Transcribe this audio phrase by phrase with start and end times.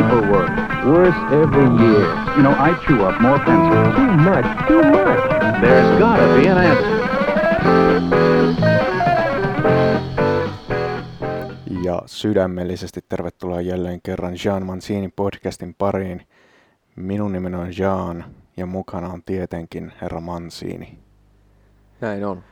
[0.00, 0.50] paperwork.
[0.84, 2.04] Worse every year.
[2.36, 3.94] You know, I chew up more pencils.
[3.96, 5.22] Too much, too much.
[5.60, 7.00] There's gotta be an answer.
[11.84, 16.26] Ja sydämellisesti tervetuloa jälleen kerran Jean Mancini podcastin pariin.
[16.96, 18.24] Minun nimeni on Jean
[18.56, 20.98] ja mukana on tietenkin herra Mancini.
[22.00, 22.42] Näin on.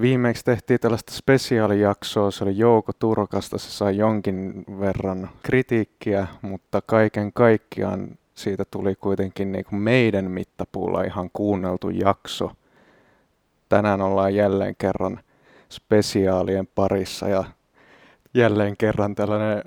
[0.00, 7.32] Viimeksi tehtiin tällaista spesiaalijaksoa, se oli Jouko Turkasta, se sai jonkin verran kritiikkiä, mutta kaiken
[7.32, 12.52] kaikkiaan siitä tuli kuitenkin niin kuin meidän mittapuulla ihan kuunneltu jakso.
[13.68, 15.20] Tänään ollaan jälleen kerran
[15.70, 17.44] spesiaalien parissa ja
[18.34, 19.62] jälleen kerran tällainen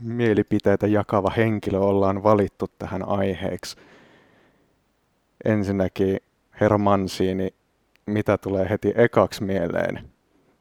[0.00, 3.76] mielipiteitä jakava henkilö ollaan valittu tähän aiheeksi.
[5.44, 6.18] Ensinnäkin
[6.60, 7.54] herra Mansiini
[8.06, 10.10] mitä tulee heti ekaksi mieleen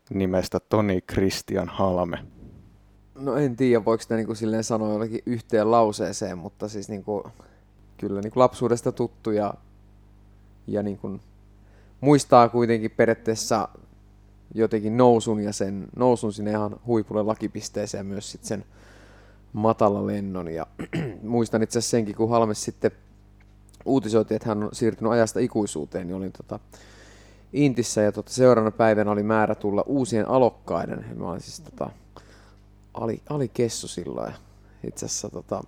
[0.10, 2.18] nimestä Toni Christian Halme?
[3.16, 7.24] No en tiedä, voiko sitä niinku silleen sanoa jollakin yhteen lauseeseen, mutta siis niinku,
[7.98, 9.54] kyllä niinku lapsuudesta tuttu ja,
[10.68, 11.20] ja niinku,
[12.02, 13.70] muistaa kuitenkin periaatteessa
[14.54, 18.66] jotenkin nousun ja sen nousun sinne ihan huipulle lakipisteeseen myös sit sen
[19.54, 20.48] matala lennon.
[20.48, 20.68] Ja
[21.24, 22.92] muistan itse asiassa senkin, kun Halmes sitten
[23.86, 26.60] uutisoitiin, että hän on siirtynyt ajasta ikuisuuteen, niin olin tota,
[27.54, 31.06] Intissä ja tota, seuraavana päivänä oli määrä tulla uusien alokkaiden.
[31.16, 31.90] Mä olin siis tota,
[32.94, 34.34] ali, ali kessu silloin.
[34.88, 35.64] Itse asiassa tota,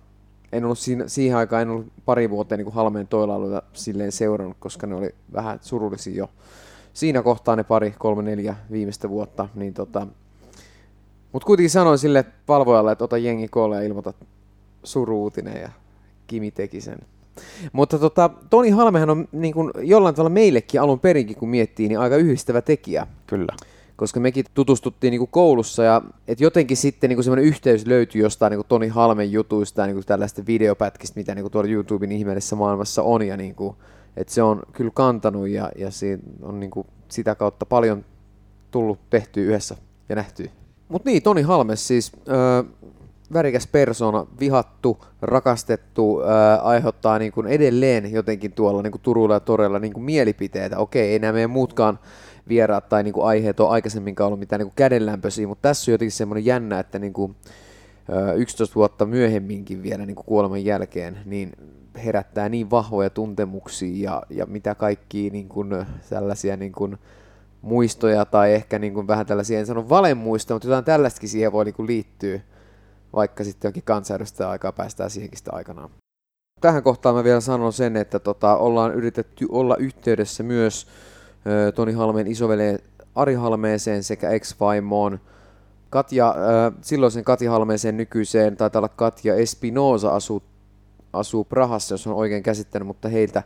[0.52, 4.86] en ollut siinä, siihen aikaan en ollut pari vuotta niin Halmeen toilailuja silleen seurannut, koska
[4.86, 6.30] ne oli vähän surullisia jo
[6.92, 9.48] siinä kohtaa ne pari, kolme, neljä viimeistä vuotta.
[9.54, 10.06] Niin tota,
[11.32, 14.12] mutta kuitenkin sanoin sille valvojalle, että ota jengi koolle ja ilmoita
[14.84, 15.70] suruutinen ja
[16.26, 16.98] Kimi teki sen.
[17.72, 21.98] Mutta tota, Toni Halmehan on niin kuin jollain tavalla meillekin alun perinkin, kun miettii, niin
[21.98, 23.06] aika yhdistävä tekijä.
[23.26, 23.54] Kyllä.
[23.96, 28.50] Koska mekin tutustuttiin niin kuin koulussa ja et jotenkin sitten niin semmoinen yhteys löytyi jostain
[28.50, 32.12] niin kuin Toni Halmen jutuista ja niin kuin tällaista videopätkistä, mitä niin kuin tuolla YouTuben
[32.12, 33.26] ihmeellisessä maailmassa on.
[33.26, 33.76] Ja niin kuin,
[34.16, 38.04] että se on kyllä kantanut ja, ja siinä on niin kuin sitä kautta paljon
[38.70, 39.76] tullut tehtyä yhdessä
[40.08, 40.50] ja nähtyä.
[40.88, 42.62] Mutta niin, Toni Halmes siis, öö,
[43.32, 49.40] värikäs persona, vihattu, rakastettu, ää, aiheuttaa niin kuin edelleen jotenkin tuolla niin kuin Turulla ja
[49.40, 50.78] Torella niin kuin mielipiteitä.
[50.78, 51.98] Okei, ei nämä meidän muutkaan
[52.48, 55.92] vieraat tai niin kuin aiheet ole aikaisemminkaan ollut mitään niin kuin kädenlämpöisiä, mutta tässä on
[55.92, 57.36] jotenkin semmoinen jännä, että niin kuin,
[58.10, 61.52] ää, 11 vuotta myöhemminkin vielä niin kuin kuoleman jälkeen, niin
[62.04, 65.70] herättää niin vahvoja tuntemuksia ja, ja mitä kaikkia niin kuin,
[66.10, 66.98] tällaisia niin kuin,
[67.62, 71.64] muistoja tai ehkä niin kuin vähän tällaisia, en sano valemuistoja, mutta jotain tällaistakin siihen voi
[71.64, 72.40] niin kuin liittyä
[73.12, 75.90] vaikka sitten jonkin kansanedustajan aikaa päästään siihenkin sitä aikanaan.
[76.60, 80.86] Tähän kohtaan mä vielä sanon sen, että tota, ollaan yritetty olla yhteydessä myös
[81.46, 82.78] ö, Toni Halmeen isoveleen
[83.14, 85.20] Ari Halmeeseen sekä ex-vaimoon
[85.90, 90.42] Katja, ö, silloisen Katja Halmeeseen nykyiseen, taitaa olla Katja Espinosa asuu,
[91.12, 93.42] asuu Prahassa, jos on oikein käsittänyt, mutta heiltä,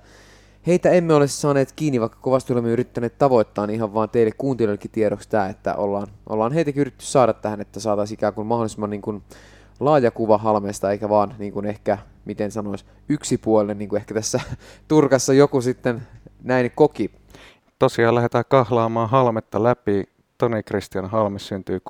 [0.66, 4.90] heitä emme ole saaneet kiinni, vaikka kovasti olemme yrittäneet tavoittaa, niin ihan vaan teille kuuntelijoillekin
[4.90, 9.02] tiedoksi tämä, että ollaan, ollaan heitäkin yritetty saada tähän, että saataisiin ikään kuin mahdollisimman niin
[9.02, 9.22] kuin,
[9.84, 14.40] laaja kuva Halmeesta, eikä vaan niin kuin ehkä, miten sanoisi, yksipuolinen, niin kuin ehkä tässä
[14.88, 16.02] Turkassa joku sitten
[16.42, 17.10] näin koki.
[17.78, 20.04] Tosiaan lähdetään kahlaamaan Halmetta läpi.
[20.38, 21.82] Toni Christian Halme syntyi 6.1.1963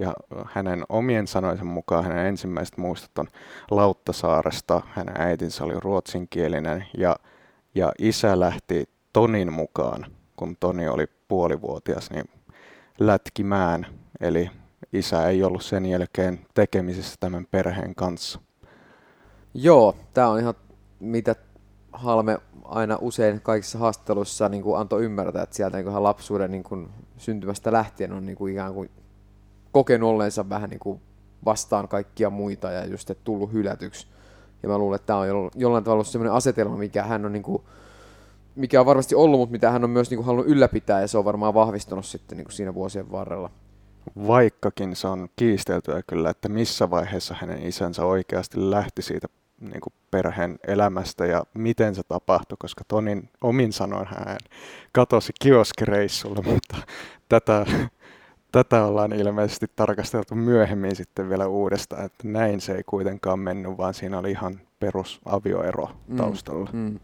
[0.00, 0.14] ja
[0.46, 3.28] hänen omien sanoisen mukaan hänen ensimmäiset muistot on
[3.70, 4.82] Lauttasaaresta.
[4.90, 7.16] Hänen äitinsä oli ruotsinkielinen ja,
[7.74, 12.24] ja isä lähti Tonin mukaan, kun Toni oli puolivuotias, niin
[12.98, 13.86] lätkimään,
[14.20, 14.50] eli
[14.92, 18.40] isä ei ollut sen jälkeen tekemisissä tämän perheen kanssa.
[19.54, 20.54] Joo, tämä on ihan
[21.00, 21.34] mitä
[21.94, 26.62] Halme aina usein kaikissa haastatteluissa niin kuin antoi ymmärtää, että sieltä niin kuin lapsuuden niin
[26.62, 28.90] kuin syntymästä lähtien on niin kuin ikään kuin
[29.72, 31.00] kokenut olleensa vähän niin kuin
[31.44, 34.06] vastaan kaikkia muita ja just että tullut hylätyksi.
[34.62, 37.62] Ja mä luulen, että tämä on jollain tavalla sellainen asetelma, mikä hän on niin kuin
[38.56, 41.18] mikä on varmasti ollut, mutta mitä hän on myös niin kuin halunnut ylläpitää ja se
[41.18, 43.50] on varmaan vahvistunut sitten niin kuin siinä vuosien varrella.
[44.26, 49.28] Vaikkakin se on kiisteltyä kyllä, että missä vaiheessa hänen isänsä oikeasti lähti siitä
[49.60, 54.38] niin kuin perheen elämästä ja miten se tapahtui, koska Tonin omin sanoin hän
[54.92, 56.76] katosi kioskireissulle, mutta
[57.28, 57.66] tätä,
[58.52, 63.94] tätä ollaan ilmeisesti tarkasteltu myöhemmin sitten vielä uudestaan, että näin se ei kuitenkaan mennyt, vaan
[63.94, 66.70] siinä oli ihan perusavioero mm, taustalla.
[66.72, 67.00] Mm, mm.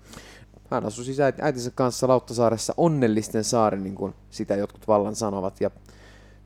[0.70, 5.60] Hän asui siis äitinsä kanssa Lauttasaaressa onnellisten saari, niin kuin sitä jotkut vallan sanovat.
[5.60, 5.70] Ja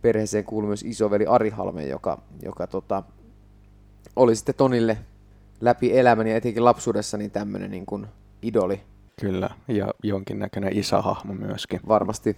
[0.02, 3.02] perheeseen kuului myös isoveli Ari Halme, joka, joka tota,
[4.16, 4.98] oli sitten Tonille
[5.60, 8.06] läpi elämän ja etenkin lapsuudessa niin tämmöinen niin kuin
[8.42, 8.80] idoli.
[9.20, 11.80] Kyllä, ja jonkinnäköinen isähahmo myöskin.
[11.88, 12.36] Varmasti.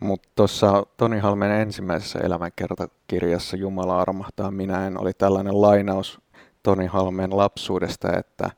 [0.00, 6.20] Mutta tuossa Toni Halmen ensimmäisessä elämänkertakirjassa Jumala armahtaa minä en oli tällainen lainaus
[6.62, 8.50] Toni Halmen lapsuudesta, että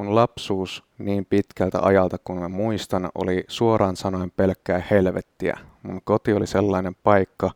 [0.00, 5.58] mun lapsuus niin pitkältä ajalta kun mä muistan oli suoraan sanoen pelkkää helvettiä.
[5.82, 7.50] Mun koti oli sellainen paikka,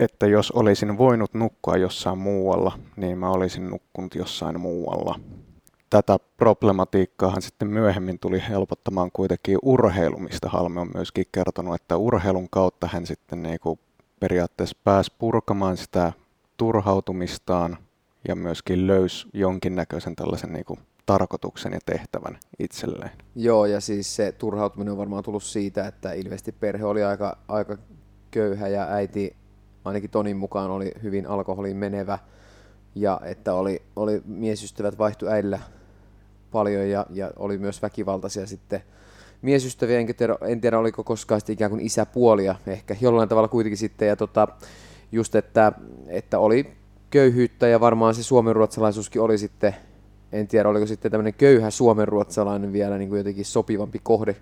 [0.00, 5.20] että jos olisin voinut nukkua jossain muualla, niin mä olisin nukkunut jossain muualla.
[5.90, 12.48] Tätä problematiikkaahan sitten myöhemmin tuli helpottamaan kuitenkin urheilu, mistä Halme on myöskin kertonut, että urheilun
[12.50, 13.78] kautta hän sitten niin kuin
[14.20, 16.12] periaatteessa pääsi purkamaan sitä
[16.56, 17.78] turhautumistaan
[18.28, 20.78] ja myöskin löysi jonkinnäköisen tällaisen niin kuin
[21.08, 23.10] tarkoituksen ja tehtävän itselleen.
[23.34, 27.76] Joo, ja siis se turhautuminen on varmaan tullut siitä, että ilmeisesti perhe oli aika, aika
[28.30, 29.36] köyhä ja äiti
[29.84, 32.18] ainakin Tonin mukaan oli hyvin alkoholiin menevä.
[32.94, 35.60] Ja että oli, oli miesystävät vaihtu äidillä
[36.52, 38.82] paljon ja, ja oli myös väkivaltaisia sitten
[39.42, 43.78] miesystäviä, enkä tiedä, en tiedä oliko koskaan sitten ikään kuin isäpuolia, ehkä jollain tavalla kuitenkin
[43.78, 44.48] sitten, ja tota,
[45.12, 45.72] just että,
[46.06, 46.72] että oli
[47.10, 49.76] köyhyyttä ja varmaan se suomenruotsalaisuuskin oli sitten,
[50.32, 54.36] en tiedä oliko sitten tämmöinen köyhä suomenruotsalainen vielä niin kuin jotenkin sopivampi kohde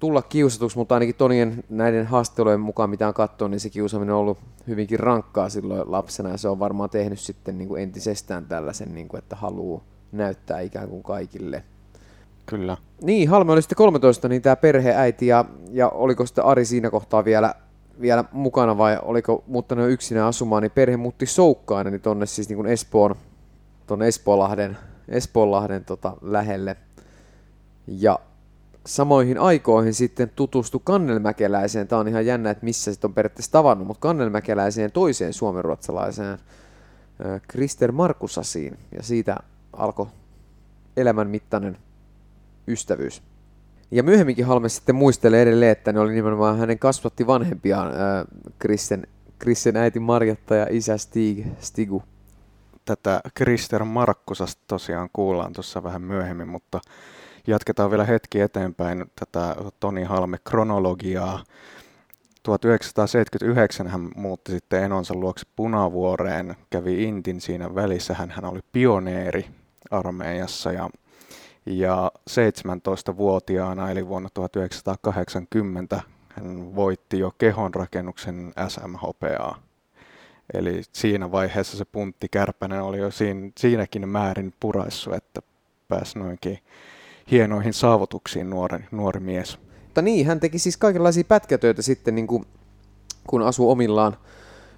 [0.00, 4.20] tulla kiusatuksi, mutta ainakin Tonien näiden haastattelujen mukaan, mitä on katsonut, niin se kiusaaminen on
[4.20, 4.38] ollut
[4.68, 9.08] hyvinkin rankkaa silloin lapsena, ja se on varmaan tehnyt sitten niin kuin entisestään tällaisen, niin
[9.08, 9.82] kuin, että haluaa
[10.12, 11.62] näyttää ikään kuin kaikille.
[12.46, 12.76] Kyllä.
[13.02, 17.24] Niin, Halme oli sitten 13, niin tämä perheäiti, ja, ja oliko sitten Ari siinä kohtaa
[17.24, 17.54] vielä,
[18.00, 22.56] vielä mukana, vai oliko muuttanut yksinään asumaan, niin perhe muutti Soukkaan, eli tonne siis niin
[22.56, 23.14] kuin Espoon,
[23.90, 24.76] tonne Espoonlahden,
[25.08, 26.76] Espoonlahden tota, lähelle.
[27.86, 28.18] Ja
[28.86, 31.88] samoihin aikoihin sitten tutustu Kannelmäkeläiseen.
[31.88, 36.38] Tämä on ihan jännä, että missä sitten on periaatteessa tavannut, mutta Kannelmäkeläiseen toiseen suomenruotsalaiseen
[37.48, 38.78] Krister Markusasiin.
[38.96, 39.36] Ja siitä
[39.72, 40.06] alkoi
[40.96, 41.78] elämän mittainen
[42.68, 43.22] ystävyys.
[43.90, 47.92] Ja myöhemminkin Halme sitten muistelee edelleen, että ne oli nimenomaan hänen kasvatti vanhempiaan,
[48.58, 49.06] Krissen,
[49.38, 52.02] Krissen äiti Marjatta ja isä Stig, Stigu.
[52.90, 56.80] Tätä Krister Markkusasta tosiaan kuullaan tuossa vähän myöhemmin, mutta
[57.46, 61.44] jatketaan vielä hetki eteenpäin tätä Toni Halme kronologiaa.
[62.42, 69.46] 1979 hän muutti sitten enonsa luokse Punavuoreen, kävi Intin siinä välissä, hän, hän oli pioneeri
[69.90, 70.90] armeijassa ja,
[71.66, 79.69] ja 17-vuotiaana eli vuonna 1980 hän voitti jo kehonrakennuksen SM-hopeaa.
[80.54, 85.42] Eli siinä vaiheessa se puntti Kärpänen oli jo siinä, siinäkin määrin puraissu, että
[85.88, 86.58] pääsi noinkin
[87.30, 89.58] hienoihin saavutuksiin nuori, nuori mies.
[89.84, 92.44] Mutta niin, hän teki siis kaikenlaisia pätkätöitä sitten, niin kuin,
[93.26, 94.16] kun asui omillaan,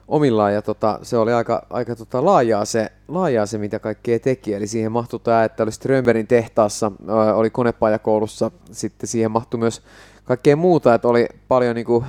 [0.09, 4.55] omillaan ja tota, se oli aika, aika tota, laajaa, se, laajaa se, mitä kaikkea teki.
[4.55, 6.93] Eli siihen mahtui tämä, että oli Strömbergin tehtaassa,
[7.35, 9.83] oli konepajakoulussa, sitten siihen mahtui myös
[10.25, 12.05] kaikkea muuta, että oli paljon niin kuin,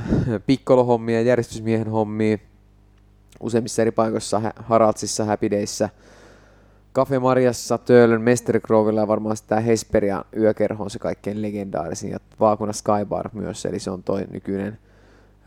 [0.48, 2.38] pikkolohommia, järjestysmiehen hommia,
[3.44, 5.90] useimmissa eri paikoissa, Haraldsissa, Happy Dayssä–
[6.94, 12.74] Cafe Mariassa, Töölön, Mestergrovilla ja varmaan tämä Hesperia yökerho on se kaikkein legendaarisin ja Vaakuna
[12.74, 14.78] Skybar myös, eli se on toi nykyinen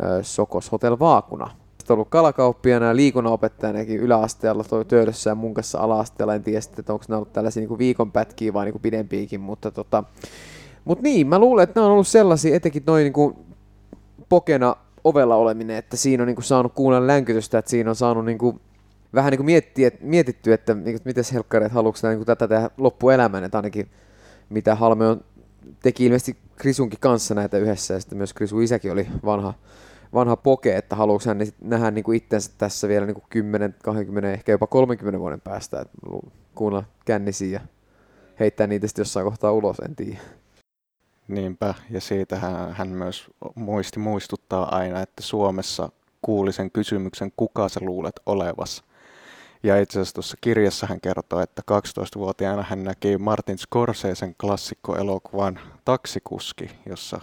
[0.04, 1.50] ö, Sokos Hotel Vaakuna.
[1.78, 6.34] Sitten ollut kalakauppiana ja liikunnanopettajanakin yläasteella toi Töölössä ja mun kanssa ala-asteella.
[6.34, 10.04] En tiedä sitten, että onko ne ollut tällaisia niin viikonpätkiä vai niin pidempiäkin, mutta tota,
[10.84, 13.46] mut niin, mä luulen, että ne on ollut sellaisia, etenkin noin niin
[14.28, 14.76] pokena
[15.08, 18.38] ovella oleminen, että siinä on niin kuin saanut kuunnella länkytystä, että siinä on saanut niin
[18.38, 18.60] kuin
[19.14, 22.70] vähän niin kuin miettii, että, mietitty, että niin miten helkkareet haluatko niin kuin tätä tehdä
[22.78, 23.90] loppuelämän, että ainakin
[24.48, 25.24] mitä Halme on,
[25.82, 29.54] teki ilmeisesti Krisunkin kanssa näitä yhdessä, ja sitten myös Krisun isäkin oli vanha,
[30.14, 34.32] vanha poke, että haluatko hän nähdä niin kuin itsensä tässä vielä niin kuin 10, 20,
[34.32, 35.98] ehkä jopa 30 vuoden päästä, että
[36.54, 37.60] kuunnella kännisiä ja
[38.40, 40.18] heittää niitä sitten jossain kohtaa ulos, en tiedä.
[41.28, 42.36] Niinpä, ja siitä
[42.72, 45.88] hän, myös muisti muistuttaa aina, että Suomessa
[46.22, 48.82] kuuli sen kysymyksen, kuka sä luulet olevas.
[49.62, 56.70] Ja itse asiassa tuossa kirjassa hän kertoo, että 12-vuotiaana hän näki Martin Scorsesen klassikkoelokuvan Taksikuski,
[56.86, 57.20] jossa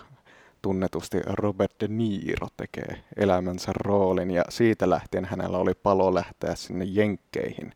[0.62, 6.86] tunnetusti Robert De Niro tekee elämänsä roolin ja siitä lähtien hänellä oli palo lähteä sinne
[6.86, 7.74] jenkkeihin.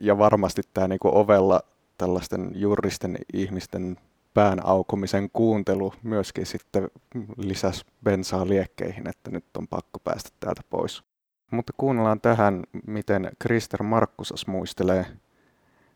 [0.00, 1.60] Ja varmasti tämä niinku ovella
[1.98, 3.96] tällaisten juristen ihmisten
[4.38, 6.88] pään aukomisen kuuntelu myöskin sitten
[7.36, 11.02] lisäsi bensaa liekkeihin, että nyt on pakko päästä täältä pois.
[11.50, 15.06] Mutta kuunnellaan tähän, miten Krister Markkusas muistelee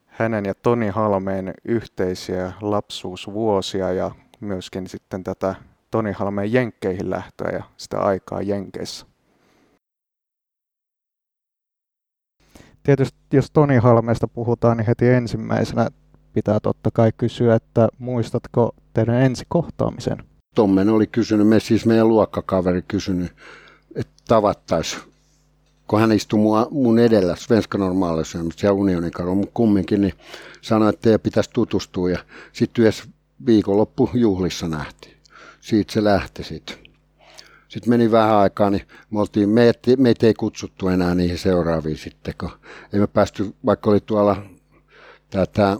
[0.06, 5.54] hänen ja Toni Halmeen yhteisiä lapsuusvuosia ja myöskin sitten tätä
[5.90, 9.06] Toni Halmeen jenkkeihin lähtöä ja sitä aikaa jenkeissä.
[12.82, 15.88] Tietysti jos Toni Halmeesta puhutaan, niin heti ensimmäisenä
[16.32, 20.18] pitää totta kai kysyä, että muistatko teidän ensi kohtaamisen?
[20.54, 23.32] Tommen oli kysynyt, me siis meidän luokkakaveri kysynyt,
[23.94, 25.02] että tavattaisiin,
[25.88, 30.14] kun hän istui mua, mun edellä Svenska Normaalissa siellä unionin kadulla, mutta kumminkin, niin
[30.60, 32.18] sanoi, että teidän pitäisi tutustua ja
[32.52, 33.04] sitten yhdessä
[33.46, 35.16] viikonloppujuhlissa nähtiin.
[35.60, 36.76] Siitä se lähti sitten.
[37.68, 39.48] Sitten meni vähän aikaa, niin me oltiin,
[39.98, 42.50] meitä ei kutsuttu enää niihin seuraaviin sitten, kun
[42.92, 44.42] ei me päästy, vaikka oli tuolla
[45.52, 45.76] tämä,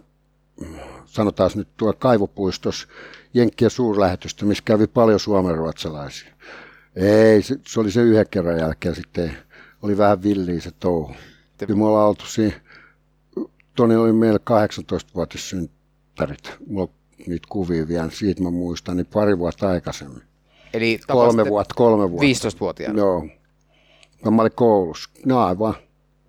[1.07, 2.89] sanotaan nyt tuolla kaivopuistossa,
[3.35, 6.33] Jenkkien suurlähetystä, missä kävi paljon suomenruotsalaisia.
[6.97, 9.37] Ei, se, se oli se yhden kerran jälkeen sitten,
[9.83, 11.15] oli vähän villiä se touhu.
[11.59, 12.61] Kyllä me ollaan oltu siinä,
[13.77, 16.53] Toni oli meillä 18-vuotis synttärit.
[16.67, 16.91] Mulla on
[17.27, 20.23] niitä kuvia vielä, siitä mä muistan, niin pari vuotta aikaisemmin.
[20.75, 22.49] Eli Kolme vuotta, kolme vuotta.
[22.49, 22.99] 15-vuotiaana.
[22.99, 23.27] Joo.
[24.25, 25.11] No, mä olin koulussa.
[25.27, 25.75] No aivan.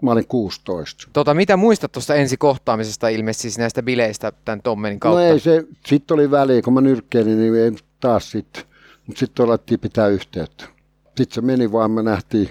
[0.03, 1.09] Mä olin 16.
[1.13, 5.21] Tota, mitä muistat tuosta ensikohtaamisesta ilmeisesti siis näistä bileistä tämän Tommenin kautta?
[5.21, 8.63] No ei se, sitten oli väliä, kun mä nyrkkeilin, niin ei taas sitten.
[9.07, 10.65] Mutta sitten alettiin pitää yhteyttä.
[11.05, 12.49] Sitten se meni vaan, me nähtiin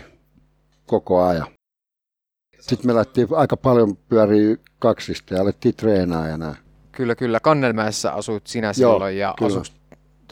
[0.87, 1.47] koko ajan.
[2.61, 6.57] Sitten me lähtiin aika paljon pyöriä kaksista ja alettiin treenaa ja näin.
[6.93, 7.41] Kyllä, kyllä.
[7.41, 9.61] Kannelmäessä asuit sinä Joo, silloin ja kyllä.
[9.61, 9.82] asuit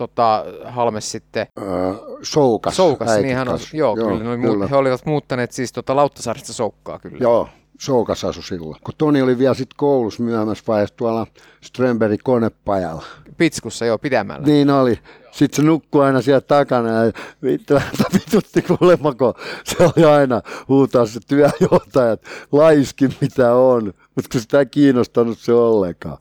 [0.01, 1.93] tota, Halmes sitten Öö,
[2.23, 2.77] Soukas.
[2.77, 3.15] Soukassa.
[3.15, 4.65] äiti Niin hän on, joo, joo, kyllä, oli kyllä.
[4.65, 7.19] Mu- he olivat muuttaneet siis tota Lauttasaaresta Soukkaa kyllä.
[7.21, 7.49] Joo,
[7.81, 8.81] Soukas asui silloin.
[8.85, 11.27] Kun Toni oli vielä sitten koulussa myöhemmässä vaiheessa tuolla
[11.61, 13.05] Strömbergin konepajalla.
[13.37, 14.47] Pitskussa, joo, pidemmällä.
[14.47, 14.99] Niin oli.
[15.31, 17.75] Sitten se nukkui aina siellä takana ja vittu,
[18.15, 23.85] vitutti kuulemma, kun se oli aina huutaa se työjohtaja, että laiskin mitä on.
[24.15, 26.19] Mutta kun sitä ei kiinnostanut se ollenkaan.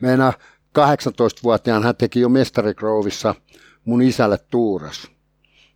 [0.00, 0.32] Meina
[0.78, 3.34] 18-vuotiaan hän teki jo mestarikrouvissa
[3.84, 5.10] mun isälle tuuras.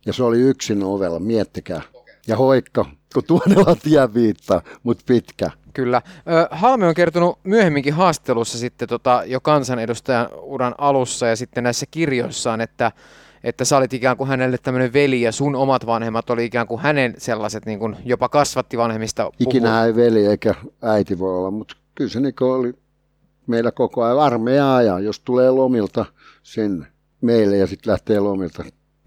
[0.05, 1.81] Ja se oli yksin ovella, miettikää.
[2.27, 5.51] Ja hoikka, kun tuonella tie viittaa, mutta pitkä.
[5.73, 6.01] Kyllä.
[6.51, 12.61] Halme on kertonut myöhemminkin haastattelussa sitten tota, jo kansanedustajan uran alussa ja sitten näissä kirjoissaan,
[12.61, 12.91] että,
[13.43, 16.81] että sä olit ikään kuin hänelle tämmöinen veli ja sun omat vanhemmat oli ikään kuin
[16.81, 19.31] hänen sellaiset niin kuin jopa kasvatti vanhemmista.
[19.39, 22.73] Ikinä ei veli eikä äiti voi olla, mutta kyllä se niin oli
[23.47, 26.05] meillä koko ajan armeija ajan, jos tulee lomilta
[26.43, 26.87] sinne
[27.21, 28.63] meille ja sitten lähtee lomilta.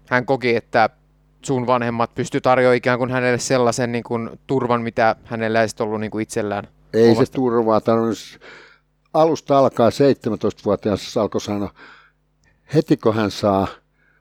[0.09, 0.89] Hän koki, että
[1.45, 5.87] sun vanhemmat pysty tarjoamaan ikään kuin hänelle sellaisen niin kuin, turvan, mitä hänellä ei sitten
[5.87, 6.67] ollut niin kuin itsellään.
[6.93, 8.17] Ei Omasta- se turvaa tarvinnut.
[9.13, 11.73] Alusta alkaa 17-vuotias alkoi sanoa,
[12.73, 13.67] heti kun hän saa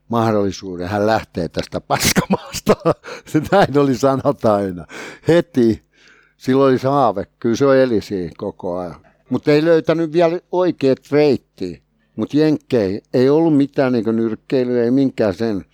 [0.08, 2.76] mahdollisuuden, hän lähtee tästä paskamaasta.
[3.32, 4.86] Se näin oli sanota aina.
[5.28, 5.88] Heti.
[6.36, 7.26] Silloin oli se haave.
[7.38, 9.07] Kyllä se eli siinä koko ajan.
[9.30, 11.78] Mutta ei löytänyt vielä oikeat reittiä.
[12.16, 15.64] Mutta Jenkkei ei ollut mitään niin nyrkkeilyä, ei minkään sen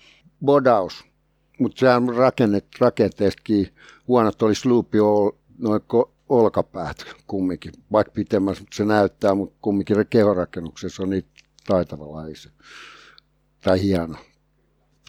[0.44, 1.04] bodaus.
[1.58, 3.68] Mutta sehän rakennet, rakenteestakin
[4.08, 5.82] huonot oli sloopi ol, noin
[6.28, 6.96] olkapäät
[7.26, 7.72] kumminkin.
[7.92, 11.28] Vaikka pitemmässä, se näyttää, mutta kumminkin kehorakennuksessa on niitä
[11.66, 12.50] taitava laise.
[13.60, 14.16] Tai hieno.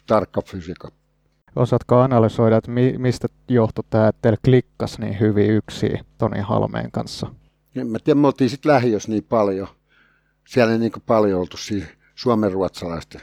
[0.06, 0.92] Tarkka fysiikka.
[1.56, 6.90] Osaatko analysoida, että mi- mistä johtui tämä, että teillä klikkas niin hyvin yksi Toni Halmeen
[6.90, 7.26] kanssa?
[7.76, 9.68] En mä tiedä, me oltiin sitten lähiössä niin paljon.
[10.48, 13.20] Siellä ei niin paljon oltu siinä suomenruotsalaisten.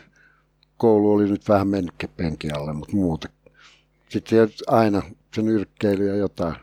[0.77, 3.31] Koulu oli nyt vähän mennyt penkin alle, mutta muuten.
[4.09, 5.01] Sitten se aina
[5.35, 6.55] se nyrkkeily ja jotain.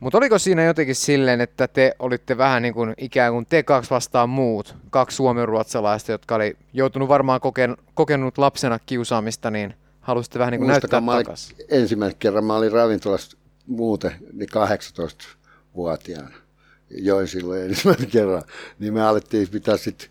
[0.00, 3.90] Mutta oliko siinä jotenkin silleen, että te olitte vähän niin kuin ikään kuin te kaksi
[3.90, 10.52] vastaan muut, kaksi suomenruotsalaista, jotka oli joutunut varmaan koken, kokenut lapsena kiusaamista, niin halusitte vähän
[10.52, 11.56] niin kuin Muistakaa, näyttää takaisin.
[11.70, 13.36] ensimmäisen kerran mä olin ravintolassa
[13.66, 16.34] muuten, niin 18-vuotiaana.
[16.94, 18.42] Join silloin ensimmäisen kerran.
[18.78, 20.08] Niin me alettiin pitää sitten,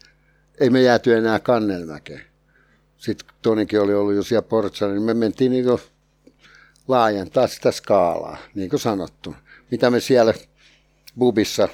[0.59, 2.21] ei me jääty enää kannelmäkeen.
[2.97, 5.79] Sitten Tonikin oli ollut jo siellä Portsalla, niin me mentiin niin kuin
[6.87, 9.35] laajentaa sitä skaalaa, niin kuin sanottu.
[9.71, 10.33] Mitä me siellä
[11.17, 11.69] bubissa,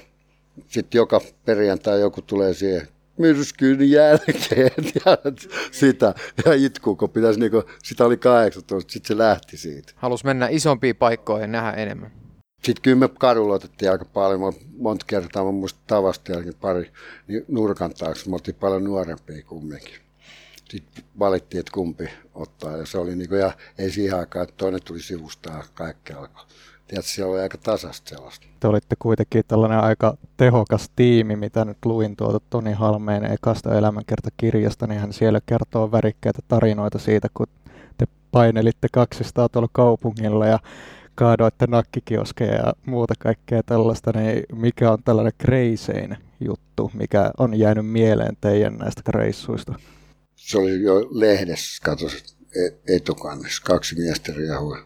[0.68, 2.88] sitten joka perjantai joku tulee siihen
[3.18, 4.72] myrskyyn jälkeen
[5.06, 5.18] ja
[5.72, 6.14] sitä
[6.46, 9.94] ja itkuu, kun pitäisi niinku, sitä oli 18, sitten se lähti siitä.
[9.96, 12.12] Halus mennä isompiin paikkoihin nähdä enemmän.
[12.64, 16.92] Sitten kyllä me kadulla otettiin aika paljon, monta kertaa mä muistan tavasta jälkeen pari
[17.28, 19.96] niin nurkan taakse, me oltiin paljon nuorempia kumminkin.
[20.70, 24.80] Sitten valittiin, että kumpi ottaa ja se oli niinku, ja ei siihen aikaan, että toinen
[24.86, 26.44] tuli sivusta ja kaikki alkoi.
[26.88, 28.48] Tiedätkö, siellä oli aika tasasta sellaista.
[28.60, 34.88] Te olitte kuitenkin tällainen aika tehokas tiimi, mitä nyt luin tuolta Toni Halmeen ekasta elämänkertakirjasta,
[34.88, 37.48] niin hän siellä kertoo värikkäitä tarinoita siitä, kun
[37.98, 40.60] te painelitte 200 tuolla kaupungilla ja
[41.20, 47.88] kaadoitte nakkikioskeja ja muuta kaikkea tällaista, niin mikä on tällainen kreisein juttu, mikä on jäänyt
[47.88, 49.76] mieleen teidän näistä reissuista?
[50.36, 52.06] Se oli jo lehdessä, kato,
[52.56, 54.78] e- etukannessa, kaksi miestä riehua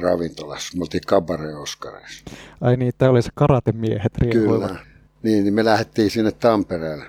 [0.00, 0.78] ravintolassa.
[0.78, 2.24] Me oltiin Kabare Oskarissa.
[2.60, 4.68] Ai niin, tämä oli se karatemiehet riehuivat.
[4.68, 4.80] Kyllä.
[5.22, 7.04] Niin, niin me lähdettiin sinne Tampereelle.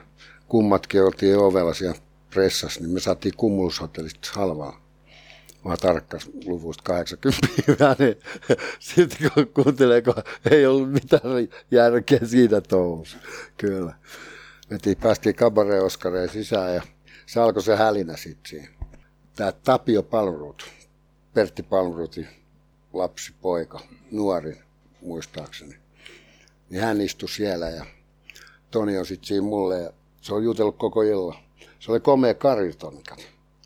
[0.47, 1.97] Kummatkin oltiin ovella siellä
[2.33, 4.84] pressas, niin me saatiin Kumulushotellista halvaa.
[5.65, 8.19] Mä tarkkas luvusta 80 niin
[8.79, 10.13] sitten kun kuuntelee, kun
[10.51, 11.21] ei ollut mitään
[11.71, 13.17] järkeä siinä touhussa.
[13.57, 13.93] Kyllä.
[14.69, 16.81] Me päästiin Cabaret Oscareen sisään ja
[17.25, 18.67] se alkoi se hälinä sitten siinä.
[19.35, 20.65] Tämä Tapio Palmrut,
[21.33, 22.27] Pertti Palmrutin
[22.93, 23.79] lapsi, poika,
[24.11, 24.61] nuori
[25.01, 25.75] muistaakseni.
[26.69, 27.85] Niin hän istui siellä ja
[28.71, 31.37] Toni on sitten siinä mulle ja se on jutellut koko illan.
[31.79, 33.03] Se oli komea kariton,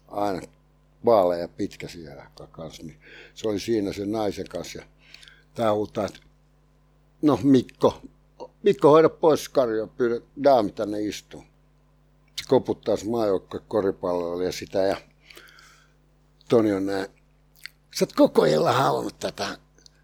[0.07, 0.41] aina
[1.05, 2.83] vaalea ja pitkä siellä kanssa.
[2.83, 2.99] Niin
[3.33, 4.85] se oli siinä sen naisen kanssa ja
[5.53, 6.19] tämä huutaa, että
[7.21, 8.01] no Mikko,
[8.63, 11.43] Mikko hoida pois Karjo, pyydä daami tänne istuu.
[12.35, 14.97] Se koputtaa se maajoukko koripallolla ja sitä ja
[16.49, 17.07] Toni on näin.
[17.95, 19.57] Sä oot koko illan halunnut tätä,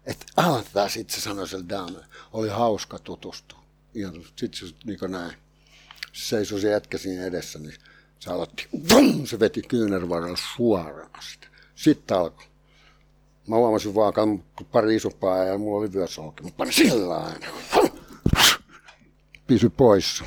[0.06, 2.06] että aloitetaan sitten se sanoi sille daamille.
[2.32, 3.62] Oli hauska tutustua.
[3.94, 5.36] Ja sitten se niin näin.
[6.12, 7.74] Se seisoi se jätkä siinä edessä, niin
[8.18, 11.46] se aloitti, vum, se veti kyynärvarrella suoraan sitä.
[11.74, 12.46] Sitten alkoi.
[13.48, 16.42] Mä huomasin vaan pari isompaa ja mulla oli vyösolki.
[16.42, 17.46] Mä panin sillä aina.
[19.46, 20.24] Pysy pois.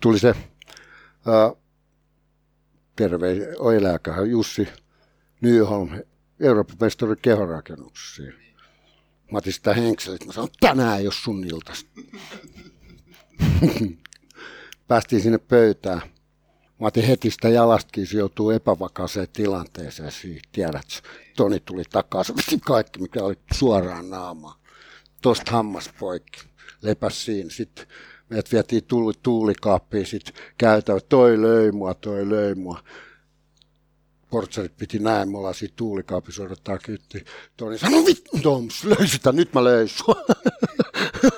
[0.00, 1.58] Tuli se uh,
[2.96, 3.32] terve
[3.76, 4.68] eläkä Jussi
[5.40, 5.90] Nyholm,
[6.40, 8.22] Euroopan mestari kehorakennuksessa.
[9.32, 10.26] Mä otin sitä henkselit.
[10.26, 11.90] Mä sanoin, tänään ei ole sun iltasta.
[14.88, 16.13] Päästiin sinne pöytään.
[16.80, 20.48] Mä otin heti sitä jalastakin, se joutuu epävakaaseen tilanteeseen siitä.
[20.52, 21.02] Tiedät,
[21.36, 24.60] Toni tuli takaisin, kaikki, mikä oli suoraan naamaan.
[25.22, 26.40] Tosta hammas poikki,
[26.82, 27.50] lepäs siinä.
[27.50, 27.86] Sitten
[28.30, 32.82] meidät vietiin tuuli, tuulikaappiin, sitten käytävä, toi löi mua, toi löi mua.
[34.30, 37.24] Portsarit piti näin, me ollaan siinä tuulikaapissa odottaa kytti.
[37.56, 40.14] Toni sanoi, vittu Toms, löi sitä, nyt mä sua.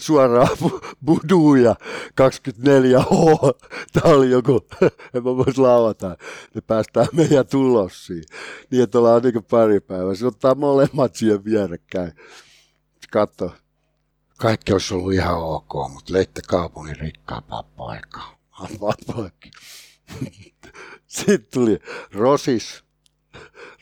[0.00, 0.48] suoraan
[1.06, 1.74] Buduja
[2.20, 3.68] 24H.
[3.92, 4.66] Tämä oli joku,
[5.14, 6.16] en mä vois lauata.
[6.54, 8.24] Ne päästään meidän tulossiin.
[8.70, 10.14] Niin, että ollaan niin pari päivää.
[10.14, 12.12] Se ottaa molemmat siihen vierekkäin.
[13.10, 13.50] Katso.
[14.38, 18.40] Kaikki olisi ollut ihan ok, mutta leitte kaupungin rikkaampaa paikkaa.
[18.80, 19.50] Vaan poikki.
[21.06, 21.78] Sitten tuli
[22.12, 22.84] Rosis.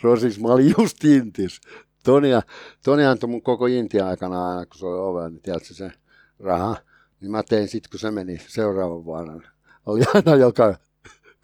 [0.03, 1.61] Rosis, mä olin just Intis.
[2.05, 2.43] Tonia,
[2.85, 5.93] Tonia antoi mun koko Intia aikana aina, kun se oli ovella, niin tiedätkö se,
[6.41, 6.77] raha,
[7.21, 9.43] niin mä tein sitten, kun se meni seuraavan vuonna.
[9.87, 10.79] Oli aina joka,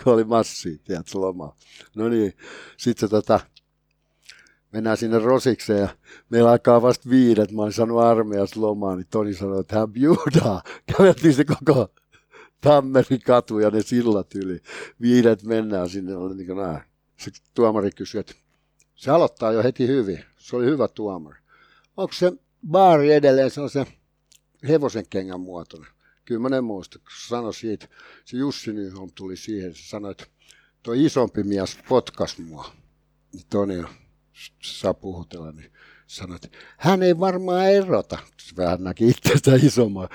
[0.05, 1.57] kun oli massi, tiedätkö, loma.
[1.95, 2.33] No niin,
[2.77, 3.41] sitten se tota,
[4.73, 5.89] mennään sinne Rosikseen ja
[6.31, 10.63] meillä alkaa vasta viidet, mä olin saanut armeijassa lomaa, niin Toni sanoi, että hän biudaa.
[10.97, 11.89] Käveltiin se koko
[12.61, 14.61] Tammerin katu ja ne sillat yli.
[15.01, 16.81] Viidet mennään sinne, oli niin näin.
[17.17, 18.35] Sitten tuomari kysyi, että
[18.95, 20.25] se aloittaa jo heti hyvin.
[20.37, 21.39] Se oli hyvä tuomari.
[21.97, 22.33] Onko se
[22.71, 23.61] baari edelleen se
[24.69, 25.91] hevosen kengän muotoinen.
[26.25, 27.89] Kyllä mä en muista, kun sanoi siitä,
[28.25, 30.27] se Jussi Nyholm tuli siihen, se sanoi, että
[30.83, 32.73] tuo isompi mies potkas mua.
[33.33, 33.85] Niin Toni
[34.63, 35.73] saa puhutella, niin
[36.07, 38.19] sanoi, että hän ei varmaan erota.
[38.57, 40.09] Vähän näki itsestä isomman.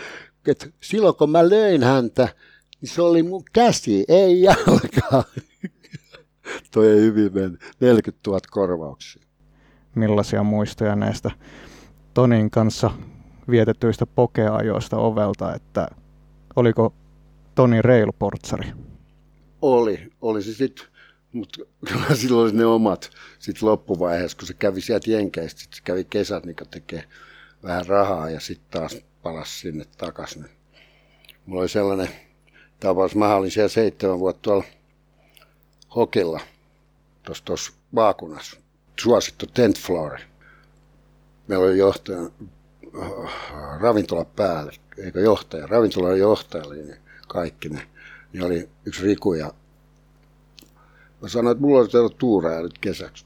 [0.47, 2.27] Että silloin kun mä löin häntä,
[2.81, 5.23] niin se oli mun käsi, ei jalka.
[6.71, 7.61] Toi ei hyvin mennyt.
[7.79, 9.23] 40 000 korvauksia.
[9.95, 11.31] Millaisia muistoja näistä
[12.13, 12.91] Tonin kanssa
[13.51, 15.87] vietetyistä pokeajoista ovelta, että
[16.55, 16.93] oliko
[17.55, 18.71] Toni reilu portsari?
[19.61, 20.87] Oli, oli se sitten,
[21.33, 23.09] mutta kyllä silloin oli ne omat
[23.39, 27.03] sitten loppuvaiheessa, kun se kävi sieltä Jenkeistä, se kävi kesät, niin tekee
[27.63, 30.45] vähän rahaa ja sitten taas palasi sinne takaisin.
[31.45, 32.09] Mulla oli sellainen
[32.79, 34.63] tapaus, mä olin siellä seitsemän vuotta tuolla
[35.95, 36.39] Hokilla,
[37.45, 38.57] tuossa vaakunassa,
[38.99, 40.19] suosittu tent floor.
[41.47, 42.29] Meillä oli johtaja,
[43.79, 47.87] ravintola päälle, eikö johtaja, ravintolan johtaja oli ne kaikki ne.
[48.33, 49.53] Niin oli yksi Riku ja
[51.21, 53.25] mä sanoin, että mulla olisi ollut tuureja nyt kesäksi.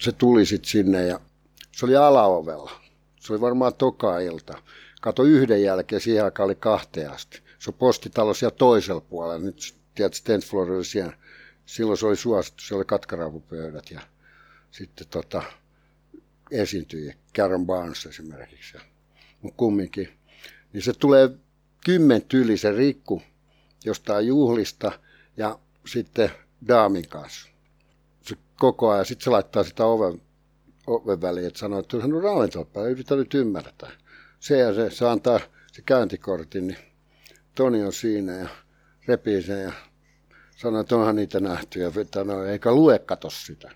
[0.00, 1.20] Se tuli sitten sinne ja
[1.72, 2.72] se oli alaovella.
[3.20, 4.58] Se oli varmaan toka ilta.
[5.00, 7.42] Kato yhden jälkeen, siihen aikaan oli kahteen asti.
[7.58, 9.38] Se on postitalo siellä toisella puolella.
[9.38, 11.12] Nyt tiedät, Tent Floor oli siellä.
[11.66, 14.00] Silloin se oli suosittu, se oli katkaravupöydät ja
[14.70, 15.42] sitten tota,
[16.50, 18.78] esiintyjiä, Karen Barnes esimerkiksi,
[19.42, 20.08] mutta kumminkin,
[20.72, 21.30] niin se tulee
[21.84, 23.22] kymmentä yli se rikku
[23.84, 24.92] jostain juhlista
[25.36, 26.30] ja sitten
[26.68, 27.48] daamin kanssa.
[28.22, 30.22] Se koko ajan, sitten se laittaa sitä oven,
[30.86, 33.90] oven väliin, että sanoo, että on ravintolapää, ei yritä nyt ymmärretä.
[34.40, 35.40] Se ja se, se antaa
[35.72, 36.78] se käyntikortin, niin
[37.54, 38.48] Toni on siinä ja
[39.08, 39.72] repii sen ja
[40.56, 43.70] sanoo, että onhan niitä nähty ja vetää, no, eikä lue kato sitä.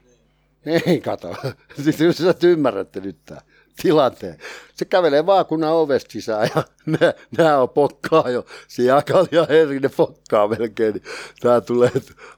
[0.67, 1.35] Ei kato.
[1.85, 3.41] Sitten jos sä ymmärrätte nyt tää.
[3.83, 4.39] tilanteen.
[4.75, 6.65] Se kävelee vaakunnan ovesta sisään ja
[7.39, 8.45] nämä on pokkaa jo.
[8.69, 9.47] Siinä Akali ja
[9.81, 10.93] ne pokkaa melkein.
[10.95, 11.05] Niin
[11.41, 11.93] tää tulee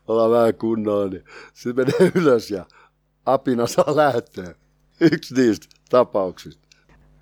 [0.09, 1.11] olla vähän kunnolla.
[1.11, 2.67] Niin se menee ylös ja
[3.27, 4.55] apina saa lähteä.
[5.01, 6.69] Yksi niistä tapauksista.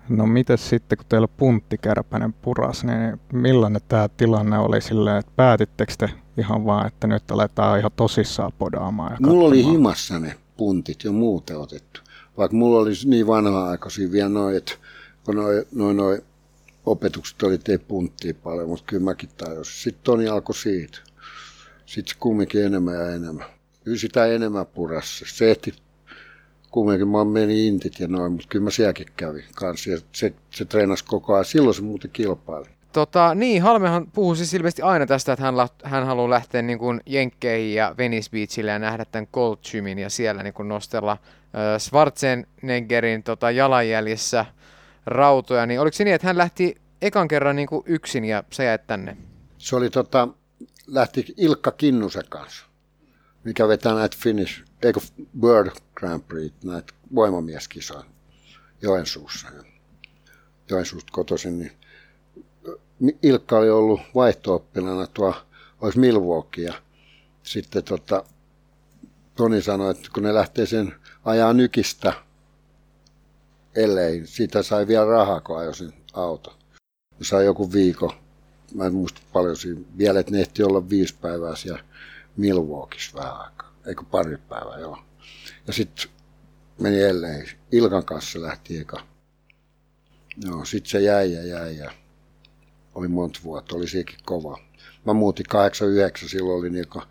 [0.09, 5.31] No miten sitten, kun teillä puntti kärpänen puras, niin millainen tämä tilanne oli silleen, että
[5.35, 9.11] päätittekö te ihan vaan, että nyt aletaan ihan tosissaan podaamaan?
[9.11, 12.01] Ja mulla oli himassa ne puntit jo muuten otettu.
[12.37, 14.71] Vaikka mulla oli niin vanha-aikaisia vielä noin, että
[15.23, 16.21] kun noin noi, noi
[16.85, 19.83] opetukset oli tee punttia paljon, mutta kyllä mäkin tajusin.
[19.83, 20.99] Sitten Toni alkoi siitä.
[21.85, 23.45] Sitten kumminkin enemmän ja enemmän.
[23.83, 25.25] Kyllä sitä enemmän purassa.
[25.27, 25.73] Se ehti
[26.71, 29.89] kumminkin mä meni intit ja noin, mutta kyllä mä sielläkin kävin kanssa.
[29.89, 31.45] Ja se, se treenasi koko ajan.
[31.45, 32.69] Silloin se muuten kilpaili.
[32.93, 37.01] Tota, niin, Halmehan puhuu siis ilmeisesti aina tästä, että hän, hän haluaa lähteä niin kuin
[37.05, 41.19] Jenkkeihin ja Venice Beachille ja nähdä tämän Gold Gymin ja siellä niin kuin nostella äh,
[41.79, 44.45] Schwarzeneggerin tota, jalanjäljissä
[45.05, 45.65] rautoja.
[45.65, 48.87] Niin oliko se niin, että hän lähti ekan kerran niin kuin yksin ja sä jäit
[48.87, 49.17] tänne?
[49.57, 50.27] Se oli tota,
[50.87, 52.65] lähti Ilkka Kinnusen kanssa,
[53.43, 54.99] mikä vetää näitä Finnish, eikö
[55.41, 58.03] World Grand Prix, näitä voimamieskisoja
[58.81, 59.47] Joensuussa.
[60.69, 61.71] Joensuusta kotoisin, niin
[63.23, 65.35] Ilkka oli ollut vaihto-oppilana tuo,
[65.81, 66.73] olisi Milwaukee ja
[67.43, 68.23] sitten tota,
[69.35, 72.13] Toni sanoi, että kun ne lähtee sen ajaa nykistä,
[73.75, 76.57] ellei, siitä sai vielä rahaa, kun ajoi sen auto.
[77.21, 78.13] Sai joku viikko,
[78.73, 81.83] mä en muista paljon siinä, vielä, että ne ehti olla viisi päivää siellä
[82.37, 84.99] Milwaukeeissa vähän aikaa, eikö pari päivää, joo.
[85.67, 86.11] Ja sitten
[86.79, 89.03] meni ellei, Ilkan kanssa lähti eka.
[90.37, 91.91] Joo, sitten se jäi ja jäi ja
[92.95, 94.57] oli monta vuotta, oli sekin kova.
[95.05, 97.01] Mä muutin 89, silloin oli niinku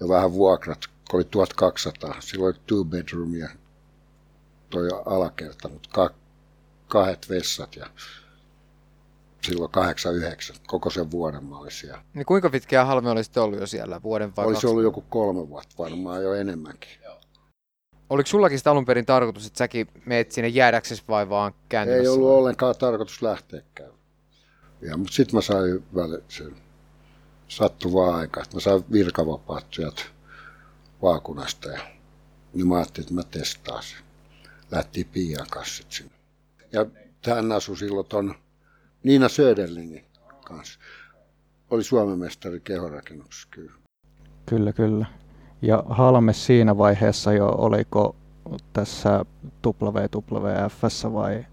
[0.00, 3.48] jo vähän vuokrat, kun oli 1200, silloin oli two bedroom ja
[4.70, 6.14] toi alakerta, mutta ka-
[6.88, 7.86] kahdet vessat ja
[9.42, 12.02] silloin 89, koko sen vuoden mä olin siellä.
[12.14, 15.48] Niin kuinka pitkään Halme oli sitten ollut jo siellä, vuoden vai Olisi ollut joku kolme
[15.48, 16.90] vuotta varmaan jo enemmänkin.
[18.10, 22.02] Oliko sullakin sitä alun perin tarkoitus, että säkin meet sinne jäädäksesi vai vaan kääntymässä?
[22.02, 23.90] Ei ollut ollenkaan tarkoitus lähteäkään.
[24.82, 26.56] Ja, mutta sitten mä sain väli, sen
[27.48, 30.02] sattuvaa aikaa, että mä sain virkavapaat sieltä
[31.02, 31.80] vaakunasta ja
[32.54, 33.98] niin mä ajattelin, että mä testaan sen.
[34.70, 36.12] Lähtiin Pian kanssa sinne.
[36.72, 36.86] Ja
[37.26, 38.34] hän asui silloin ton
[39.02, 40.04] Niina Söderlingin
[40.44, 40.80] kanssa.
[41.70, 43.72] Oli Suomen mestari kehorakennuksessa kyllä.
[44.46, 45.06] Kyllä, kyllä.
[45.62, 48.16] Ja Halme siinä vaiheessa jo oliko
[48.72, 49.24] tässä
[49.66, 51.46] WWF vai?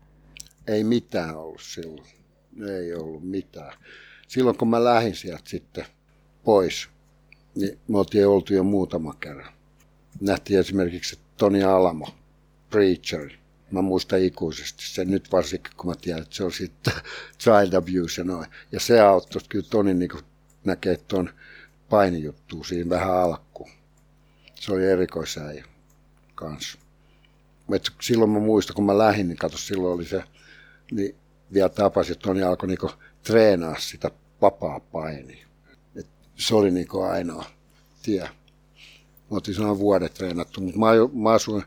[0.67, 2.16] Ei mitään ollut silloin
[2.65, 3.73] ei ollut mitään.
[4.27, 5.85] Silloin kun mä lähdin sieltä sitten
[6.43, 6.89] pois,
[7.55, 9.53] niin me oltiin oltu jo muutama kerran.
[10.21, 12.07] Nähtiin esimerkiksi Toni Alamo,
[12.69, 13.29] Preacher.
[13.71, 16.93] Mä muistan ikuisesti sen nyt varsinkin, kun mä tiedän, että se on sitten
[17.39, 18.47] child abuse ja noin.
[18.71, 20.09] Ja se auttoi kyllä Toni niin
[20.65, 21.29] näkee tuon
[21.89, 23.69] painijuttuun siinä vähän alkuun.
[24.55, 25.65] Se oli erikoisäijä
[26.35, 26.77] kanssa.
[27.73, 30.23] Et silloin mä muistan, kun mä lähdin, niin katso, silloin oli se,
[30.91, 31.15] niin
[31.53, 32.91] vielä tapasin, että Toni alkoi niinku
[33.23, 35.47] treenaa sitä vapaa painia.
[35.95, 37.45] Et se oli niinku ainoa
[38.03, 38.29] tie.
[39.31, 41.63] Mä otin sanan vuodet treenattu, mutta mä, mä asuin,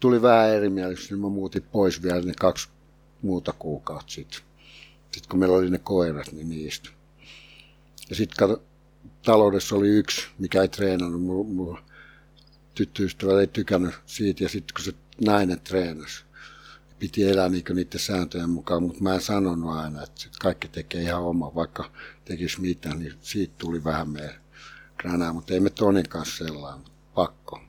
[0.00, 2.68] tuli vähän erimielisyys, niin mä muutin pois vielä ne kaksi
[3.22, 4.40] muuta kuukautta sitten.
[5.10, 6.88] Sitten kun meillä oli ne koirat, niin niistä.
[8.10, 8.56] Ja sitten
[9.24, 11.22] taloudessa oli yksi, mikä ei treenannut.
[11.22, 11.82] Mulla, mulla
[12.74, 14.92] tyttöystävä ei tykännyt siitä ja sitten kun se
[15.24, 16.24] nainen treenasi,
[16.98, 21.22] piti elää niin niiden sääntöjen mukaan, mutta mä en sanonut aina, että kaikki tekee ihan
[21.22, 21.90] oma, vaikka
[22.24, 24.40] tekisi mitään, niin siitä tuli vähän meidän
[24.96, 26.84] kränää, mutta ei me Tonin kanssa sellainen,
[27.14, 27.60] pakko.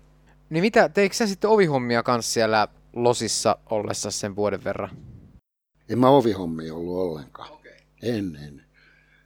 [0.49, 4.89] Niin mitä, teikö sä sitten ovihommia kanssa siellä Losissa ollessa sen vuoden verran?
[5.89, 7.51] En mä ovihommia ollut ollenkaan.
[7.51, 7.71] Okay.
[8.01, 8.65] En, en.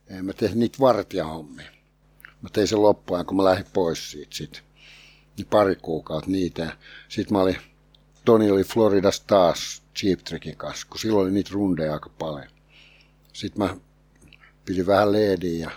[0.08, 1.72] En mä tehnyt niitä vartijahommia.
[2.42, 4.64] Mä tein sen loppuun, kun mä lähdin pois siitä sit.
[5.38, 6.78] Niin pari kuukautta niitä.
[7.10, 7.58] Sitten mä olin,
[8.26, 12.48] Toni oli Floridassa taas Cheap Trickin kanssa, kun silloin oli niitä rundeja aika paljon.
[13.34, 13.76] Sitten mä
[14.66, 15.72] pidin vähän leediä ja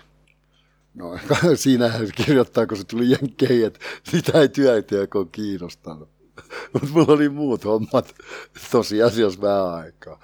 [0.95, 1.19] no
[1.55, 6.09] siinä kirjoittaa, kun se tuli jenkkeihin, että sitä ei työehtejäkään kiinnostanut.
[6.73, 8.15] Mutta mulla oli muut hommat
[8.73, 10.21] tosiasiassa vähän aikaa.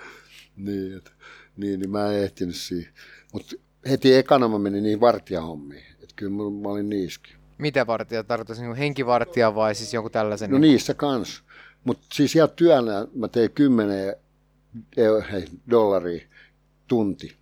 [0.56, 1.12] Niin, et,
[1.56, 2.92] niin, niin mä en ehtinyt siihen.
[3.32, 3.56] Mutta
[3.90, 5.84] heti ekana mä menin niihin vartijahommiin.
[5.92, 7.36] Että kyllä mä, mä olin niissäkin.
[7.58, 8.60] Mitä vartija tarkoitus?
[8.60, 10.50] Niin henkivartija vai siis joku tällaisen?
[10.50, 10.70] No niin...
[10.70, 11.42] niissä kanssa.
[11.84, 14.16] Mutta siis ihan työnä mä tein 10
[15.32, 16.26] hei, dollaria
[16.88, 17.36] tunti.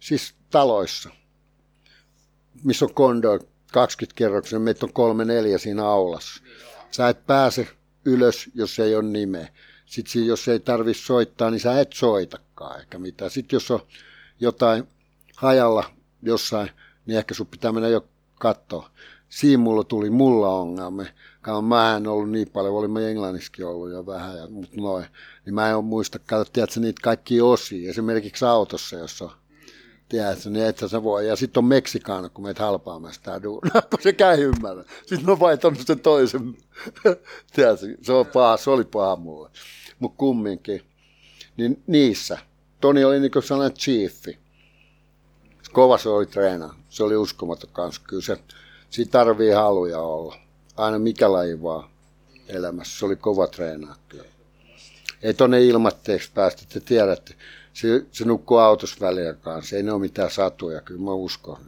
[0.00, 1.10] Siis taloissa,
[2.64, 3.38] missä on kondo
[3.72, 6.42] 20 kerroksen, meitä on kolme neljä siinä aulassa.
[6.90, 7.68] Sä et pääse
[8.04, 9.48] ylös, jos ei ole nimeä.
[9.86, 13.30] Sitten jos ei tarvi soittaa, niin sä et soitakaan eikä mitään.
[13.30, 13.80] Sitten jos on
[14.40, 14.88] jotain
[15.36, 15.84] hajalla
[16.22, 16.70] jossain,
[17.06, 18.90] niin ehkä sun pitää mennä jo katsoa.
[19.28, 21.04] Siinä mulla tuli mulla ongelma.
[21.62, 25.06] Mä en ollut niin paljon, olimme Englannissakin ollut jo vähän, ja, mutta noin.
[25.46, 27.90] Niin mä en muista, katsoa, niitä kaikki osia.
[27.90, 29.30] Esimerkiksi autossa, jossa on
[30.08, 31.28] tiedätkö, niin et sä voi.
[31.28, 34.84] Ja sitten on Meksikaano, kun meitä halpaamassa tää duuna, se käy ymmärrä.
[35.06, 36.56] Sitten mä vaihtanut sen toisen.
[37.54, 39.50] tiedätkö, se, on paha, se oli paha mulle.
[39.98, 40.82] Mutta kumminkin.
[41.56, 42.38] Niin niissä.
[42.80, 44.38] Toni oli niin kuin sellainen chiefi.
[45.72, 46.74] Kova se oli treena.
[46.88, 48.02] Se oli uskomaton kanssa.
[48.06, 48.38] Kyllä se,
[48.90, 50.36] siinä tarvii haluja olla.
[50.76, 51.90] Aina mikä laji vaan
[52.48, 52.98] elämässä.
[52.98, 53.96] Se oli kova treenaa.
[55.22, 57.34] Ei tonne ilmatteeksi päästä, te tiedätte
[57.72, 58.96] se, se nukkuu autossa
[59.40, 59.76] kanssa.
[59.76, 61.58] Ei ne ole mitään satuja, kyllä mä uskon.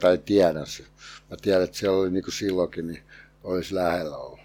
[0.00, 0.82] Tai tiedän se.
[1.30, 3.02] Mä tiedän, että siellä oli niin kuin silloinkin, niin
[3.44, 4.40] olisi lähellä ollut.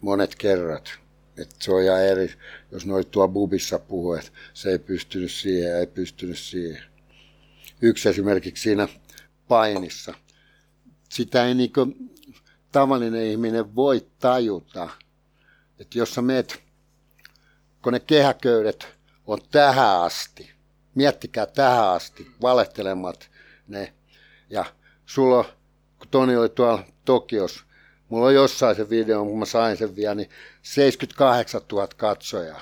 [0.00, 0.92] Monet kerrat.
[1.38, 2.34] Että se on ihan eri,
[2.70, 6.82] jos noit tuo bubissa puhuu, että se ei pystynyt siihen, ei pystynyt siihen.
[7.82, 8.88] Yksi esimerkiksi siinä
[9.48, 10.14] painissa.
[11.08, 11.72] Sitä ei niin
[12.74, 14.88] tavallinen ihminen voi tajuta,
[15.78, 16.62] että jos sä meet,
[17.82, 18.88] kun ne kehäköydet
[19.26, 20.50] on tähän asti.
[20.94, 23.30] Miettikää tähän asti, valehtelemat
[23.68, 23.92] ne.
[24.50, 24.64] Ja
[25.06, 25.44] sulla,
[25.98, 27.64] kun Toni oli tuolla Tokios,
[28.08, 30.30] mulla on jossain se video, kun mä sain sen vielä, niin
[30.62, 32.60] 78 000 katsojaa.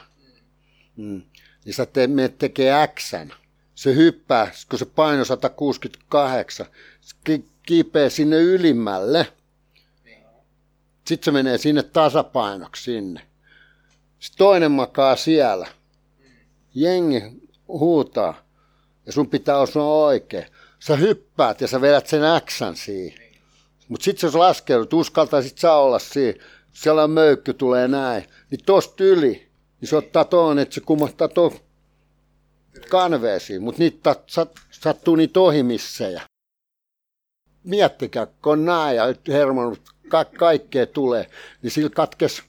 [0.96, 1.22] Mm.
[1.64, 3.30] Niin sä te, menet tekee Xn.
[3.74, 6.66] Se hyppää, kun se paino 168,
[7.00, 9.32] se kiipeää sinne ylimmälle.
[11.04, 13.20] Sitten se menee sinne tasapainoksi sinne.
[14.18, 15.68] Sitten toinen makaa siellä
[16.74, 17.22] jengi
[17.68, 18.34] huutaa
[19.06, 20.46] ja sun pitää osua oikein.
[20.78, 23.32] Sä hyppäät ja sä vedät sen äksän siihen.
[23.88, 29.48] Mutta sitten jos laskeudut, uskaltaisit sä olla siinä, siellä möykky tulee näin, niin tosta yli,
[29.80, 31.52] niin se ottaa tuon, että se kumottaa tuon
[32.90, 34.16] kanveesiin, mutta niitä
[34.70, 36.22] sattuu niitä ohimissejä.
[37.64, 39.76] Miettikää, kun on näin ja Herman,
[40.12, 41.26] ka- kaikkea tulee,
[41.62, 42.42] niin sillä katkes,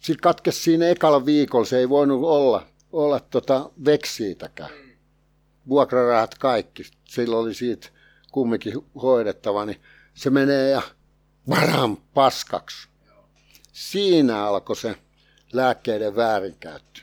[0.00, 4.70] sillä katkes siinä ekalla viikolla, se ei voinut olla olla tota veksiitäkään.
[5.68, 6.82] Vuokrarahat kaikki.
[7.04, 7.88] Sillä oli siitä
[8.32, 9.80] kumminkin hoidettava, niin
[10.14, 10.82] se menee ja
[11.48, 12.88] varan paskaksi.
[13.72, 14.96] Siinä alkoi se
[15.52, 17.00] lääkkeiden väärinkäyttö.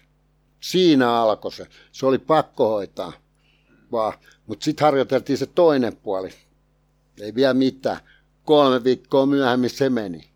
[0.60, 1.68] Siinä alkoi se.
[1.92, 3.14] Se oli pakko hoitaa.
[4.48, 6.30] Mutta sitten harjoiteltiin se toinen puoli.
[7.22, 7.98] Ei vielä mitään.
[8.50, 10.30] Kolme viikkoa myöhemmin se meni.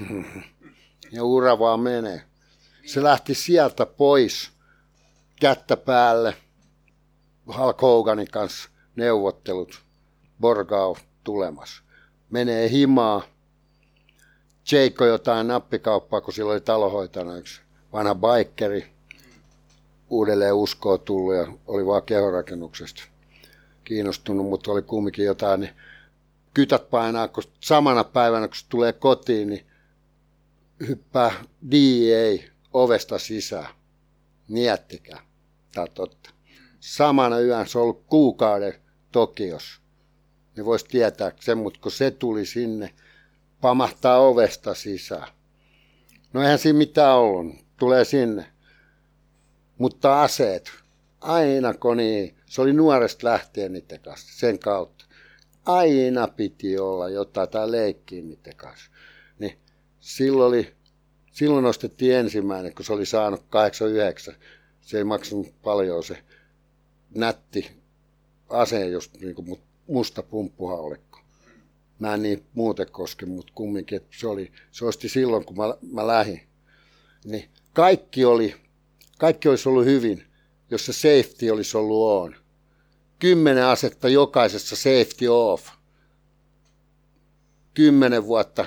[1.12, 2.22] ja ura vaan menee.
[2.86, 4.50] Se lähti sieltä pois
[5.40, 6.34] kättä päälle.
[7.58, 9.82] Hulk Hoganin kanssa neuvottelut.
[10.40, 11.82] Borgau tulemas.
[12.30, 13.22] Menee himaa.
[14.72, 17.60] Jake jotain nappikauppaa, kun sillä oli talohoitana yksi
[17.92, 18.92] vanha bikeri.
[20.10, 23.02] Uudelleen uskoa tullut ja oli vaan kehorakennuksesta
[23.84, 25.72] kiinnostunut, mutta oli kumminkin jotain, niin
[26.58, 29.66] kytät painaa, kun samana päivänä kun tulee kotiin, niin
[30.88, 31.32] hyppää
[31.70, 32.38] DEA
[32.72, 33.66] ovesta sisään.
[34.48, 35.20] Miettikää.
[35.74, 36.30] Tämä totta.
[36.80, 38.74] Samana yön se on ollut kuukauden
[39.12, 39.80] Tokios.
[40.56, 42.94] Niin voisi tietää sen, mutta kun se tuli sinne,
[43.60, 45.28] pamahtaa ovesta sisään.
[46.32, 47.56] No eihän siinä mitään ollut.
[47.76, 48.46] Tulee sinne.
[49.78, 50.70] Mutta aseet,
[51.20, 55.07] aina kun niin, se oli nuoresta lähtien niiden kanssa, sen kautta.
[55.64, 58.90] Aina piti olla jotain tai leikkiä niiden kanssa.
[59.38, 59.58] Niin
[60.00, 60.78] silloin oli
[61.38, 64.34] silloin ostettiin ensimmäinen, kun se oli saanut 89.
[64.80, 66.18] Se ei maksanut paljon se
[67.14, 67.70] nätti
[68.48, 71.20] ase, just niin kuin musta pumppuhaulikko.
[71.98, 75.74] Mä en niin muuten koske, mutta kumminkin, että se, oli, se osti silloin, kun mä,
[75.92, 76.40] mä lähdin.
[77.24, 78.54] Niin kaikki, oli,
[79.18, 80.24] kaikki olisi ollut hyvin,
[80.70, 82.36] jos se safety olisi ollut on.
[83.18, 85.68] Kymmenen asetta jokaisessa safety off.
[87.74, 88.64] Kymmenen vuotta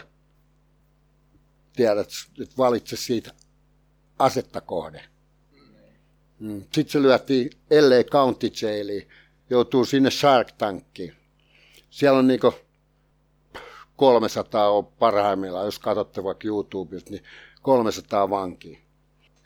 [1.76, 2.10] tiedät,
[2.42, 3.34] että valitse siitä
[4.20, 5.04] asetta kohde.
[6.40, 6.62] Mm.
[6.62, 9.10] Sitten se lyötiin LA County Jailiin,
[9.50, 11.14] joutuu sinne Shark Tankiin.
[11.90, 12.54] Siellä on niinku
[13.96, 17.24] 300 on parhaimmillaan, jos katsotte vaikka YouTubesta, niin
[17.62, 18.80] 300 vankia.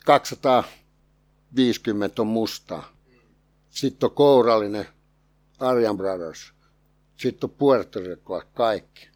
[0.04, 2.92] 250 on mustaa.
[3.70, 4.86] Sitten on kourallinen
[5.60, 6.52] Arjan Brothers.
[7.16, 9.08] Sitten Puerto Rico, kaikki.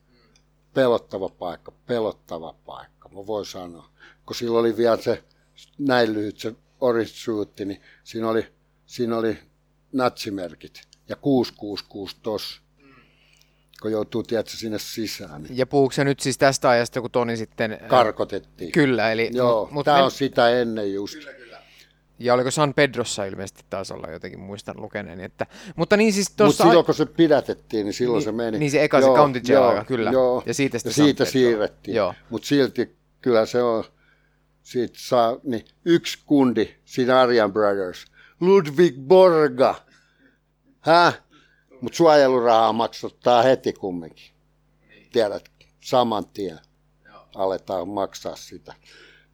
[0.74, 3.90] Pelottava paikka, pelottava paikka mä voin sanoa.
[4.26, 5.24] Kun silloin oli vielä se
[5.78, 8.46] näin lyhyt se orange niin siinä oli,
[8.86, 9.38] siinä oli
[9.92, 12.60] natsimerkit ja 666 tos.
[13.82, 15.42] kun joutuu, tiedätkö, sinne sisään.
[15.42, 17.72] Niin Ja puhuuko se nyt siis tästä ajasta, kun Toni sitten...
[17.72, 18.72] äh, karkotettiin.
[18.72, 19.30] Kyllä, eli...
[19.32, 21.18] Joo, mut, mut tämä me- on sitä ennen just.
[22.20, 25.24] Ja oliko San Pedrossa ilmeisesti taas olla jotenkin, muistan lukeneeni.
[25.24, 26.64] Että, mutta niin siis Mutta tuossa...
[26.64, 28.58] silloin kun se pidätettiin, niin silloin Niin- se meni.
[28.58, 30.10] niin se eka se county jail aika, kyllä.
[30.10, 31.94] Joo, Ja siitä ja siitä siirrettiin.
[31.94, 32.14] Joo.
[32.30, 33.84] Mutta silti kyllä se on,
[34.62, 38.04] siitä saa, niin yksi kundi siinä Arjan Brothers,
[38.40, 39.74] Ludwig Borga,
[40.80, 41.20] häh?
[41.80, 44.30] Mutta suojelurahaa maksattaa heti kumminkin.
[45.12, 45.44] Tiedät,
[45.80, 46.58] saman tien
[47.34, 48.74] aletaan maksaa sitä.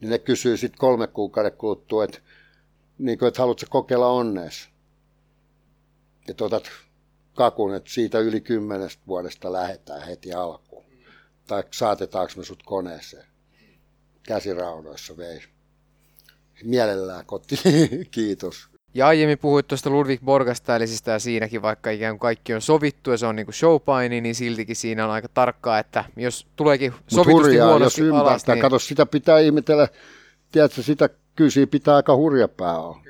[0.00, 2.18] Niin ne kysyy sitten kolme kuukauden kuluttua, että
[2.98, 4.68] niin kuin, että haluatko kokeilla onnees?
[6.28, 6.70] Että otat
[7.34, 10.84] kakun, että siitä yli kymmenestä vuodesta lähdetään heti alkuun.
[11.46, 13.26] Tai saatetaanko me sut koneeseen?
[14.22, 15.42] Käsiraudoissa vei.
[16.64, 17.56] Mielellään koti.
[18.10, 18.68] Kiitos.
[18.94, 22.62] Ja aiemmin puhuit tuosta Ludwig Borgasta, eli siis tää siinäkin, vaikka ikään kuin kaikki on
[22.62, 26.92] sovittu ja se on niinku showpaini, niin siltikin siinä on aika tarkkaa, että jos tuleekin
[27.08, 28.30] sovitusti hurjaa, jos huonosti ymmärtää.
[28.30, 29.88] alas, niin Kato, sitä pitää ihmetellä.
[30.52, 33.00] Tiedätkö, sitä kysyä pitää aika hurja pää olla.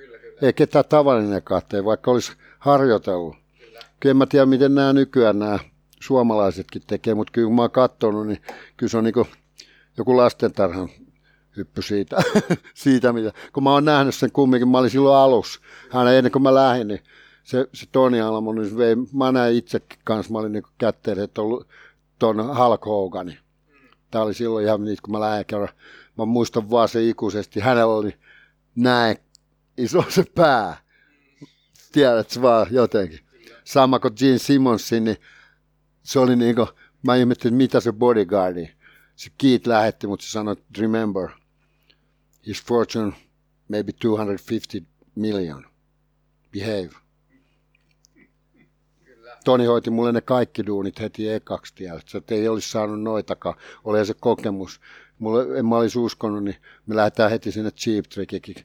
[0.43, 3.37] Ei ketään tavallinen kahtee, vaikka olisi harjoitellut.
[3.59, 3.81] Kyllä.
[4.01, 5.59] kyllä en mä tiedä, miten nämä nykyään nämä
[6.01, 8.43] suomalaisetkin tekee, mutta kyllä kun mä oon katsonut, niin
[8.77, 9.15] kyllä se on niin
[9.97, 10.89] joku lastentarhan
[11.57, 12.17] hyppy siitä,
[12.75, 15.61] siitä mitä, kun mä oon nähnyt sen kumminkin, mä olin silloin alussa,
[15.91, 17.01] hän ennen kuin mä lähdin, niin
[17.45, 21.19] se, se Toni Almo, niin se vei, mä näin itsekin kanssa, mä olin niin kätteet,
[21.19, 21.65] että on
[22.19, 23.39] ton Hulk Hoganin.
[24.11, 25.69] Tämä oli silloin ihan niitä, kun mä lähdin kerran,
[26.19, 28.19] mä muistan vaan se ikuisesti, hänellä oli
[28.77, 29.17] näin
[29.77, 30.77] iso se pää,
[31.93, 33.21] tiedätkö vaan jotenkin.
[33.65, 35.17] Sama kuin Gene Simmonsin, niin
[36.03, 36.69] se oli niin kuin,
[37.03, 38.69] mä ihmettelin, mitä se bodyguardi,
[39.17, 41.29] se Keith lähetti, mutta se sanoi, remember,
[42.47, 43.13] his fortune
[43.69, 45.67] maybe 250 million.
[46.53, 46.91] Behave.
[49.45, 52.01] Toni hoiti mulle ne kaikki duunit heti ekaksi tiellä.
[52.07, 53.55] Se että ei olisi saanut noitakaan.
[53.85, 54.81] Oli se kokemus.
[55.19, 58.57] Mulle, en mä olisi uskonut, niin me lähdetään heti sinne Cheap Trickikin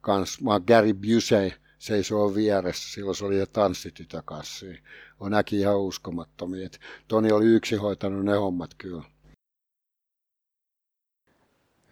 [0.00, 0.44] kanssa.
[0.44, 2.92] Mä oon Gary Busey seisoo vieressä.
[2.92, 4.66] Silloin se oli jo tanssitytö kanssa.
[5.20, 6.66] On näki ihan uskomattomia.
[6.66, 9.02] Et Toni oli yksi hoitanut ne hommat kyllä.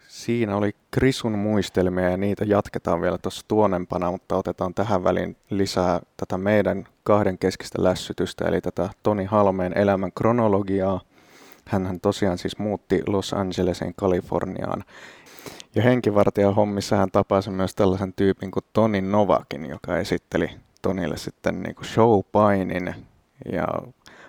[0.09, 6.01] Siinä oli Krisun muistelmia ja niitä jatketaan vielä tuossa tuonempana, mutta otetaan tähän väliin lisää
[6.17, 11.01] tätä meidän kahden keskistä lässytystä, eli tätä Toni Halmeen elämän kronologiaa.
[11.69, 14.85] Hänhän tosiaan siis muutti Los Angelesiin Kaliforniaan.
[15.75, 20.51] Ja henkivartijan hommissa hän tapasi myös tällaisen tyypin kuin Toni Novakin, joka esitteli
[20.83, 22.95] Tonille sitten niin kuin showpainin.
[23.53, 23.67] Ja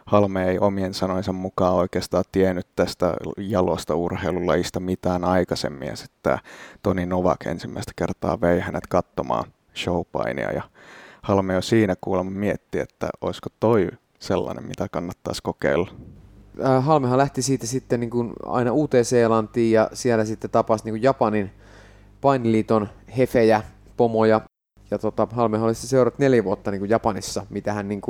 [0.06, 5.88] Halme ei omien sanoinsa mukaan oikeastaan tiennyt tästä jalosta urheilulajista mitään aikaisemmin.
[5.88, 6.38] Ja sitten
[6.84, 10.52] Toni Novak ensimmäistä kertaa vei hänet katsomaan showpainia.
[10.52, 10.64] Ja
[11.22, 15.92] Halme jo siinä kuulemma mietti, että olisiko toi sellainen, mitä kannattaisi kokeilla.
[16.66, 21.04] Äh, Halmehan lähti siitä sitten niin kuin aina Uuteen-Seelantiin ja siellä sitten tapasi niin kuin
[21.04, 21.52] Japanin
[22.22, 23.64] painiliiton hefejä,
[23.98, 24.42] pomoja.
[24.92, 28.02] Ja tota, Halmehan oli sitten seurannut neljä vuotta niin kuin Japanissa, mitä hän niin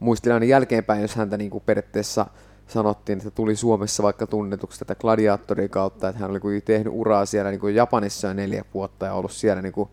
[0.00, 2.26] muisteli aina jälkeenpäin, jos häntä niin kuin periaatteessa
[2.66, 7.50] sanottiin, että tuli Suomessa vaikka tunnetuksi tätä gladiaattorin kautta, että hän oli tehnyt uraa siellä
[7.50, 9.88] niin kuin Japanissa neljä vuotta ja ollut siellä niin kuin,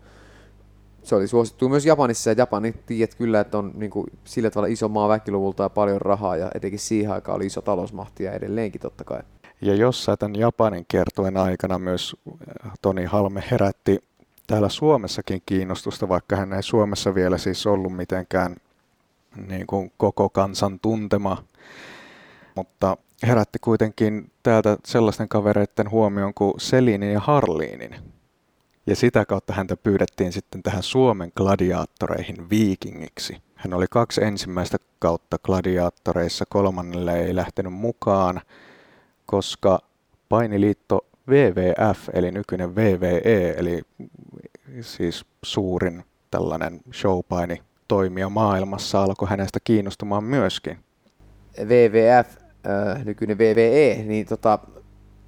[1.06, 4.72] se oli suosittu myös Japanissa ja Japani tiedät kyllä, että on niin kuin, sillä tavalla
[4.72, 8.80] iso maa väkiluvulta ja paljon rahaa ja etenkin siihen aikaan oli iso talousmahti ja edelleenkin
[8.80, 9.22] totta kai.
[9.60, 13.98] Ja jossain tämän Japanin kiertueen aikana myös äh, Toni Halme herätti
[14.46, 18.56] täällä Suomessakin kiinnostusta, vaikka hän ei Suomessa vielä siis ollut mitenkään
[19.48, 21.44] niin kuin koko kansan tuntema,
[22.54, 28.15] mutta herätti kuitenkin täältä sellaisten kavereiden huomioon kuin Selinin ja Harliinin.
[28.86, 33.36] Ja sitä kautta häntä pyydettiin sitten tähän Suomen gladiaattoreihin viikingiksi.
[33.54, 38.40] Hän oli kaksi ensimmäistä kautta gladiaattoreissa, kolmannelle ei lähtenyt mukaan,
[39.26, 39.78] koska
[40.28, 43.82] painiliitto WWF, eli nykyinen VVE, eli
[44.80, 50.78] siis suurin tällainen showpaini toimija maailmassa, alkoi hänestä kiinnostumaan myöskin.
[51.60, 54.58] WWF, äh, nykyinen VVE, niin tota,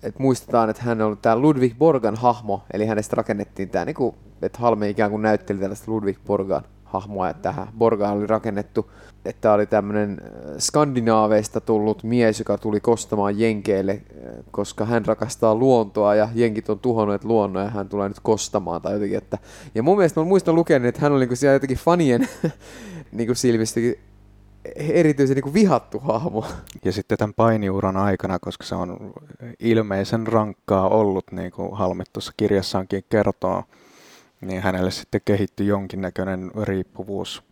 [0.03, 4.15] et muistetaan, että hän on ollut tämä Ludwig Borgan hahmo, eli hänestä rakennettiin tämä, niinku,
[4.43, 8.91] että Halme ikään kuin näytteli tällaista Ludwig Borgan hahmoa, että tähän Borgaan oli rakennettu,
[9.25, 10.21] että tämä oli tämmöinen
[10.59, 16.79] skandinaaveista tullut mies, joka tuli kostamaan Jenkeille, äh, koska hän rakastaa luontoa ja Jenkit on
[16.79, 19.39] tuhonnut luonnon ja hän tulee nyt kostamaan tai jotenkin, että
[19.75, 22.29] ja mun mielestä mä muistan lukenut, että hän oli niinku siellä jotenkin fanien
[23.13, 23.99] niinku silmistäkin
[24.77, 26.45] erityisen niin kuin vihattu hahmo.
[26.85, 29.13] Ja sitten tämän painiuran aikana, koska se on
[29.59, 33.65] ilmeisen rankkaa ollut, niin kuin Halmet tuossa kirjassaankin kertoo,
[34.41, 37.43] niin hänelle sitten kehittyi jonkinnäköinen riippuvuus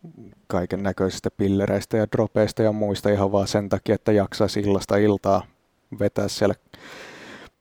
[0.47, 5.43] kaiken näköisistä pillereistä ja dropeista ja muista ihan vaan sen takia, että jaksaisi illasta iltaa
[5.99, 6.55] vetää siellä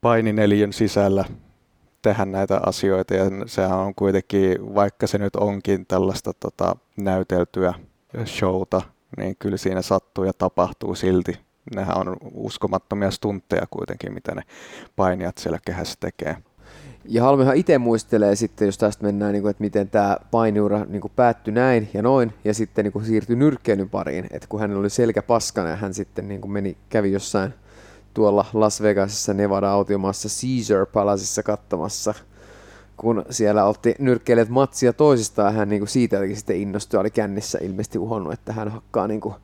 [0.01, 1.25] painineliön sisällä
[2.03, 7.75] tehdä näitä asioita ja sehän on kuitenkin, vaikka se nyt onkin tällaista tota, näyteltyä
[8.25, 8.83] showta,
[9.17, 11.39] niin kyllä siinä sattuu ja tapahtuu silti.
[11.75, 14.43] Nehän on uskomattomia stuntteja kuitenkin, mitä ne
[14.97, 16.37] painijat siellä kehässä tekee.
[17.09, 21.01] Ja Halmehan itse muistelee sitten, jos tästä mennään, niin kuin, että miten tämä painiura niin
[21.01, 24.81] kuin päättyi näin ja noin, ja sitten niin kuin siirtyi nyrkkeilyn pariin, että kun hänellä
[24.81, 27.55] oli selkä paskana ja hän sitten niin kuin meni, kävi jossain
[28.15, 32.15] tuolla Las Vegasissa Nevada-autiomaassa Caesar Palaceissa katsomassa,
[32.97, 37.99] kun siellä otti nyrkkeilijät matsia toisistaan, hän niin kuin siitä sitten innostui, oli kännissä ilmeisesti
[37.99, 39.35] uhonnut, että hän hakkaa niin kuin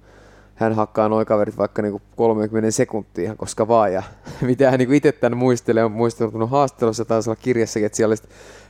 [0.55, 3.92] hän hakkaa noin kaverit vaikka niinku 30 sekuntia koska vaan.
[3.92, 4.03] Ja
[4.40, 8.14] mitä hän niinku itse tämän muistelee, on muisteltu haastattelussa taisi olla kirjassakin, että siellä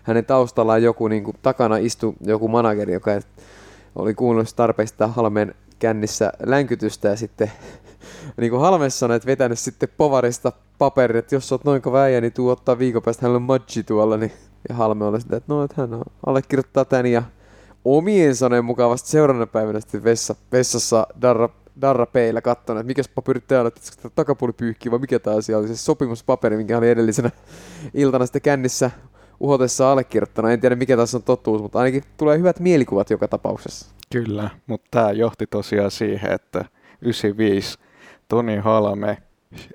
[0.02, 3.10] hänen taustallaan joku niinku, takana istui joku manageri, joka
[3.94, 7.52] oli kuunnellut tarpeista Halmeen kännissä länkytystä ja sitten
[8.36, 12.32] niin kuin Halmes sanoi, että vetänyt sitten povarista paperin, että jos oot noin väijä, niin
[12.32, 14.32] tuu ottaa viikon päästä, hänellä on madji tuolla, niin
[14.68, 17.22] ja Halme oli sitä, että no, että hän allekirjoittaa tän ja
[17.84, 21.48] omien sanojen mukaan vasta seuraavana päivänä sitten vessa, vessassa Darra
[21.80, 25.68] Darra Peillä katsonut, että mikä paperi täällä, että takapuoli pyyhkii vai mikä tämä asia oli,
[25.68, 27.30] se sopimuspaperi, minkä oli edellisenä
[27.94, 28.90] iltana sitten kännissä
[29.40, 30.50] uhotessa allekirjoittanut.
[30.50, 33.86] En tiedä mikä tässä on totuus, mutta ainakin tulee hyvät mielikuvat joka tapauksessa.
[34.12, 36.64] Kyllä, mutta tämä johti tosiaan siihen, että
[37.02, 37.78] 95
[38.28, 39.22] Toni Halme,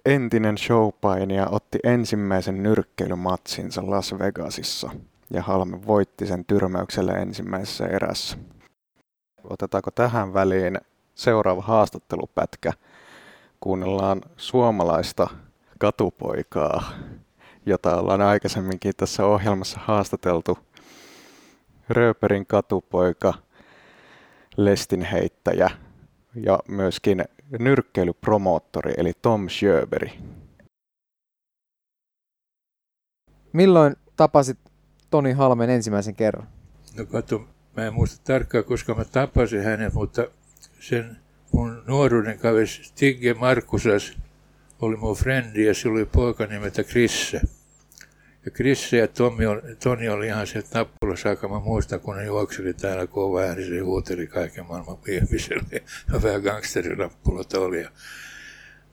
[0.05, 4.89] entinen showpainija, otti ensimmäisen nyrkkeilymatsinsa Las Vegasissa
[5.29, 8.37] ja Halme voitti sen tyrmäyksellä ensimmäisessä erässä.
[9.43, 10.77] Otetaanko tähän väliin
[11.15, 12.73] seuraava haastattelupätkä
[13.59, 15.27] kuunnellaan suomalaista
[15.79, 16.91] katupoikaa,
[17.65, 20.57] jota ollaan aikaisemminkin tässä ohjelmassa haastateltu.
[21.89, 23.33] Rööperin katupoika,
[24.57, 25.69] lestinheittäjä
[26.35, 27.25] ja myöskin
[27.59, 30.11] nyrkkeilypromoottori eli Tom Sjöberi.
[33.53, 34.57] Milloin tapasit
[35.09, 36.47] Toni Halmen ensimmäisen kerran?
[36.97, 40.27] No katso, mä en muista tarkkaan, koska mä tapasin hänet, mutta
[40.79, 41.17] sen
[41.51, 44.17] mun nuoruuden kaveri Stigge Markusas
[44.81, 47.41] oli mun frendi ja sillä oli poika nimeltä Krisse.
[48.47, 51.47] Ja Krisse ja Tomi oli, Toni oli ihan sieltä nappulassa saakka.
[51.47, 55.81] Mä muistan, kun ne juokseli täällä kovaa, niin se huuteli kaiken maailman ihmiselle.
[56.13, 57.81] Ja vähän gangsterinappulot oli.
[57.81, 57.89] Ja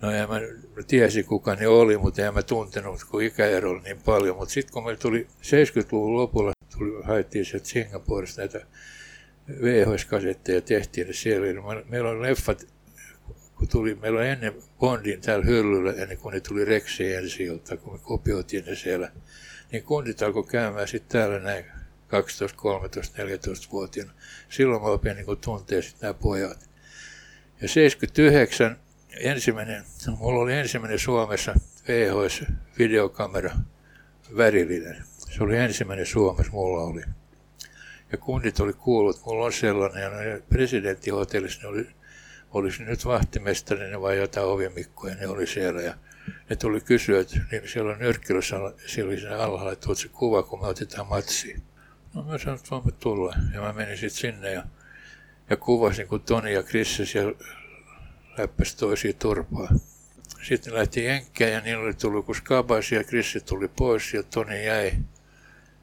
[0.02, 0.40] No ja mä,
[0.86, 4.36] tiesin kuka ne oli, mutta en mä tuntenut, kun ikäero oli niin paljon.
[4.36, 8.60] Mutta sitten kun me tuli 70-luvun lopulla, tuli, haettiin sieltä Singaporesta näitä
[9.62, 12.66] VHS-kasetteja tehtiin, niin siellä oli, meillä on leffat,
[13.64, 17.76] kun tuli, meillä on ennen Bondin täällä hyllyllä, ennen kuin ne tuli Rexeen ensi ilta,
[17.76, 19.12] kun me kopioitiin ne siellä,
[19.72, 21.64] niin kundit alkoi käymään sitten täällä näin
[22.08, 24.12] 12, 13, 14-vuotiaana.
[24.48, 26.70] Silloin mä opin niin tuntee sitten nämä pojat.
[27.60, 28.76] Ja 79
[29.20, 29.84] ensimmäinen,
[30.18, 31.54] mulla oli ensimmäinen Suomessa
[31.88, 33.56] VHS-videokamera
[34.36, 35.04] värillinen.
[35.18, 37.02] Se oli ensimmäinen Suomessa, mulla oli
[38.12, 41.86] ja kundit oli kuullut, mulla on sellainen, ja presidenttihotellissa ne oli,
[42.54, 45.94] olisi nyt vahtimestarinen vai jotain ovimikkoja, ne oli siellä, ja
[46.50, 50.42] ne tuli kysyä, että niin siellä on nyrkkelyssä, siellä oli siinä alhaalla, että se kuva,
[50.42, 51.62] kun me otetaan matsiin.
[52.14, 54.64] No mä sanoin, että voimme tulla, ja mä menin sitten sinne, ja,
[55.50, 57.32] ja kuvasin, kun Toni ja Krisse siellä
[58.38, 59.68] läppäsi toisia turpaa.
[60.42, 64.66] Sitten lähti jenkkään ja niillä oli tullut kun skabasi ja Krissi tuli pois ja Toni
[64.66, 64.92] jäi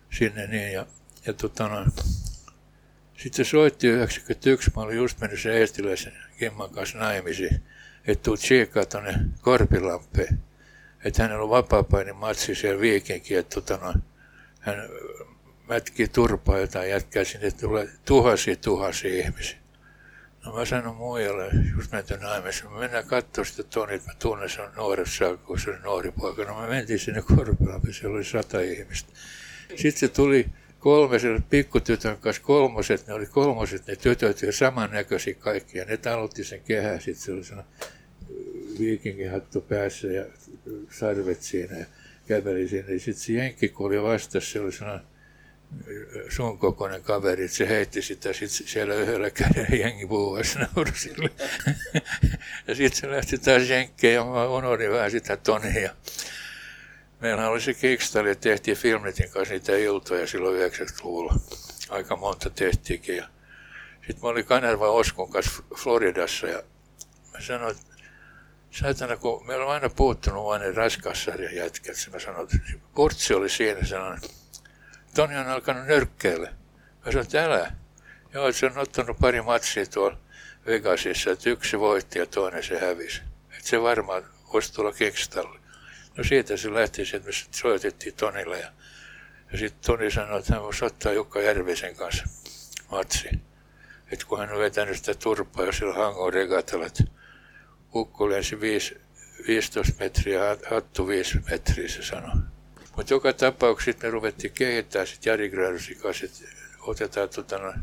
[0.09, 0.73] sinne niin.
[0.73, 0.85] Ja
[1.25, 1.85] ja tota no,
[3.23, 7.63] sitten soitti 91, mä olin just mennyt sen eestiläisen Kimman kanssa naimisiin,
[8.07, 10.39] että tuu tsiikaa tuonne Korpilampeen.
[11.03, 13.93] Että hänellä on vapaa matsi siellä viikinkin, että tota no,
[14.59, 14.89] hän
[15.67, 19.57] mätki turpaa jotain jätkää sinne, että tulee tuhansia tuhansia ihmisiä.
[20.45, 24.49] No mä sanon muijalle, just menty naimisiin, me mennään katsoa sitä Toni, että mä tunnen
[24.49, 26.43] sen nuoressa, kun se on nuori poika.
[26.43, 29.13] No me mentiin sinne Korpilampeen, siellä oli sata ihmistä.
[29.67, 30.45] Sitten se tuli
[30.81, 31.17] kolme
[31.49, 35.77] pikkutytön kanssa kolmoset, ne oli kolmoset ne tytöt ja samannäköisiä kaikki.
[35.77, 37.63] Ja ne talotti sen kehää sitten sellaisena
[38.79, 40.25] viikinkihattu päässä ja
[40.89, 41.85] sarvet siinä ja
[42.27, 42.99] käveli sinne.
[42.99, 45.05] Sitten se jenkki, kun oli vastassa, se oli sellainen
[46.29, 51.29] sun kokoinen kaveri, että se heitti sitä sit siellä yhdellä kädellä jengi puhuessa naurusille.
[52.67, 55.95] ja sitten se lähti taas jenkkeen ja mä unohdin vähän sitä tonia.
[57.21, 61.35] Meillä oli se Kickstarter, tehtiin Filmnetin kanssa niitä iltoja silloin 90-luvulla.
[61.89, 63.23] Aika monta tehtiinkin.
[63.97, 66.63] Sitten mä olin Kanerva Oskun kanssa Floridassa ja
[67.33, 67.93] mä sanoin, että
[68.71, 71.95] saatana, kun meillä on aina puuttunut vain ne raskassarjan jätkät.
[72.13, 72.57] Mä sanoin, että
[72.95, 74.29] Portsi oli siinä sellainen
[75.15, 76.47] Toni on alkanut nyrkkeelle.
[77.05, 77.71] Mä sanoin, että älä.
[78.33, 80.17] Joo, se on ottanut pari matsia tuolla
[80.65, 83.21] Vegasissa, että yksi voitti ja toinen se hävisi.
[83.57, 85.60] Että se varmaan voisi tulla Kingstalle.
[86.17, 88.71] No siitä se lähti, että me soitettiin Tonille ja,
[89.51, 92.23] ja sitten Toni sanoi, että hän voisi ottaa Jukka Järvisen kanssa
[92.91, 93.29] matsi.
[94.11, 97.03] Että kun hän on vetänyt sitä turpaa jo sillä Hangon regatalla, että
[97.95, 98.59] ukko lensi
[99.47, 102.35] 15 metriä, hattu 5 metriä, se sanoi.
[102.95, 106.39] Mutta joka tapauksessa me ruvettiin kehittämään sitten Jari Grönsin kanssa, että
[106.79, 107.73] otetaan tota,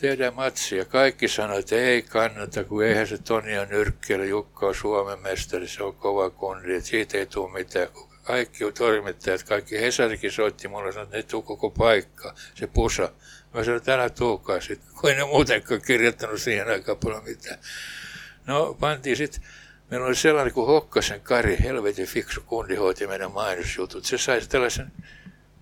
[0.00, 0.84] tehdään matsia.
[0.84, 5.68] Kaikki sanoivat, että ei kannata, kun eihän se Toni on nyrkkeellä, Jukka on Suomen mestari,
[5.68, 7.88] se on kova kundi, että siitä ei tule mitään.
[8.22, 13.12] Kaikki toimittajat, kaikki Hesarikin soitti mulle, sanoi, että ne tuu koko paikka, se pusa.
[13.54, 17.58] Mä sanoin, että älä tuukaan sitten, kun ei ne muutenkaan kirjoittanut siihen aikaan paljon mitään.
[18.46, 19.42] No, pantiin sitten
[19.90, 24.04] Meillä oli sellainen kuin Hokkasen Kari, helvetin fiksu kundi hoiti meidän mainosjutut.
[24.04, 24.92] Se sai tällaisen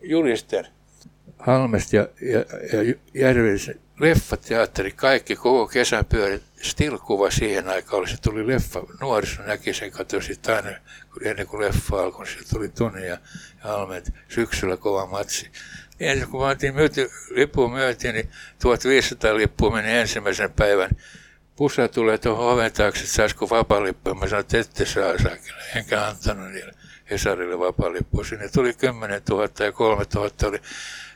[0.03, 0.67] julisten
[1.39, 2.39] Halmesta ja, ja,
[2.79, 6.41] ja Järvisen leffateatteri, kaikki koko kesän pyöri.
[6.63, 10.71] Still-kuva siihen aikaan oli, se tuli leffa, nuoriso näki sen, katsoi sitten aina,
[11.13, 13.19] kun ennen kuin leffa alkoi, niin se tuli Toni ja, ja
[13.59, 15.51] Halmet syksyllä kova matsi.
[16.01, 18.31] Ensin kun vaatiin myyty, lippu myytiin, niin
[18.63, 20.91] 1500 lippua meni ensimmäisen päivän
[21.57, 24.15] Pusa tulee tuohon oven taakse, että saisiko vapaalippu.
[24.15, 25.63] Mä sanoin, että ette saa saakille.
[25.75, 26.73] Enkä antanut niille
[27.11, 28.25] Hesarille vapaalippu.
[28.25, 30.61] Sinne tuli 10 000 ja 3 000 oli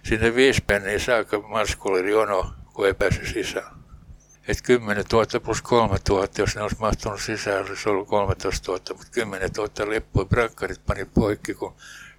[0.03, 3.77] sinne viisi penniä saakka Marskulle oli jono, kun ei päässyt sisään.
[4.49, 8.85] Että 10 000 plus 3 000, jos ne olisi mahtunut sisään, olisi ollut 13 000,
[8.89, 10.25] mutta 10 000 lippua.
[10.25, 11.75] Brakkarit pani poikki, kun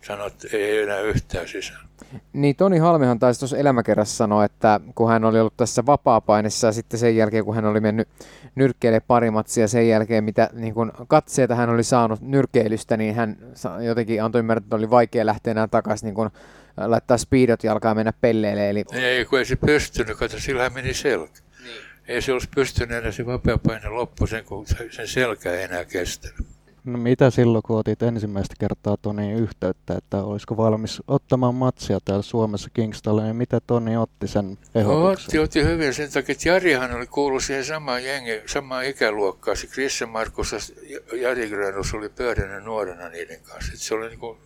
[0.08, 1.88] sanoi, että ei enää yhtään sisään.
[2.34, 6.72] Niin Toni Halmihan taisi tuossa elämäkerrassa sanoa, että kun hän oli ollut tässä vapaa-painissa ja
[6.72, 8.08] sitten sen jälkeen, kun hän oli mennyt
[8.56, 13.38] nyrkkeelle pari matsia sen jälkeen, mitä niin kun katseita hän oli saanut nyrkeilystä, niin hän
[13.86, 16.32] jotenkin antoi ymmärtää, että oli vaikea lähteä enää takaisin niin
[16.78, 18.70] laittaa speedot ja alkaa mennä pelleille.
[18.70, 18.84] Eli...
[18.92, 21.40] Ei, kun ei se pystynyt, kato, sillä meni selkä.
[21.64, 21.82] Niin.
[22.08, 26.48] Ei se olisi pystynyt enää se vapaa-paine loppu sen, kun sen selkä ei enää kestänyt.
[26.84, 32.22] No mitä silloin, kun otit ensimmäistä kertaa Toni yhteyttä, että olisiko valmis ottamaan matsia täällä
[32.22, 35.28] Suomessa Kingstalle, niin mitä Toni otti sen ehdotuksen?
[35.28, 39.58] Otti, otti hyvin sen takia, että Jarihan oli kuullut siihen samaan jengi, samaan ikäluokkaan.
[39.58, 43.72] Se Krisse Markus ja Jari Grönus oli pyörinyt nuorena niiden kanssa.
[43.74, 44.38] Että se oli niin kuin,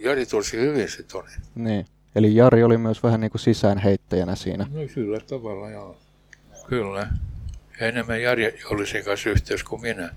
[0.00, 1.30] Jari tulisi hyvin se Toni.
[1.54, 1.86] Niin.
[2.14, 4.66] Eli Jari oli myös vähän niin kuin sisäänheittäjänä siinä.
[4.70, 5.96] No kyllä tavalla, joo.
[6.66, 7.08] Kyllä.
[7.80, 10.14] Enemmän Jari oli sen kanssa yhteys kuin minä.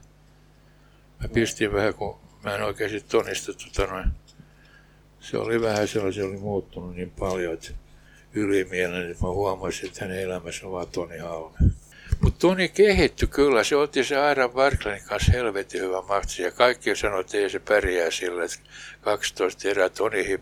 [1.22, 4.08] Mä pistin vähän, kun mä en oikein sitten tunnista, tota noin.
[5.20, 7.72] se oli vähän sellainen, se oli muuttunut niin paljon, että
[8.34, 11.58] ylimielinen, että mä huomasin, että hänen elämässä on vaan Toni Halme.
[12.24, 16.96] Mutta Toni kehittyi kyllä, se otti se Aaron Barkleyn kanssa helvetin hyvä matsi ja kaikki
[16.96, 18.58] sanoivat, että ei se pärjää sillä, että
[19.02, 20.40] 12 erää Toni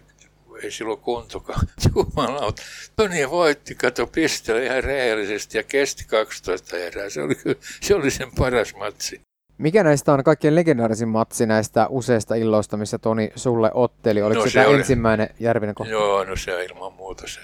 [0.64, 1.68] ei silloin kuntokaan.
[1.96, 2.62] Jumalauta.
[2.96, 7.10] Toni voitti, kato pistellä ihan rehellisesti ja kesti 12 erää.
[7.10, 7.36] Se oli,
[7.82, 9.22] se oli sen paras matsi.
[9.58, 14.22] Mikä näistä on kaikkein legendaarisin matsi näistä useista illoista, missä Toni sulle otteli?
[14.22, 14.78] Oliko no, se, se oli...
[14.78, 15.92] ensimmäinen Järvinen kohta?
[15.92, 17.40] Joo, no se ilman muuta se.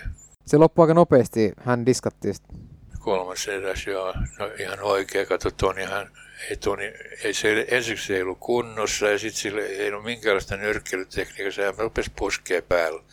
[0.45, 2.76] Se loppui aika nopeasti, hän diskattiin sitten.
[3.07, 4.13] Kolmas eräs, joo.
[4.39, 6.11] No ihan oikein, kato Tonihan,
[6.49, 6.93] ei, Toni,
[7.23, 12.11] ei se, ensiksi ei ollut kunnossa ja sitten sille ei ollut minkäänlaista nyrkkeilytekniikkaa, sehän rupesi
[12.15, 13.03] puskea päällä.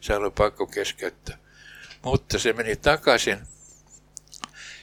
[0.00, 1.38] Se oli pakko keskeyttää.
[2.02, 3.38] Mutta se meni takaisin.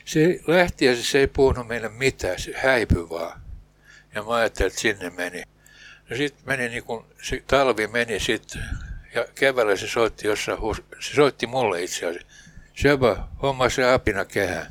[0.04, 3.40] Se lähti ja se ei puhunut meille mitään, se häipyi vaan.
[4.14, 5.42] Ja mä ajattelin, että sinne meni.
[6.10, 8.64] No sitten meni niin kuin, se talvi meni sitten,
[9.14, 10.58] ja keväällä se soitti jossain,
[11.00, 12.31] se soitti mulle itse asiassa.
[12.74, 14.66] Seba, homma se apina kehä.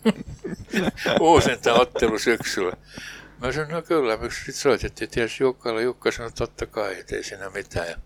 [1.20, 2.72] Uusinta ottelu syksyllä.
[3.40, 5.82] Mä sanoin, no kyllä, miksi sitten soitettiin, ties Jukkalle.
[5.82, 7.88] Jukka sanoi, totta kai, ettei siinä mitään.
[7.88, 7.96] Ja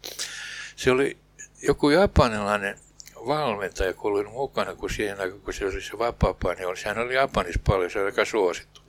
[0.77, 1.19] se oli
[1.63, 2.79] joku japanilainen
[3.27, 6.99] valmentaja, kun oli mukana, kun siihen aikaan, kun se oli se vapaa niin oli, sehän
[6.99, 8.81] oli Japanissa paljon, se oli aika suosittu.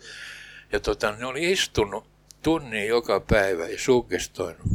[0.71, 2.07] Ja tota, ne oli istunut
[2.43, 4.67] tunnin joka päivä ja suggestoinut.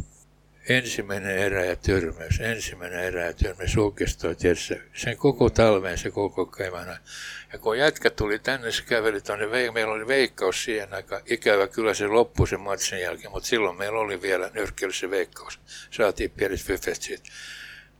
[0.69, 6.45] Ensimmäinen erä ja tyrmäys, ensimmäinen erä ja tyrmäys suggestoi tietysti sen koko talven, se koko
[6.45, 6.99] kevänä.
[7.53, 11.93] Ja kun jätkä tuli tänne, se käveli tuonne, meillä oli veikkaus siihen aika ikävä, kyllä
[11.93, 15.59] se loppui sen matsin jälkeen, mutta silloin meillä oli vielä nyrkkeilyssä veikkaus.
[15.91, 17.23] Saatiin pienet fyfet siitä.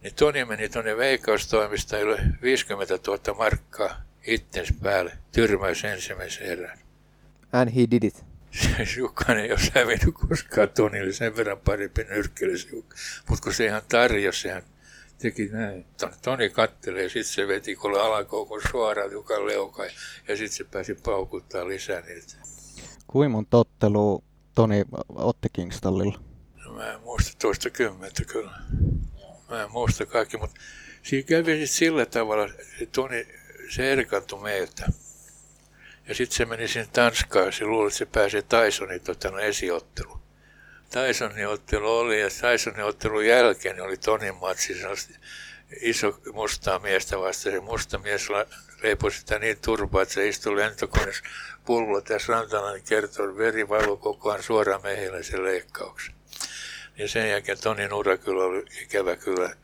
[0.01, 6.79] Niin Toni meni tuonne veikkaustoimistoille 50 000 markkaa itsensä päälle, tyrmäys ensimmäisen erään.
[7.51, 8.26] And he did it.
[8.97, 12.67] Jukkanen ei ole hävinnyt koskaan Tonille sen verran parempi nyrkkelys.
[13.29, 14.63] Mutta kun se ihan tarjosi, sehän
[15.17, 15.85] teki näin.
[16.21, 19.89] Toni kattelee ja sitten se veti kuule alakoukon suoraan Jukan leukaan
[20.27, 22.35] ja sitten se pääsi paukuttaa lisää niitä.
[23.07, 24.23] Kuinka monta tottelu
[24.55, 26.19] Toni otti Kingstallilla?
[26.65, 28.51] No mä en muista toista kymmentä kyllä.
[29.49, 30.61] mä en muista kaikki, mutta
[31.03, 32.45] siinä kävi sitten sillä tavalla,
[32.81, 33.27] että Toni,
[33.69, 34.91] se erkantui meiltä.
[36.07, 40.19] Ja sitten se meni sinne Tanskaan se luuli, että se pääsee Tysonin tota, no, esiottelu.
[40.89, 44.75] Tysonin ottelu oli ja Tysonin ottelun jälkeen niin oli Tonin matsi
[45.81, 47.43] iso mustaa miestä vasta.
[47.43, 48.27] Se musta mies
[48.83, 51.23] leipoi sitä niin turpaa, että se istui lentokoneessa
[51.65, 56.15] pullo tässä rantana, niin kertoi, veri valui koko ajan suoraan mehiläisen leikkauksen.
[56.97, 59.55] Ja sen jälkeen Tonin ura kyllä oli ikävä kyllä.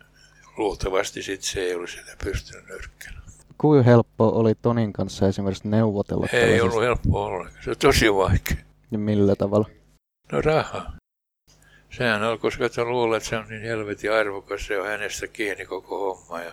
[0.58, 3.23] Luultavasti sitten se ei olisi enää pystynyt nyrkkään.
[3.58, 6.28] Kuinka helppo oli Tonin kanssa esimerkiksi neuvotella?
[6.34, 7.64] Ei ollut helppo ollenkaan.
[7.64, 8.58] Se on tosi vaikea.
[8.91, 9.70] Ja millä tavalla?
[10.32, 10.91] No raha.
[11.97, 15.66] Sehän on, koska sä luulet, että se on niin helvetin arvokas, se on hänestä kiinni
[15.66, 16.41] koko homma.
[16.41, 16.51] Ja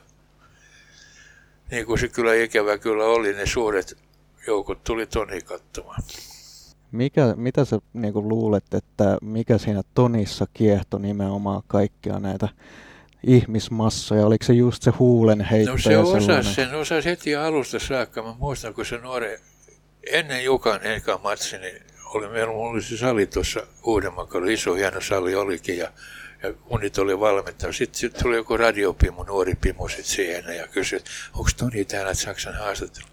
[1.70, 3.98] niin kuin se kyllä ikävä kyllä oli, ne suuret
[4.46, 6.02] joukot tuli Toni katsomaan.
[6.92, 12.48] Mikä, mitä sä niin luulet, että mikä siinä Tonissa kiehto nimenomaan kaikkia näitä
[13.26, 14.26] ihmismassoja?
[14.26, 15.72] Oliko se just se huulen heittäjä?
[15.72, 18.22] No se osasi sen, osasi heti alusta saakka.
[18.22, 19.38] Mä muistan, kun se nuori,
[20.10, 25.34] ennen Jukan eka matsi, niin oli, meillä oli se sali tuossa Uudenmaan, iso hieno sali
[25.34, 25.92] olikin ja,
[26.42, 27.76] ja unit oli valmentanut.
[27.76, 31.00] Sitten sit tuli joku radiopimu, nuori pimu sit siihen ja kysyi,
[31.34, 33.06] onko Toni täällä Saksan haastattelu?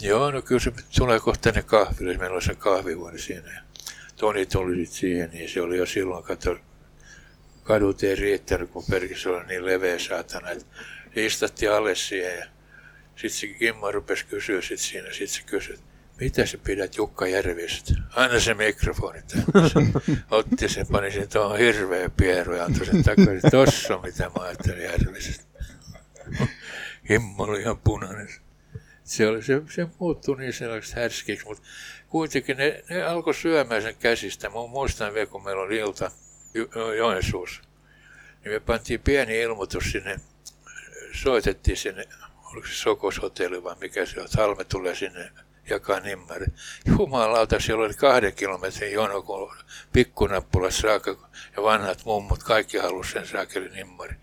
[0.00, 3.54] Joo, no kyllä se tulee kohta tänne kahville, meillä oli se kahvihuone siinä.
[3.54, 3.60] Ja
[4.16, 6.56] Toni tuli sitten siihen, niin se oli jo silloin, kato,
[7.62, 10.50] kadut ei riittänyt, kun perkis oli niin leveä saatana.
[10.50, 10.66] Että
[11.16, 12.46] istattiin alle siihen ja
[13.16, 15.08] sitten se Kimma rupesi kysyä sit siinä.
[15.08, 15.78] Sitten se kysyi,
[16.20, 17.94] mitä sä pidät Jukka Järvistä?
[18.16, 19.92] Anna se mikrofoni tänne.
[20.30, 23.50] Otti sen, pani sen tuohon hirveä pieru ja antoi sen takaisin.
[23.50, 25.44] Tossa mitä mä ajattelin Järvisestä.
[27.06, 28.28] Kimmo oli ihan punainen.
[29.04, 31.62] Se, oli, se, se muuttui niin sellaiseksi härskiksi, mutta
[32.08, 34.48] kuitenkin ne, ne alkoi syömään sen käsistä.
[34.48, 36.10] Mä muistan vielä, kun meillä oli ilta
[36.96, 37.62] Joensuussa,
[38.44, 40.20] niin me pantiin pieni ilmoitus sinne,
[41.12, 42.04] soitettiin sinne,
[42.52, 45.32] oliko se Sokoshotelli vai mikä se on, Halme tulee sinne
[45.70, 46.46] jakaa nimmari.
[46.98, 49.56] Jumalauta, siellä oli kahden kilometrin jono, kun
[49.92, 54.14] pikkunappulas saakka ja vanhat mummut, kaikki halusivat sen saakeli nimmari.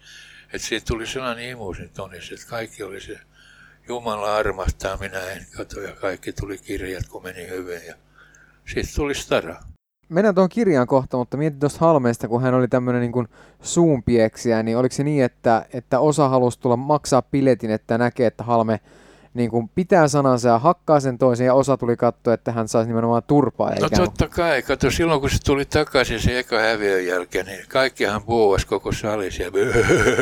[0.53, 3.19] Että siitä tuli sellainen imuusin tonis, että kaikki oli se
[3.87, 7.95] Jumala armastaa, minä en kato ja kaikki tuli kirjat, kun meni hyvin ja
[8.65, 9.63] sitten tuli stara.
[10.09, 13.27] Mennään tuohon kirjaan kohta, mutta mietin tuosta Halmeesta, kun hän oli tämmöinen niin
[13.61, 18.43] suunpieksiä, niin oliko se niin, että, että osa halusi tulla maksaa piletin, että näkee, että
[18.43, 18.79] Halme
[19.37, 22.87] niin kuin pitää sanansa ja hakkaa sen toisen, ja osa tuli katsoa, että hän saisi
[22.87, 23.71] nimenomaan turpaa.
[23.81, 28.23] No totta kai, kato, silloin kun se tuli takaisin se eka häviön jälkeen, niin kaikkihan
[28.23, 29.57] puhuas koko sali siellä,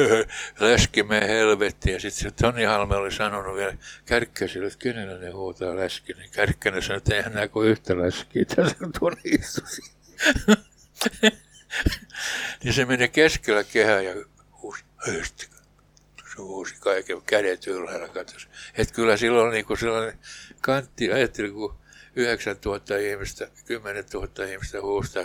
[0.72, 3.74] läski me helvetti, ja sitten se Toni Halme oli sanonut vielä
[4.06, 8.46] Kärkkäiselle, että kenellä ne huutaa läski, niin Kärkkäinen sanoi, että eihän näe kuin yhtä läskiä,
[8.46, 9.82] tässä Toni istusi.
[12.64, 14.14] niin se meni keskellä kehää ja
[14.62, 14.84] huusi,
[16.36, 18.48] se uusi kaiken kädet ylhäällä katosi.
[18.78, 20.20] Että kyllä silloin niin kuin sellainen
[20.62, 21.76] kantti, ajattelin, kun
[22.16, 25.24] 9000 ihmistä, 10 000 ihmistä huustaa,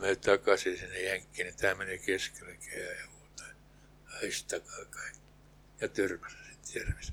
[0.00, 3.46] me takaisin sinne jenkkiin, niin tämä meni keskelle kehää ja huutaa,
[4.04, 5.20] haistakaa kaikki.
[5.80, 7.12] Ja tyrmäsi sitten järvissä.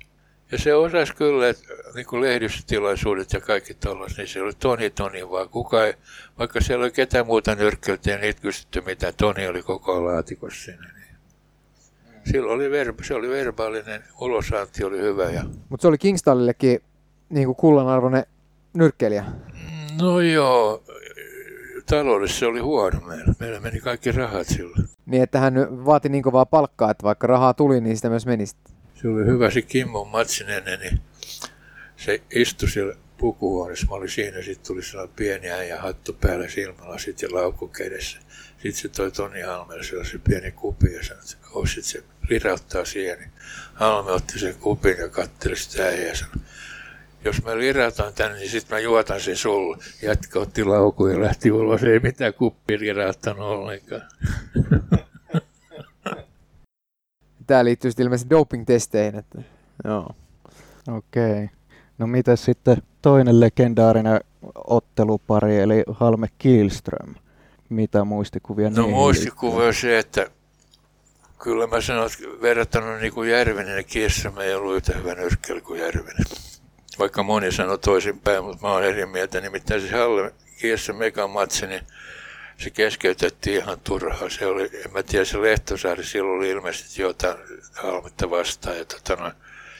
[0.51, 1.63] Ja se osasi kyllä, että
[1.95, 5.49] niin kuin lehdistötilaisuudet ja kaikki tollaset, niin se oli Toni Toni vaan.
[5.49, 5.93] Kuka ei,
[6.37, 9.11] vaikka siellä oli ketään muuta nyrkkeltä, niin niitä kysytty mitä.
[9.11, 10.98] Toni oli koko laatikossa siinä.
[12.32, 15.30] Silloin oli, verba, se oli verbaalinen, ulosaanti oli hyvä.
[15.30, 15.43] Ja...
[15.69, 16.80] Mutta se oli Kingstallillekin
[17.30, 18.23] niin kuin kullanarvoinen
[18.73, 19.25] nyrkkeilijä.
[20.01, 20.84] No joo,
[21.86, 23.34] taloudessa se oli huono meillä.
[23.39, 24.89] Meillä meni kaikki rahat silloin.
[25.05, 28.45] Niin, että hän vaati niin kovaa palkkaa, että vaikka rahaa tuli, niin sitä myös meni.
[28.95, 30.99] Se oli hyvä se Kimmo Matsinenen, niin
[31.95, 33.88] se istui siellä pukuhuoneessa.
[33.89, 38.19] Mä olin siinä, sitten tuli sellainen pieni äijä hattu päällä silmälasit ja laukku kädessä.
[38.57, 43.19] Sitten se toi Toni Halmelle sellaisen pieni kupi ja sanoi, että se lirauttaa siihen.
[43.19, 43.32] Niin
[43.73, 46.36] Halme otti sen kupin ja katteli sitä ja sanoi,
[47.25, 49.77] jos mä lirautan tänne, niin sitten mä juotan sen sulle.
[50.01, 54.01] Jätkä otti lauku ja lähti ulos, ei mitään kuppi lirauttanut ollenkaan.
[57.47, 59.19] Tämä liittyy sitten ilmeisesti doping-testeihin.
[59.19, 59.41] Että...
[59.84, 60.15] Joo.
[60.88, 61.32] Okei.
[61.32, 61.47] Okay.
[61.97, 64.19] No mitä sitten toinen legendaarinen
[64.67, 67.15] ottelupari, eli Halme Kielström?
[67.69, 70.27] Mitä muistikuvia No muistikuvia on se, että
[71.43, 75.81] kyllä mä sanon, että verrattuna niin kuin ja Kiessämä ei ollut yhtä hyvä nyrkkely kuin
[75.81, 76.25] Järvinen.
[76.99, 79.41] Vaikka moni sanoi toisinpäin, mutta mä oon eri mieltä.
[79.41, 81.81] Nimittäin se Halle Kiessä megamatsi, niin
[82.57, 84.29] se keskeytettiin ihan turhaa.
[84.29, 87.37] Se oli, en mä tiedä, se Lehtosaari silloin oli ilmeisesti jotain
[87.73, 88.77] Halmetta vastaan.
[88.77, 89.33] Ja tota noin,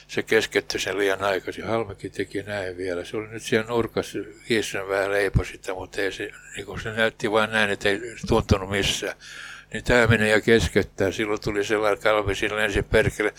[0.08, 1.68] se keskeytti sen liian aikaisin.
[1.68, 3.06] Halmekin teki näin vielä.
[3.06, 7.32] Se oli nyt siellä nurkassa, Kiessan vähän leipo sitä, mutta ei se, niin se näytti
[7.32, 9.16] vain näin, että ei tuntunut missään.
[9.74, 11.12] Niin tämä menee ja keskeyttää.
[11.12, 13.34] Silloin tuli sellainen kalvi, sillä ensin perkele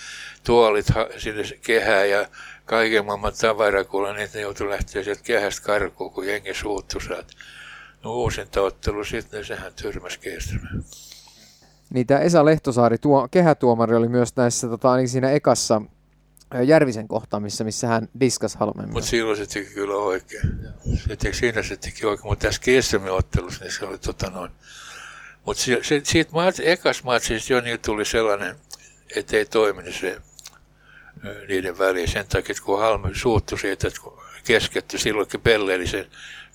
[0.45, 0.87] tuolit
[1.19, 2.29] sinne kehään ja
[2.65, 7.27] kaiken maailman tavarakulla, niin ne joutui lähteä sieltä kehästä karkuun, kun jengi suuttu saat.
[8.05, 10.85] No uusinta ottelu sitten, niin sehän tyrmäs kestämään.
[11.95, 15.83] Niin tämä Esa Lehtosaari, tuo, kehätuomari oli myös näissä, tota, ainakin siinä ekassa
[16.65, 18.93] Järvisen kohtaamissa, missä hän diskas Halmeen.
[18.93, 20.43] Mutta silloin se teki kyllä oikein.
[21.09, 24.51] Se teki, siinä se teki oikein, mutta tässä Kiessämme ottelussa, niin se oli tota noin.
[25.47, 25.63] Mutta
[26.03, 28.57] siitä maat, ekas matsista jo niin tuli sellainen,
[29.17, 30.21] että ei toiminut se
[31.49, 36.07] niiden väliin sen takia, että kun Halme suuttu siitä, että kun kesketty silloinkin pelleili sen,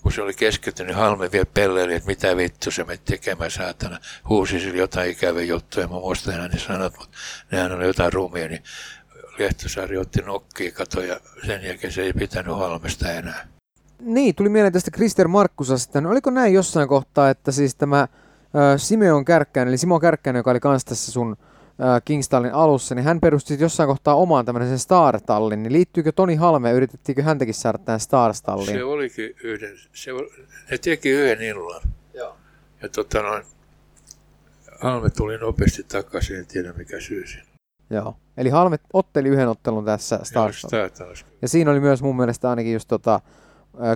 [0.02, 4.00] kun se oli keskittynyt, niin Halme vielä pelleili, että mitä vittu se me tekemään saatana.
[4.30, 7.18] Huusi sille jotain ikäviä juttuja, mä muistan enää ne sanat, mutta
[7.52, 8.64] nehän oli jotain rumia, niin
[9.38, 13.48] Lehtosaari otti nokkiin kato ja sen jälkeen se ei pitänyt Halmesta enää.
[14.00, 16.02] Niin, tuli mieleen tästä Krister Markkusasta.
[16.02, 18.08] No, oliko näin jossain kohtaa, että siis tämä
[18.78, 21.36] Simeon Kärkkäinen, eli Simo Kärkkäinen, joka oli kanssa tässä sun
[22.06, 25.64] Kingstallin alussa, niin hän perusti jossain kohtaa omaan tämmöisen Star-tallin.
[25.64, 28.78] Niin liittyykö Toni Halme, yritettiinkö häntäkin saada tähän Star-talliin?
[28.78, 30.12] Se olikin yhden, se,
[30.72, 31.82] ne teki yhden illan.
[32.14, 32.38] Joo.
[32.82, 33.44] Ja tota noin,
[34.82, 37.46] Halme tuli nopeasti takaisin, en tiedä mikä syy siinä.
[37.90, 38.16] Joo.
[38.38, 40.68] Eli Halme otteli yhden ottelun tässä Stars.
[41.42, 43.20] Ja siinä oli myös mun mielestä ainakin just tota,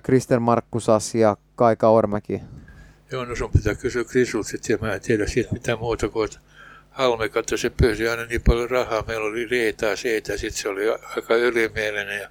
[0.03, 2.41] Krister Markkusas ja Kaika Ormäki.
[3.11, 6.39] Joo, sun pitää kysyä Krisulta sitten, mä en tiedä siitä mitään muuta kuin, että
[6.91, 10.89] Halme katsoi, se pyysi aina niin paljon rahaa, meillä oli riitaa siitä, sitten se oli
[10.89, 12.29] aika ylimielinen ja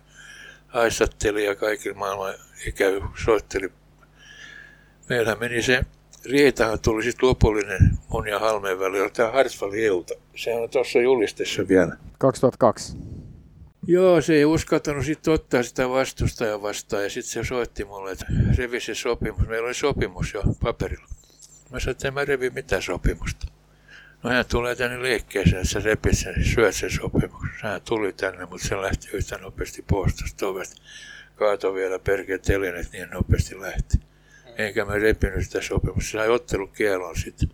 [0.69, 2.35] haistatteli ja kaikilla maailman
[2.67, 3.73] ikäy soitteli.
[5.09, 5.85] Meillä meni se
[6.25, 10.15] riitahan tuli sitten lopullinen mun ja Halmeen välillä, tämä Hartwallin ilta.
[10.37, 11.97] Sehän on tuossa julistessa vielä.
[12.19, 13.08] 2002.
[13.91, 18.27] Joo, se ei uskaltanut sitten ottaa sitä vastustajaa vastaan ja sitten se soitti mulle, että
[18.59, 19.49] revi se sopimus.
[19.49, 21.07] Meillä oli sopimus jo paperilla.
[21.71, 23.47] Mä sanoin, että en mä revi mitään sopimusta.
[24.23, 27.51] No hän tulee tänne liikkeeseen, että sä repit sen, syöt sen sopimuksen.
[27.63, 30.83] Hän tuli tänne, mutta se lähti yhtä nopeasti pois tuosta ovesta.
[31.37, 33.99] Kaatoi vielä perkeet telineet niin nopeasti lähti
[34.59, 36.11] enkä mä repinyt sitä sopimusta.
[36.11, 37.49] Sai ottelukielon sitten,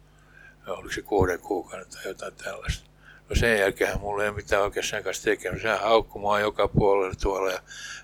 [0.67, 2.94] oliko se kuuden kuukauden tai jotain tällaista.
[3.29, 5.69] No sen jälkeen mulla ei mitään oikeastaan kanssa tekemistä.
[5.69, 7.61] Hän haukkui mua joka puolella tuolla ja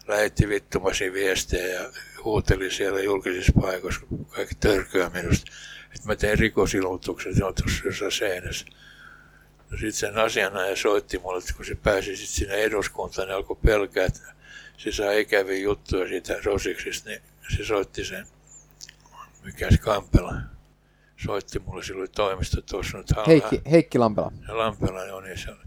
[0.09, 1.91] lähetti vittumasi viestejä ja
[2.25, 5.53] huuteli siellä julkisissa paikoissa kaikki törkyä minusta.
[5.85, 8.67] Että mä tein rikosilmoituksen, se on tuossa jossain seinässä.
[9.71, 13.57] No sitten sen asianajaja soitti mulle, että kun se pääsi sitten sinne eduskuntaan, niin alkoi
[13.65, 14.35] pelkää, että
[14.77, 17.23] se saa ikäviä juttuja siitä Rosiksista, niin
[17.57, 18.27] se soitti sen
[19.45, 20.35] mikä Kampela
[21.25, 23.07] soitti mulle silloin toimisto tuossa nyt.
[23.27, 24.33] Heikki, Heikki Lampela.
[24.49, 25.61] Ja Lampela, joo niin se oli.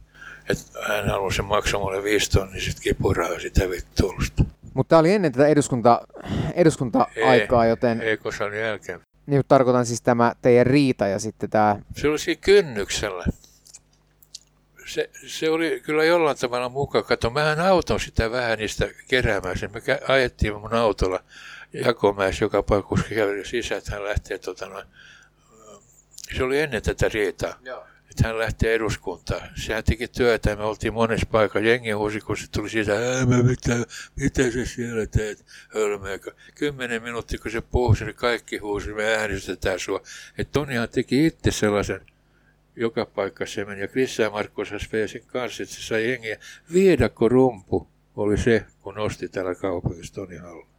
[0.49, 4.43] Et hän halusi maksaa mulle viisi tonnia sit kipuraa sitä vittuulusta.
[4.73, 6.01] Mutta tämä oli ennen tätä eduskunta,
[6.53, 8.01] eduskunta-aikaa, ei, joten...
[8.01, 8.99] Ei, kun se oli jälkeen.
[9.25, 11.79] Niin, tarkoitan siis tämä teidän riita ja sitten tämä...
[11.95, 13.25] Se oli siinä kynnyksellä.
[14.85, 17.03] Se, se oli kyllä jollain tavalla mukaan.
[17.03, 19.55] Kato, mähän auton sitä vähän niistä keräämään.
[19.73, 21.19] Me ajettiin mun autolla
[21.73, 24.85] Jakomäessä joka paikka, kun käveli sisään, että hän lähtee, tota noin,
[26.37, 27.07] se oli ennen tätä.
[27.63, 27.85] Joo.
[28.11, 29.41] Että hän lähtee eduskuntaan.
[29.55, 31.67] Sehän teki työtä ja me oltiin monessa paikassa.
[31.67, 32.93] Jengi huusi, kun se tuli siitä,
[33.43, 36.31] mitä, mitä sä siellä teet, hölmöäkö.
[36.55, 40.01] Kymmenen minuuttia, kun se puhui, niin kaikki huusi, me äänestetään sua.
[40.37, 42.01] Että Tonihan teki itse sellaisen
[42.75, 43.81] joka paikka se meni.
[43.81, 44.79] Ja Krissa ja Markko sen
[45.27, 46.37] kanssa, että se sai jengiä.
[46.73, 50.72] Viedakko rumpu oli se, kun nosti täällä kaupungissa Toni Halla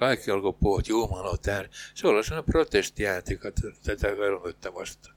[0.00, 1.64] kaikki alkoi puhua, että Jumala on tähän.
[1.94, 3.40] Se oli sellainen protestiäänti
[3.84, 5.16] tätä velvoitetta vastaan.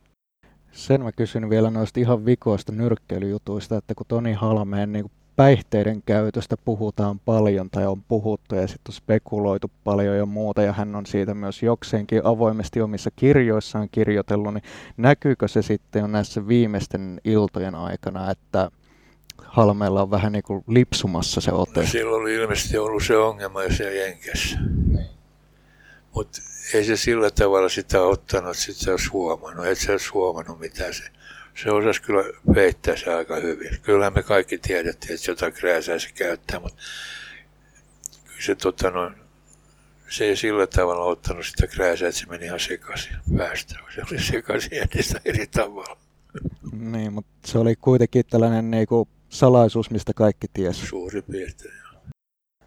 [0.72, 6.58] Sen mä kysyn vielä noista ihan vikoista nyrkkeilyjutuista, että kun Toni Halmeen niin päihteiden käytöstä
[6.58, 11.06] puhutaan paljon tai on puhuttu ja sitten on spekuloitu paljon ja muuta ja hän on
[11.06, 14.64] siitä myös jokseenkin avoimesti omissa kirjoissaan kirjoitellut, niin
[14.98, 18.72] näkyykö se sitten jo näissä viimeisten iltojen aikana, että
[19.38, 21.82] Halmeella on vähän niin kuin lipsumassa se ote.
[21.82, 24.58] No, silloin oli ilmeisesti ollut se ongelma jo siellä Jenkessä.
[24.88, 25.08] Niin.
[26.16, 26.42] Mutta
[26.74, 29.66] ei se sillä tavalla sitä ottanut, että sit se olisi huomannut.
[29.66, 31.04] Et se olisi huomannut mitä se.
[31.64, 32.24] Se osasi kyllä
[32.54, 33.82] peittää se aika hyvin.
[33.82, 36.82] Kyllä me kaikki tiedettiin, että jotain krääsää se käyttää, mutta
[38.24, 39.12] kyllä se, tota, no,
[40.10, 43.76] se ei sillä tavalla ottanut sitä krääsää, että se meni ihan sekaisin päästä.
[43.96, 45.98] Se oli sekaisin entistä eri tavalla.
[46.72, 50.88] Niin, mutta se oli kuitenkin tällainen niinku salaisuus, mistä kaikki tiesi.
[50.88, 51.74] Suuri piirtein.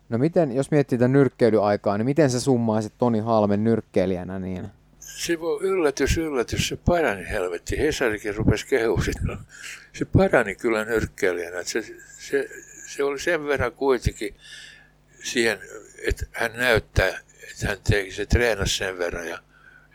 [0.08, 4.68] No miten, jos miettii tätä nyrkkeilyaikaa, niin miten sä summaisit Toni Halmen nyrkkeilijänä niin?
[5.00, 7.78] Se voi yllätys, yllätys, se parani helvetti.
[7.78, 9.46] Hesarikin rupesi kehumaan.
[9.92, 11.62] Se parani kyllä nyrkkeilijänä.
[11.62, 11.82] Se,
[12.18, 12.48] se,
[12.86, 14.34] se oli sen verran kuitenkin
[15.22, 15.58] siihen,
[16.06, 17.08] että hän näyttää,
[17.50, 19.38] että hän teki, se treenasi sen verran ja,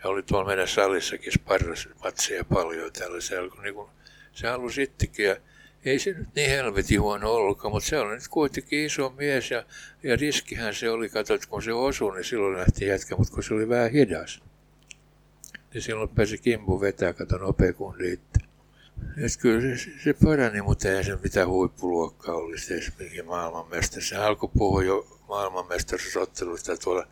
[0.04, 3.90] Ja oli tuolla meidän salissakin sparrasmatseja paljon tällaisia, kun niin kuin
[4.32, 5.26] se halusi itsekin.
[5.26, 5.36] Ja
[5.84, 9.64] ei se nyt niin helvetin huono ollutkaan, mutta se oli nyt kuitenkin iso mies ja,
[10.02, 13.54] ja riskihän se oli, katsot, kun se osui, niin silloin lähti jätkä, mutta kun se
[13.54, 14.42] oli vähän hidas,
[15.74, 18.38] niin silloin pääsi kimpu vetää, kato nopea riitti.
[19.16, 22.92] Et kyllä se, se parani, mutta ei se mitään huippuluokkaa olisi edes
[23.26, 24.02] maailmanmestari.
[24.02, 27.06] Se alkoi puhua jo maailmanmestaruusottelusta tuolla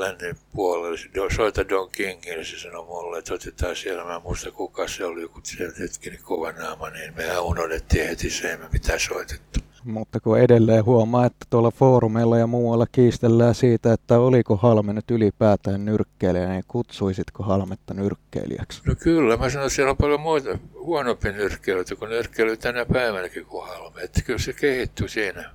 [0.00, 0.96] lännen puolella.
[1.36, 5.22] Soita Don Kingille, se sanoi mulle, että otetaan siellä, mä en muista kuka se oli,
[5.22, 9.60] joku sieltä hetkinen kova naama, niin mehän unohdettiin heti se, ei me mitään soitettu.
[9.84, 15.10] Mutta kun edelleen huomaa, että tuolla foorumeilla ja muualla kiistellään siitä, että oliko Halme nyt
[15.10, 18.82] ylipäätään nyrkkeilijä, niin kutsuisitko Halmetta nyrkkeilijäksi?
[18.84, 23.46] No kyllä, mä sanoin, että siellä on paljon muita huonompia nyrkkeilyitä kuin nyrkkeily tänä päivänäkin
[23.46, 24.00] kuin Halme.
[24.02, 25.50] Että kyllä se kehittyy siinä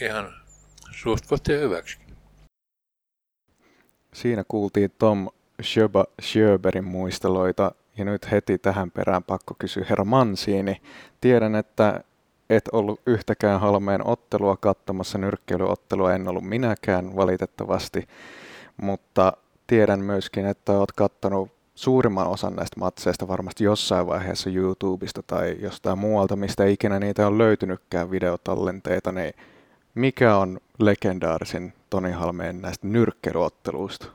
[0.00, 0.34] ihan
[0.90, 1.98] suht kohteen hyväksi.
[4.14, 5.28] Siinä kuultiin Tom
[5.62, 10.82] Schöba, Schöberin muisteloita ja nyt heti tähän perään pakko kysyä herra Mansiini.
[11.20, 12.00] Tiedän, että
[12.50, 18.08] et ollut yhtäkään Halmeen ottelua katsomassa, nyrkkeilyottelua en ollut minäkään valitettavasti,
[18.76, 19.32] mutta
[19.66, 25.98] tiedän myöskin, että olet katsonut suurimman osan näistä matseista varmasti jossain vaiheessa YouTubesta tai jostain
[25.98, 29.34] muualta, mistä ikinä niitä on löytynytkään videotallenteita, niin
[29.94, 34.06] mikä on legendaarisin Toni Halmeen näistä nyrkkeilyotteluista?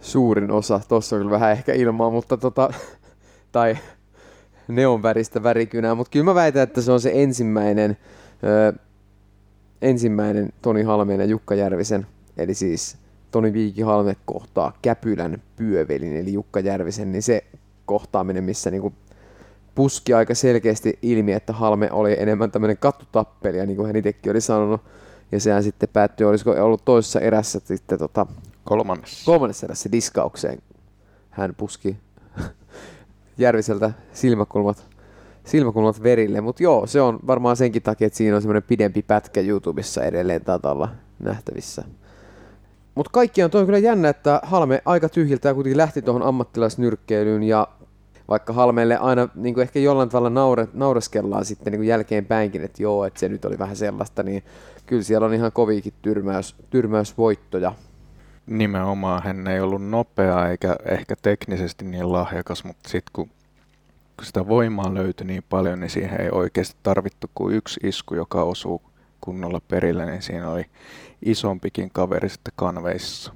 [0.00, 2.70] Suurin osa, tuossa on kyllä vähän ehkä ilmaa, mutta tota,
[3.52, 3.78] tai
[4.68, 7.96] neon väristä värikynää, mutta kyllä mä väitän, että se on se ensimmäinen,
[8.44, 8.78] ö,
[9.82, 12.06] ensimmäinen Toni Halmeen ja Jukka Järvisen,
[12.36, 12.96] eli siis
[13.30, 17.44] Toni Viiki Halme kohtaa Käpylän pyövelin, eli Jukka Järvisen, niin se
[17.86, 18.92] kohtaaminen, missä niinku
[19.74, 24.40] puski aika selkeästi ilmi, että Halme oli enemmän tämmöinen kattutappelia, niin kuin hän itsekin oli
[24.40, 24.80] sanonut,
[25.32, 28.26] ja sehän sitten päättyi, olisiko ollut toisessa erässä sitten tota,
[28.64, 29.24] kolmannessa.
[29.24, 30.58] kolmannessa erässä diskaukseen.
[31.30, 31.96] Hän puski
[33.38, 34.86] Järviseltä silmäkulmat,
[35.44, 39.40] silmäkulmat verille, mutta joo, se on varmaan senkin takia, että siinä on semmoinen pidempi pätkä
[39.40, 41.84] YouTubessa edelleen tatalla nähtävissä.
[42.94, 47.68] Mutta kaikki on toi kyllä jännä, että Halme aika tyhjiltä kuitenkin lähti tuohon ammattilaisnyrkkeilyyn ja
[48.32, 52.82] vaikka Halmeelle aina niin kuin ehkä jollain tavalla naure, naureskellaan sitten niin kuin jälkeenpäinkin, että
[52.82, 54.42] joo, että se nyt oli vähän sellaista, niin
[54.86, 57.74] kyllä siellä on ihan koviikin tyrmäys, tyrmäysvoittoja.
[58.46, 63.28] Nimenomaan hän ei ollut nopea eikä ehkä teknisesti niin lahjakas, mutta sitten kun,
[64.16, 68.42] kun sitä voimaa löytyi niin paljon, niin siihen ei oikeasti tarvittu kuin yksi isku, joka
[68.42, 68.82] osuu
[69.20, 70.66] kunnolla perille, niin siinä oli
[71.22, 73.32] isompikin kaveri sitten kanveissa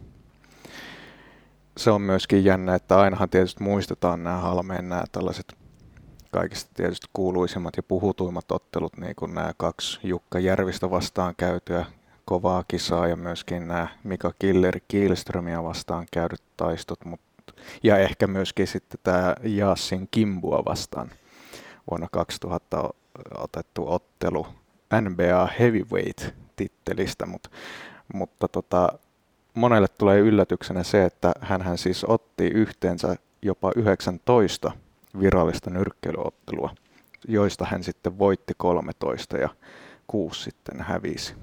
[1.76, 5.52] se on myöskin jännä, että ainahan tietysti muistetaan nämä Halmeen nämä tällaiset
[6.30, 11.86] kaikista tietysti kuuluisimmat ja puhutuimmat ottelut, niin kuin nämä kaksi Jukka Järvistä vastaan käytyä
[12.24, 17.52] kovaa kisaa ja myöskin nämä Mika Killeri Kielströmiä vastaan käydyt taistot, mutta,
[17.82, 21.10] ja ehkä myöskin sitten tämä Jaassin Kimbua vastaan
[21.90, 22.90] vuonna 2000
[23.38, 24.46] otettu ottelu
[25.00, 27.50] NBA Heavyweight-tittelistä, mutta,
[28.14, 28.98] mutta tota,
[29.56, 34.72] monelle tulee yllätyksenä se, että hän siis otti yhteensä jopa 19
[35.20, 36.70] virallista nyrkkeilyottelua,
[37.28, 39.48] joista hän sitten voitti 13 ja
[40.06, 41.34] kuusi sitten hävisi.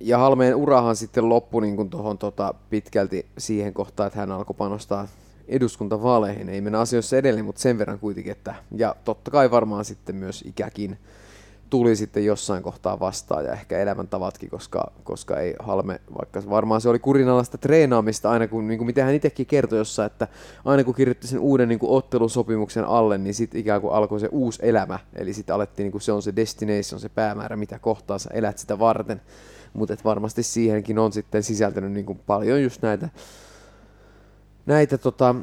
[0.00, 5.08] Ja Halmeen urahan sitten loppui niin tuohon tota, pitkälti siihen kohtaan, että hän alkoi panostaa
[5.48, 6.48] eduskuntavaaleihin.
[6.48, 10.44] Ei mennä asioissa edelleen, mutta sen verran kuitenkin, että ja totta kai varmaan sitten myös
[10.46, 10.98] ikäkin
[11.70, 16.88] tuli sitten jossain kohtaa vastaan ja ehkä elämäntavatkin, koska, koska ei Halme, vaikka varmaan se
[16.88, 20.28] oli kurinalaista treenaamista aina kun, niin kuin mitä hän itsekin kertoi jossain, että
[20.64, 24.28] aina kun kirjoitti sen uuden niin kuin ottelusopimuksen alle, niin sitten ikään kuin alkoi se
[24.32, 28.18] uusi elämä, eli sitten alettiin, niin kuin se on se destination, se päämäärä, mitä kohtaa
[28.18, 29.20] sä elät sitä varten,
[29.72, 33.08] mutta varmasti siihenkin on sitten sisältänyt niin kuin paljon just näitä
[34.68, 35.34] näitä tota,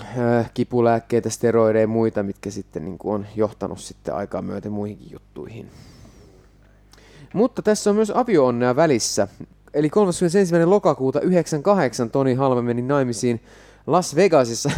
[0.00, 5.10] äh, kipulääkkeitä, steroideja ja muita, mitkä sitten niin kuin on johtanut sitten aikaa myöten muihinkin
[5.10, 5.70] juttuihin.
[7.34, 9.28] Mutta tässä on myös avioonnea välissä.
[9.74, 10.64] Eli 31.
[10.64, 13.40] lokakuuta 98 Toni Halme meni naimisiin
[13.86, 14.70] Las Vegasissa.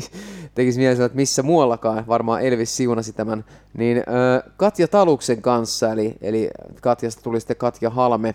[0.54, 3.44] Tekisi mielessä, että missä muuallakaan, varmaan Elvis siunasi tämän,
[3.74, 4.02] niin
[4.56, 6.50] Katja Taluksen kanssa, eli, eli
[6.80, 8.34] Katjasta tuli sitten Katja Halme.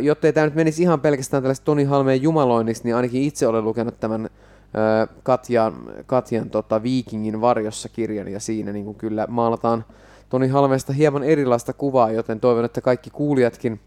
[0.00, 3.64] Jotta ei tämä nyt menisi ihan pelkästään tällaista Toni Halmeen jumaloinniksi, niin ainakin itse olen
[3.64, 4.30] lukenut tämän
[4.76, 5.74] öö, Katjan,
[6.06, 9.84] Katjan tota, Viikingin varjossa kirjan, ja siinä niin kuin kyllä maalataan
[10.28, 13.80] Toni Halmeesta hieman erilaista kuvaa, joten toivon, että kaikki kuulijatkin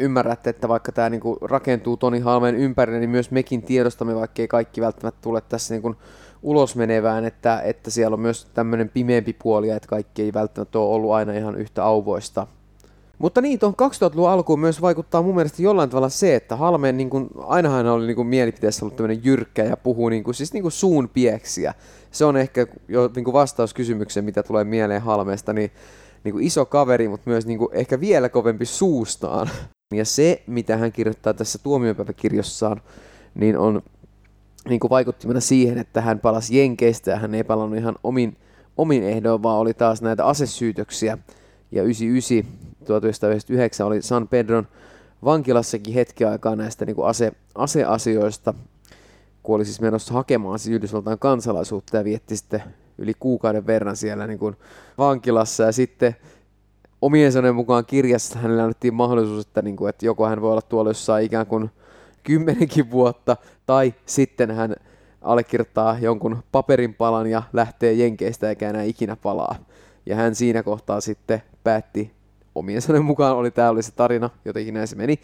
[0.00, 4.48] ymmärrätte, että vaikka tämä niin rakentuu Toni Halmeen ympärille, niin myös mekin tiedostamme, vaikka ei
[4.48, 5.96] kaikki välttämättä tule tässä niin kuin
[6.42, 10.94] ulos menevään, että, että siellä on myös tämmöinen pimeämpi puoli, että kaikki ei välttämättä ole
[10.94, 12.46] ollut aina ihan yhtä auvoista.
[13.22, 17.10] Mutta niin, tuohon 2000-luvun alkuun myös vaikuttaa mun mielestä jollain tavalla se, että Halmeen niin
[17.10, 20.62] kuin, ainahan oli niin kuin, mielipiteessä ollut tämmöinen jyrkkä ja puhuu niin kuin, siis niin
[20.62, 21.74] kuin suun pieksiä.
[22.10, 25.70] Se on ehkä jo niin kuin vastaus kysymykseen, mitä tulee mieleen Halmeesta, niin,
[26.24, 29.50] niin kuin iso kaveri, mutta myös niin kuin, ehkä vielä kovempi suustaan.
[29.94, 32.80] Ja se, mitä hän kirjoittaa tässä tuomiopäiväkirjossaan,
[33.34, 33.82] niin on
[34.68, 38.36] niin kuin vaikuttimena siihen, että hän palasi Jenkeistä ja hän ei palannut ihan omin,
[38.76, 41.18] omin ehdoin, vaan oli taas näitä asesyytöksiä.
[41.72, 44.68] Ja 99, 1999 oli San Pedron
[45.24, 48.54] vankilassakin hetken aikaa näistä niin kuin ase, aseasioista,
[49.42, 52.62] kun oli siis menossa hakemaan siis Yhdysvaltain kansalaisuutta ja vietti sitten
[52.98, 54.56] yli kuukauden verran siellä niin kuin
[54.98, 55.62] vankilassa.
[55.62, 56.16] Ja sitten
[57.02, 60.62] omien sanojen mukaan kirjassa hänelle annettiin mahdollisuus, että, niin kuin, että joko hän voi olla
[60.62, 61.70] tuolla jossain ikään kuin
[62.22, 64.76] kymmenenkin vuotta, tai sitten hän
[65.22, 69.56] allekirjoittaa jonkun paperin palan ja lähtee Jenkeistä eikä enää ikinä palaa.
[70.06, 72.12] Ja hän siinä kohtaa sitten päätti,
[72.54, 75.20] omien sanojen mukaan oli tämä oli se tarina, jotenkin näin se meni,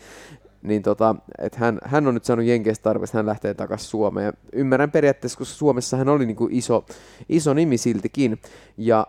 [0.62, 4.26] niin tota, että hän, hän on nyt saanut Jenkeistä tarpeesta, hän lähtee takaisin Suomeen.
[4.26, 6.84] Ja ymmärrän periaatteessa, koska Suomessa hän oli niin kuin iso,
[7.28, 8.38] iso nimi siltikin,
[8.76, 9.06] ja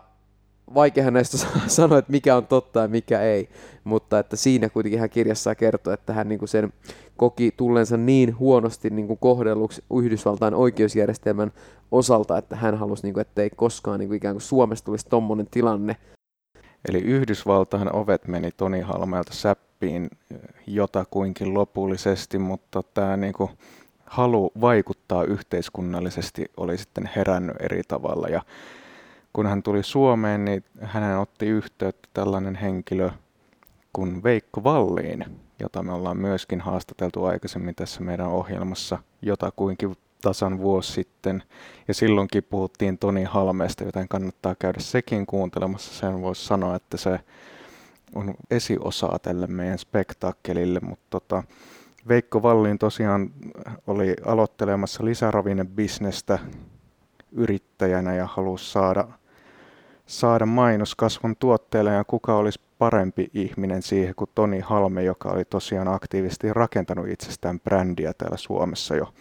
[0.74, 3.48] vaikeahan näistä sanoa, että mikä on totta ja mikä ei,
[3.84, 6.72] mutta että siinä kuitenkin hän kirjassa kertoo, että hän niin sen
[7.16, 11.52] koki tullensa niin huonosti niin kuin kohdelluksi Yhdysvaltain oikeusjärjestelmän
[11.90, 15.06] osalta, että hän halusi, niin kuin, että ei koskaan niin kuin ikään kuin Suomesta tulisi
[15.08, 15.96] tommonen tilanne.
[16.88, 20.10] Eli Yhdysvaltain ovet meni Toni Halmeelta säppiin
[20.66, 23.50] jotakuinkin lopullisesti, mutta tämä niin kuin
[24.06, 28.28] halu vaikuttaa yhteiskunnallisesti oli sitten herännyt eri tavalla.
[28.28, 28.42] Ja
[29.32, 33.10] kun hän tuli Suomeen, niin hänen otti yhteyttä tällainen henkilö
[33.92, 35.24] kuin Veikko Valliin,
[35.60, 41.42] jota me ollaan myöskin haastateltu aikaisemmin tässä meidän ohjelmassa jotakuinkin tasan vuosi sitten.
[41.88, 45.94] Ja silloinkin puhuttiin Toni Halmeesta, joten kannattaa käydä sekin kuuntelemassa.
[45.94, 47.20] Sen voisi sanoa, että se
[48.14, 51.42] on esiosaa tälle meidän spektaakkelille, mutta tota,
[52.08, 53.30] Veikko Valliin tosiaan
[53.86, 56.38] oli aloittelemassa lisäravinnebisnestä
[57.32, 59.08] yrittäjänä ja halusi saada
[60.06, 65.88] saada mainoskasvun tuotteelle ja kuka olisi parempi ihminen siihen kuin Toni Halme, joka oli tosiaan
[65.88, 69.12] aktiivisesti rakentanut itsestään brändiä täällä Suomessa jo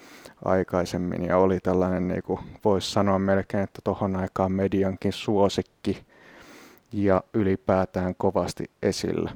[0.46, 6.06] aikaisemmin ja oli tällainen, niin kuin voisi sanoa melkein, että tuohon aikaan mediankin suosikki
[6.94, 9.32] ja ylipäätään kovasti esillä.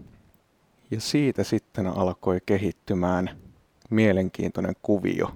[0.91, 3.29] Ja siitä sitten alkoi kehittymään
[3.89, 5.31] mielenkiintoinen kuvio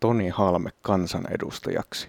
[0.00, 2.08] Toni Halme kansanedustajaksi.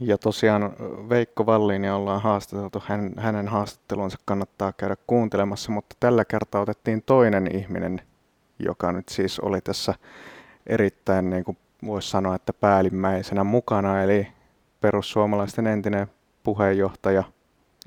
[0.00, 0.62] Ja tosiaan
[1.08, 7.56] Veikko Valliinia ollaan haastateltu, hän, hänen haastattelunsa kannattaa käydä kuuntelemassa, mutta tällä kertaa otettiin toinen
[7.56, 8.00] ihminen,
[8.58, 9.94] joka nyt siis oli tässä
[10.66, 11.56] erittäin, niin kuin
[11.86, 14.26] voisi sanoa, että päällimmäisenä mukana, eli
[14.80, 16.06] perussuomalaisten entinen
[16.42, 17.24] puheenjohtaja,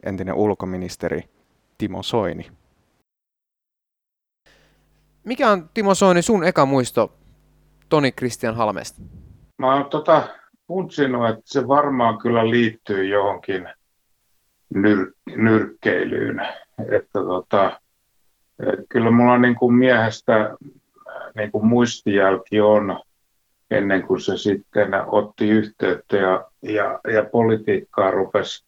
[0.04, 1.24] entinen ulkoministeri
[1.78, 2.52] Timo Soini.
[5.24, 7.14] Mikä on Timo Soini sun eka muisto
[7.90, 9.02] Toni Christian Halmesta?
[9.58, 10.28] Mä oon tota,
[10.68, 13.70] funtsinut, että se varmaan kyllä liittyy johonkin
[14.76, 16.48] nyr- nyrkkeilyyn.
[16.80, 17.82] Että tota,
[18.60, 20.58] et kyllä mulla niin kuin miehestä
[21.36, 23.00] niin kuin muistijälki on
[23.72, 28.66] ennen kuin se sitten otti yhteyttä ja, ja, ja politiikkaa rupesi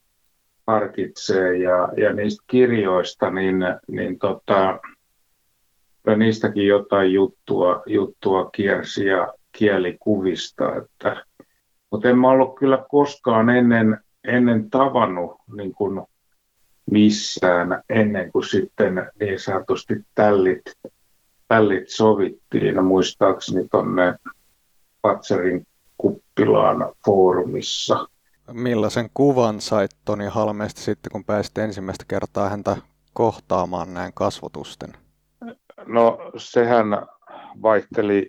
[0.66, 3.56] harkitsemaan ja, ja niistä kirjoista, niin,
[3.88, 4.80] niin tota,
[6.16, 11.24] niistäkin jotain juttua, juttua kiersi ja kielikuvista, että.
[11.90, 16.02] Mutta en mä ollut kyllä koskaan ennen, ennen tavannut niin kuin
[16.90, 20.62] missään ennen kuin sitten niin sanotusti tällit,
[21.48, 24.14] tällit sovittiin, muistaakseni tuonne
[25.02, 25.66] Patserin
[25.98, 28.06] kuppilaan foorumissa.
[28.52, 32.76] Millaisen kuvan sait Toni Halmeesta sitten, kun pääsit ensimmäistä kertaa häntä
[33.12, 34.92] kohtaamaan näin kasvotusten?
[35.86, 36.86] No sehän
[37.62, 38.28] vaihteli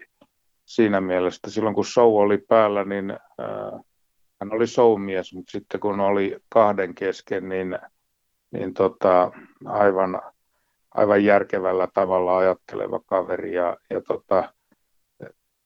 [0.65, 3.81] siinä mielessä, silloin kun show oli päällä, niin äh,
[4.41, 7.79] hän oli showmies, mutta sitten kun oli kahden kesken, niin,
[8.51, 9.31] niin tota,
[9.65, 10.21] aivan,
[10.91, 14.53] aivan järkevällä tavalla ajatteleva kaveri ja, ja tota,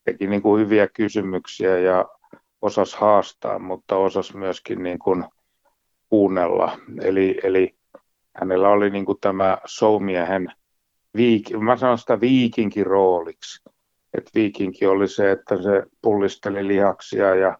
[0.05, 2.05] teki niin kuin hyviä kysymyksiä ja
[2.61, 5.25] osas haastaa, mutta osas myöskin niin kuin
[6.09, 6.77] kuunnella.
[7.01, 7.75] Eli, eli
[8.35, 10.51] hänellä oli niin kuin tämä showmiehen,
[11.15, 13.65] viik, mä sanon sitä viikinkin rooliksi
[14.17, 17.57] että viikinki oli se, että se pullisteli lihaksia ja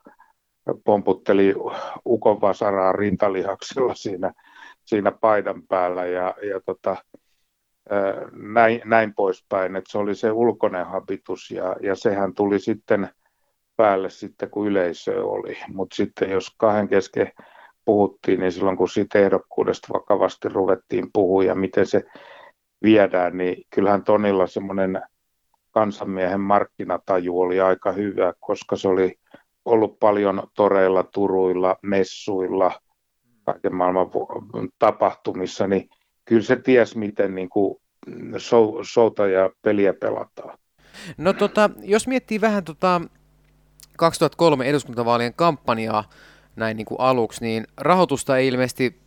[0.84, 1.56] pomputteli
[2.06, 4.34] ukonvasaraa rintalihaksilla siinä,
[4.86, 6.96] siinä paidan päällä ja, ja tota,
[8.32, 13.10] näin, näin poispäin, että se oli se ulkoinen habitus ja, ja sehän tuli sitten
[13.76, 15.58] päälle sitten, kun yleisö oli.
[15.74, 17.32] Mutta sitten jos kahden kesken
[17.86, 22.04] puhuttiin, niin silloin kun siitä ehdokkuudesta vakavasti ruvettiin puhua ja miten se
[22.84, 25.02] viedään, niin kyllähän Tonilla semmoinen
[25.72, 29.16] kansanmiehen markkinataju oli aika hyvä, koska se oli
[29.66, 32.72] ollut paljon toreilla, turuilla, messuilla,
[33.46, 34.10] kaiken maailman
[34.80, 35.90] tapahtumissa, niin
[36.26, 37.76] kyllä se ties, miten niin kuin
[38.38, 40.58] show, showta ja peliä pelataan.
[41.18, 43.02] No tota, jos miettii vähän tota
[43.98, 46.10] 2003 eduskuntavaalien kampanjaa
[46.56, 49.00] näin niin kuin aluksi, niin rahoitusta ei ilmeisesti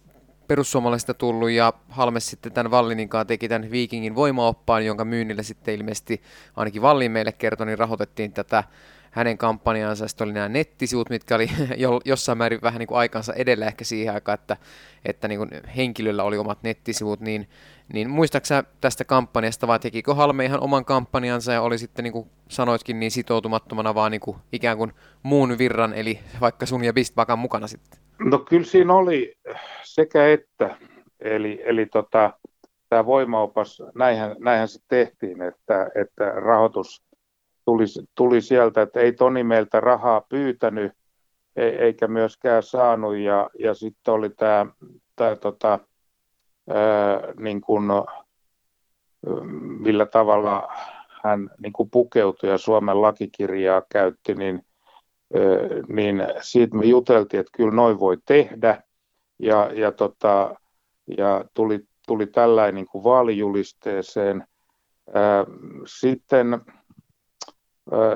[0.49, 6.23] perussuomalaisista tullut ja Halmes sitten tämän Vallininkaan teki tämän Vikingin voimaoppaan, jonka myynnillä sitten ilmeisesti
[6.57, 8.65] ainakin Vallin meille kertoi, niin rahoitettiin tätä
[9.11, 10.09] hänen kampanjaansa.
[10.09, 11.49] Sitten oli nämä nettisivut, mitkä oli
[12.05, 14.57] jossain määrin vähän niin kuin aikansa edellä ehkä siihen aikaan, että,
[15.05, 17.49] että niin kuin henkilöllä oli omat nettisivut, niin,
[17.93, 22.31] niin muistaaksä tästä kampanjasta vai tekikö Halme ihan oman kampanjansa ja oli sitten niin kuin
[22.49, 24.93] sanoitkin niin sitoutumattomana vaan niin kuin ikään kuin
[25.23, 28.01] muun virran, eli vaikka sun ja Bistbakan mukana sitten?
[28.19, 29.35] No kyllä siinä oli
[29.83, 30.77] sekä että,
[31.21, 32.33] eli, eli tota,
[32.89, 37.08] tämä voimaopas, näinhän, näinhän se tehtiin, että, että rahoitus
[37.69, 40.93] tuli, tuli sieltä, että ei Toni meiltä rahaa pyytänyt,
[41.57, 44.67] e, eikä myöskään saanut, ja, ja sitten oli tämä,
[45.17, 45.79] tämä tota,
[46.69, 47.85] ää, niin kuin,
[49.81, 50.73] millä tavalla
[51.25, 54.67] hän niin kuin pukeutui ja Suomen lakikirjaa käytti, niin,
[55.89, 58.83] niin siitä me juteltiin, että kyllä noin voi tehdä,
[59.39, 60.55] ja, ja, tota,
[61.19, 64.45] ja tuli, tuli tällainen niin vaalijulisteeseen.
[65.87, 66.61] Sitten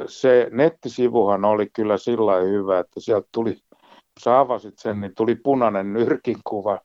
[0.07, 5.35] se nettisivuhan oli kyllä sillä hyvä, että sieltä tuli, kun sä avasit sen, niin tuli
[5.35, 6.81] punainen nyrkinkuva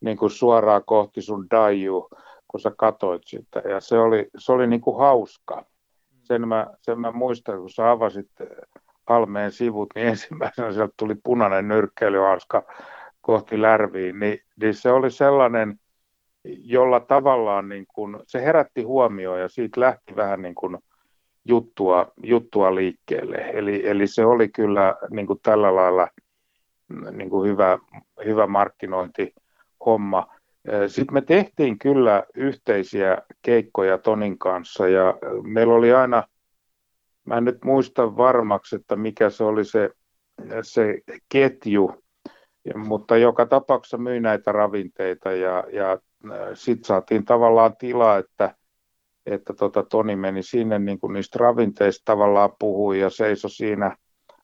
[0.00, 2.08] niin kuin suoraan kohti sun daiju,
[2.48, 3.62] kun sä katoit sitä.
[3.68, 5.64] Ja se oli, se oli niin kuin hauska.
[6.22, 8.30] Sen mä, sen mä muistan, kun sä avasit
[9.08, 12.62] Halmeen sivut, niin ensimmäisenä sieltä tuli punainen nyrkkeilyhauska
[13.20, 14.18] kohti Lärviin.
[14.18, 15.80] Niin, niin se oli sellainen,
[16.44, 20.78] jolla tavallaan niin kuin, se herätti huomioon ja siitä lähti vähän niin kuin–
[21.44, 23.36] juttua, juttua liikkeelle.
[23.36, 26.08] Eli, eli se oli kyllä niin kuin tällä lailla
[27.12, 27.78] niin kuin hyvä,
[28.24, 30.34] hyvä markkinointihomma.
[30.86, 36.22] Sitten me tehtiin kyllä yhteisiä keikkoja Tonin kanssa ja meillä oli aina,
[37.24, 39.90] mä en nyt muista varmaksi, että mikä se oli se,
[40.62, 42.02] se ketju,
[42.74, 45.98] mutta joka tapauksessa myi näitä ravinteita ja, ja
[46.54, 48.54] sitten saatiin tavallaan tilaa, että
[49.26, 53.96] että tota, Toni meni sinne niin kuin niistä ravinteista tavallaan puhui ja seisoi siinä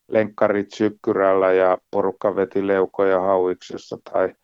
[0.08, 4.34] lenkkarit sykkyrällä ja porukka veti leukoja hauiksessa tai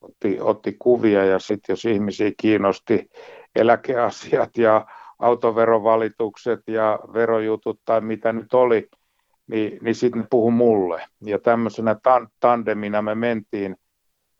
[0.00, 3.10] otti, otti kuvia ja sitten jos ihmisiä kiinnosti
[3.56, 4.86] eläkeasiat ja
[5.18, 8.88] autoverovalitukset ja verojutut tai mitä nyt oli,
[9.46, 11.02] niin, niin sitten ne puhu mulle.
[11.20, 13.76] Ja tämmöisenä tan- tandemina me mentiin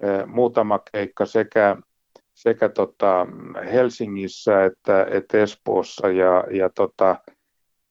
[0.02, 1.76] eh, muutama keikka sekä
[2.38, 3.26] sekä tota
[3.72, 6.08] Helsingissä että, että Espoossa.
[6.08, 7.16] Ja, ja tota,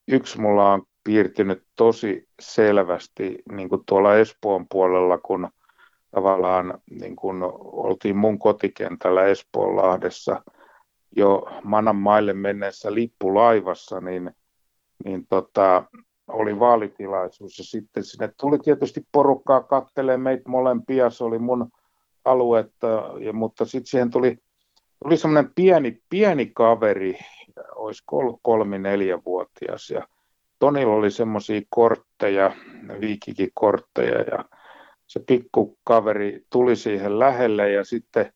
[0.08, 5.50] yksi mulla on piirtynyt tosi selvästi niin kuin tuolla Espoon puolella, kun
[6.12, 10.43] tavallaan niin kuin oltiin mun kotikentällä Espoonlahdessa
[11.16, 14.32] jo Manan maille menneessä lippulaivassa, niin,
[15.06, 15.84] niin tota,
[16.28, 17.58] oli vaalitilaisuus.
[17.58, 21.70] Ja sitten sinne tuli tietysti porukkaa kattelee meitä molempia, se oli mun
[22.32, 22.88] aluetta,
[23.19, 24.38] ja, mutta sitten siihen tuli,
[25.03, 27.17] tuli semmoinen pieni, pieni kaveri,
[27.75, 30.07] olisi ollut kolmi neljävuotias ja
[30.59, 32.51] Tonilla oli semmoisia kortteja,
[33.01, 34.45] viikikikortteja ja
[35.07, 38.34] se pikku kaveri tuli siihen lähelle ja sitten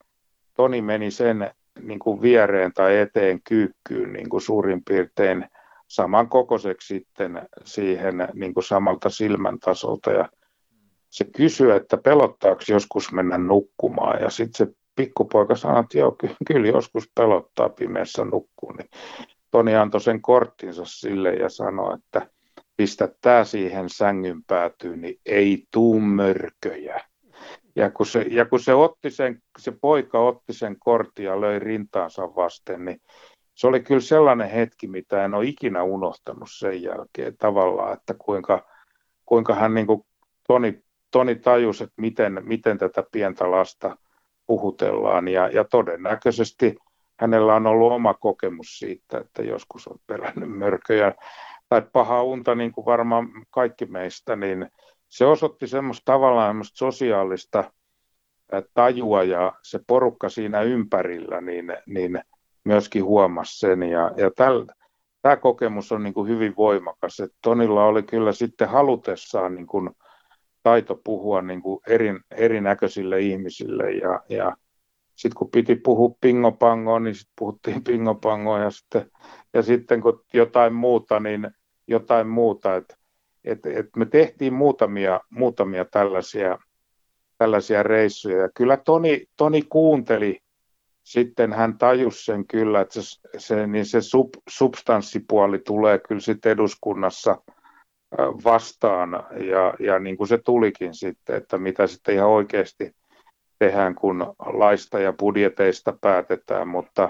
[0.53, 5.45] Toni meni sen niin kuin viereen tai eteen kyykkyyn niin kuin suurin piirtein
[5.87, 10.29] samankokoiseksi sitten siihen niin kuin samalta silmän tasolta ja
[11.11, 14.21] se kysyi, että pelottaako joskus mennä nukkumaan.
[14.21, 16.15] Ja sitten se pikkupoika sanoi, että joo,
[16.47, 18.71] kyllä joskus pelottaa pimeässä nukkuu.
[18.71, 18.89] Niin
[19.51, 22.27] Toni antoi sen korttinsa sille ja sanoi, että
[22.77, 27.01] pistä tämä siihen sängyn päätyyn, niin ei tuu mörköjä.
[27.75, 31.59] Ja kun, se, ja kun se, otti sen, se poika otti sen kortin ja löi
[31.59, 33.01] rintaansa vasten, niin
[33.55, 38.67] se oli kyllä sellainen hetki, mitä en ole ikinä unohtanut sen jälkeen tavallaan, että kuinka,
[39.25, 40.05] kuinka hän niin kuin
[40.47, 43.97] Toni Toni tajusi, että miten, miten tätä pientä lasta
[44.47, 46.75] puhutellaan ja, ja todennäköisesti
[47.19, 51.13] hänellä on ollut oma kokemus siitä, että joskus on pelännyt mörköjä
[51.69, 54.71] tai paha unta, niin kuin varmaan kaikki meistä, niin
[55.09, 57.63] se osoitti semmoista tavallaan semmoista sosiaalista
[58.73, 62.23] tajua ja se porukka siinä ympärillä, niin, niin
[62.63, 63.83] myöskin huomasi sen.
[63.83, 64.65] Ja, ja täl,
[65.21, 67.19] tämä kokemus on niin kuin hyvin voimakas.
[67.19, 69.89] että Tonilla oli kyllä sitten halutessaan niin kuin
[70.63, 74.55] taito puhua niin kuin eri, erinäköisille ihmisille ja, ja
[75.15, 79.11] sitten kun piti puhua pingopangoa, niin sitten puhuttiin pingopangoa ja sitten,
[79.53, 81.51] ja sitten kun jotain muuta, niin
[81.87, 82.75] jotain muuta.
[82.75, 82.97] Et,
[83.43, 86.57] et, et me tehtiin muutamia, muutamia tällaisia,
[87.37, 90.39] tällaisia reissuja ja kyllä Toni, Toni kuunteli,
[91.03, 96.51] sitten hän tajusi sen kyllä, että se, se, niin se sub, substanssipuoli tulee kyllä sitten
[96.51, 97.37] eduskunnassa
[98.17, 99.11] vastaan.
[99.49, 102.95] Ja, ja niin kuin se tulikin sitten, että mitä sitten ihan oikeasti
[103.59, 107.09] tehdään, kun laista ja budjeteista päätetään, mutta,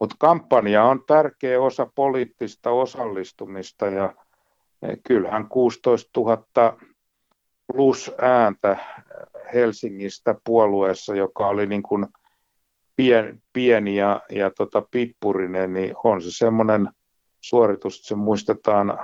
[0.00, 4.14] mutta kampanja on tärkeä osa poliittista osallistumista ja
[5.06, 6.76] kyllähän 16 000
[7.66, 8.76] plus ääntä
[9.54, 12.06] Helsingistä puolueessa, joka oli niin kuin
[12.96, 16.88] pien, pieni ja, ja tota pippurinen, niin on se semmoinen
[17.40, 18.98] suoritus, että se muistetaan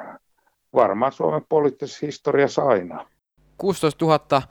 [0.76, 3.06] varmaan Suomen poliittisessa historiassa aina.
[3.58, 4.42] 16 000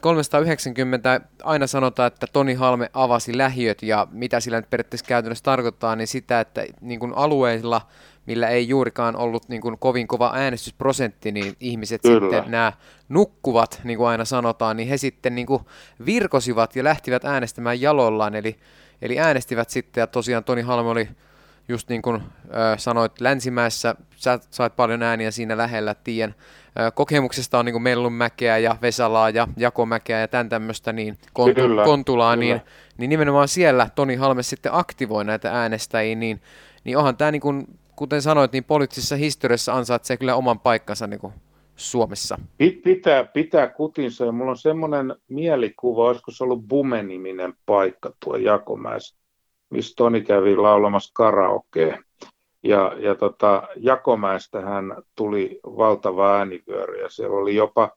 [0.00, 5.96] 390 aina sanotaan, että Toni Halme avasi lähiöt ja mitä sillä nyt periaatteessa käytännössä tarkoittaa,
[5.96, 7.80] niin sitä, että niin kuin alueilla,
[8.26, 12.20] millä ei juurikaan ollut niin kuin kovin kova äänestysprosentti, niin ihmiset Kyllä.
[12.20, 12.72] sitten nämä
[13.08, 15.62] nukkuvat, niin kuin aina sanotaan, niin he sitten niin kuin
[16.06, 18.56] virkosivat ja lähtivät äänestämään jalollaan, eli,
[19.02, 21.08] eli äänestivät sitten ja tosiaan Toni Halme oli
[21.68, 26.34] just niin kuin äh, sanoit, Länsimäessä sä sait paljon ääniä siinä lähellä, tien
[26.94, 32.36] kokemuksesta on niin Mellunmäkeä ja Vesalaa ja Jakomäkeä ja tämän tämmöistä, niin kontu, kyllä, Kontulaa,
[32.36, 32.46] kyllä.
[32.46, 32.60] Niin,
[32.98, 36.40] niin nimenomaan siellä Toni Halme sitten aktivoi näitä äänestäjiä, niin,
[36.84, 37.66] niin onhan tämä, niin kuin,
[37.96, 41.32] kuten sanoit, niin poliittisessa historiassa ansaitsee kyllä oman paikkansa niin kuin
[41.76, 42.38] Suomessa.
[42.84, 49.16] Pitää, pitää kutinsa ja mulla on semmoinen mielikuva, olisiko se ollut Bume-niminen paikka tuo Jakomäessä,
[49.74, 51.98] missä Toni kävi laulamassa karaokea.
[52.62, 53.68] Ja, ja tota,
[54.64, 57.90] hän tuli valtava äänivyöry ja siellä oli jopa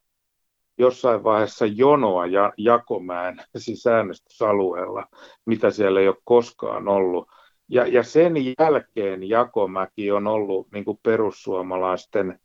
[0.77, 5.05] jossain vaiheessa jonoa ja Jakomäen siis äänestysalueella,
[5.45, 7.27] mitä siellä ei ole koskaan ollut.
[7.69, 12.39] Ja, ja sen jälkeen Jakomäki on ollut niin kuin perussuomalaisten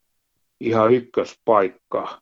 [0.60, 2.20] ihan ykköspaikka.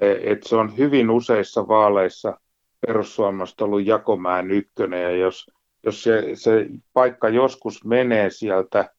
[0.00, 2.40] E, et se on hyvin useissa vaaleissa
[2.86, 5.50] perussuomalaiset ollut Jakomäen ykkönen, ja jos,
[5.84, 8.90] jos se, se paikka joskus menee sieltä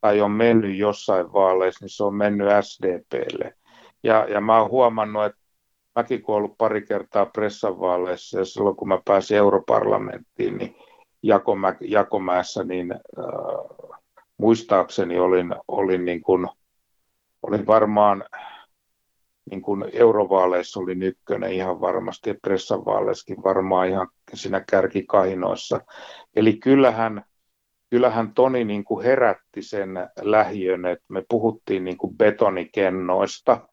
[0.00, 3.54] tai on mennyt jossain vaaleissa, niin se on mennyt SDPlle.
[4.02, 5.38] Ja, ja mä oon huomannut, että
[5.96, 10.76] mäkin kun ollut pari kertaa pressavaaleissa ja silloin kun mä pääsin europarlamenttiin, niin
[11.22, 13.98] Jakomä, Jakomäessä, niin äh,
[14.36, 16.48] muistaakseni olin, olin, niin kuin,
[17.42, 18.24] olin varmaan
[19.50, 25.80] niin kuin eurovaaleissa oli ykkönen ihan varmasti ja pressavaaleissakin varmaan ihan siinä kärkikahinoissa.
[26.36, 27.24] Eli kyllähän
[27.92, 29.88] kyllähän Toni niin kuin herätti sen
[30.20, 33.68] lähiön, että me puhuttiin niin kuin betonikennoista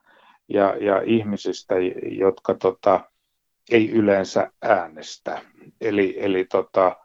[0.49, 1.75] ja, ja ihmisistä,
[2.11, 3.11] jotka tota,
[3.71, 5.41] ei yleensä äänestä.
[5.81, 6.97] Eli, eli tota,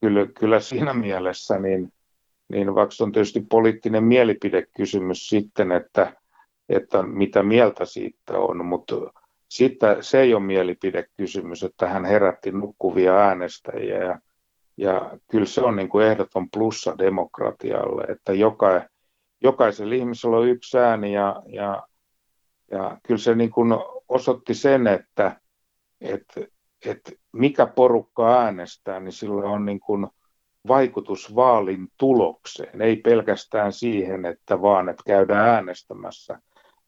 [0.00, 1.92] kyllä, kyllä siinä mielessä, niin,
[2.48, 6.12] niin vaikka on tietysti poliittinen mielipidekysymys sitten, että,
[6.68, 8.96] että mitä mieltä siitä on, mutta
[9.52, 14.18] siitä, se ei ole mielipidekysymys, että hän herätti nukkuvia äänestäjiä ja
[14.76, 18.82] ja kyllä se on niin kuin ehdoton plussa demokratialle, että joka,
[19.42, 21.86] jokaisella ihmisellä on yksi ääni ja, ja,
[22.70, 23.72] ja kyllä se niin kuin
[24.08, 25.40] osoitti sen, että,
[26.00, 26.40] että,
[26.86, 30.06] että mikä porukka äänestää, niin sillä on niin kuin
[30.68, 36.38] vaikutus vaalin tulokseen, ei pelkästään siihen, että vaan että käydään äänestämässä,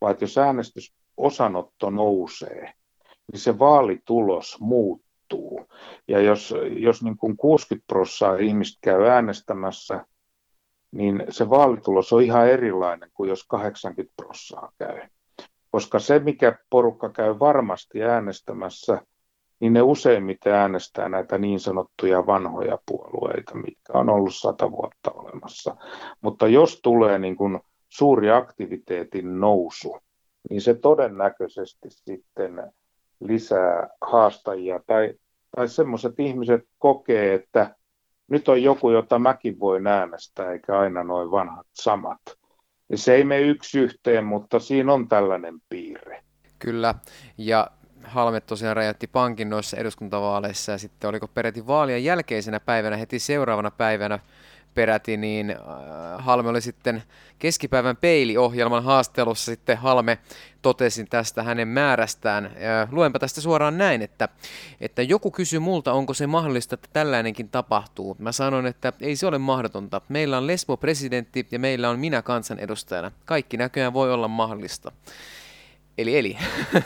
[0.01, 0.39] vaan että jos
[1.19, 2.73] äänestysosanotto nousee,
[3.33, 5.67] niin se vaalitulos muuttuu.
[6.09, 10.07] Ja jos, jos niin kuin 60 prosenttia ihmistä käy äänestämässä,
[10.91, 15.01] niin se vaalitulos on ihan erilainen kuin jos 80 prosenttia käy.
[15.71, 19.03] Koska se, mikä porukka käy varmasti äänestämässä,
[19.61, 25.77] niin ne useimmiten äänestää näitä niin sanottuja vanhoja puolueita, mitkä on ollut sata vuotta olemassa.
[26.21, 30.04] Mutta jos tulee niin kuin suuri aktiviteetin nousu,
[30.51, 32.73] niin se todennäköisesti sitten
[33.21, 35.15] lisää haastajia tai,
[35.57, 37.75] tai semmoiset ihmiset kokee, että
[38.29, 42.21] nyt on joku, jota mäkin voin äänestää, eikä aina noin vanhat samat.
[42.89, 46.23] Ja se ei mene yksi yhteen, mutta siinä on tällainen piirre.
[46.59, 46.95] Kyllä,
[47.39, 47.71] ja
[48.05, 53.71] Halme tosiaan räjäytti pankin noissa eduskuntavaaleissa ja sitten oliko peräti vaalien jälkeisenä päivänä, heti seuraavana
[53.71, 54.19] päivänä
[54.75, 55.57] peräti, niin äh,
[56.19, 57.03] Halme oli sitten
[57.39, 60.19] keskipäivän peiliohjelman haastelussa sitten Halme
[60.63, 62.51] totesi tästä hänen määrästään.
[62.61, 64.29] Ja luenpa tästä suoraan näin, että,
[64.81, 68.17] että joku kysyy multa, onko se mahdollista, että tällainenkin tapahtuu.
[68.19, 70.01] Mä sanon, että ei se ole mahdotonta.
[70.09, 73.11] Meillä on Lesbo-presidentti ja meillä on minä kansanedustajana.
[73.25, 74.93] Kaikki näköjään voi olla mahdollista.
[75.99, 76.37] Eli eli.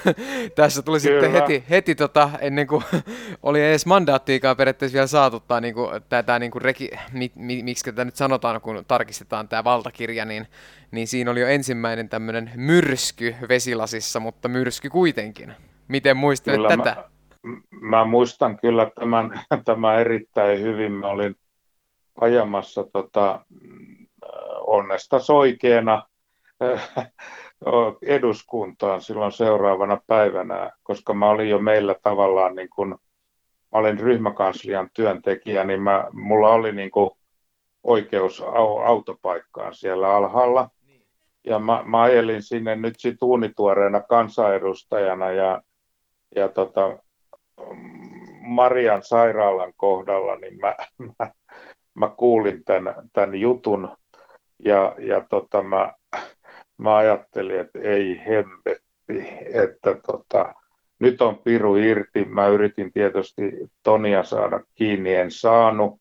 [0.57, 1.21] Tässä tuli Kyllä.
[1.21, 2.85] sitten heti, heti tota, ennen kuin
[3.43, 7.63] oli edes mandaattiikaan periaatteessa vielä saatu tai niin kuin, tätä, niin kuin reki, mi, mi,
[7.63, 10.47] miksi tätä nyt sanotaan, kun tarkistetaan tämä valtakirja, niin,
[10.91, 15.55] niin siinä oli jo ensimmäinen tämmöinen myrsky vesilasissa, mutta myrsky kuitenkin.
[15.89, 17.05] Miten muistelet kyllä tätä?
[17.43, 20.93] Mä, mä muistan kyllä tämän, tämän erittäin hyvin.
[20.93, 21.37] Mä olin
[22.21, 23.45] ajamassa tota,
[24.67, 26.07] onnesta soikeena
[28.03, 32.89] eduskuntaan silloin seuraavana päivänä, koska mä olin jo meillä tavallaan niin kuin,
[33.73, 37.11] mä olin ryhmäkanslian työntekijä, niin mä, mulla oli niin kuin
[37.83, 38.43] oikeus
[38.85, 40.71] autopaikkaan siellä alhaalla.
[41.45, 45.63] Ja mä, mä ajelin sinne nyt sit uunituoreena kansanedustajana ja,
[46.37, 46.99] ja tota,
[48.41, 51.31] Marian sairaalan kohdalla, niin mä, mä,
[51.95, 53.97] mä kuulin tämän, tämän jutun
[54.65, 55.93] ja, ja tota, mä
[56.79, 60.55] mä ajattelin, että ei hemmetti, että tota,
[60.99, 62.25] nyt on piru irti.
[62.25, 63.43] Mä yritin tietysti
[63.83, 66.01] Tonia saada kiinni, en saanut,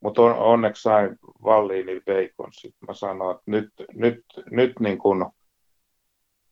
[0.00, 2.48] mutta on, onneksi sain Valliinin veikon.
[2.52, 5.30] Sitten mä sanoin, että nyt, nyt, nyt niin kun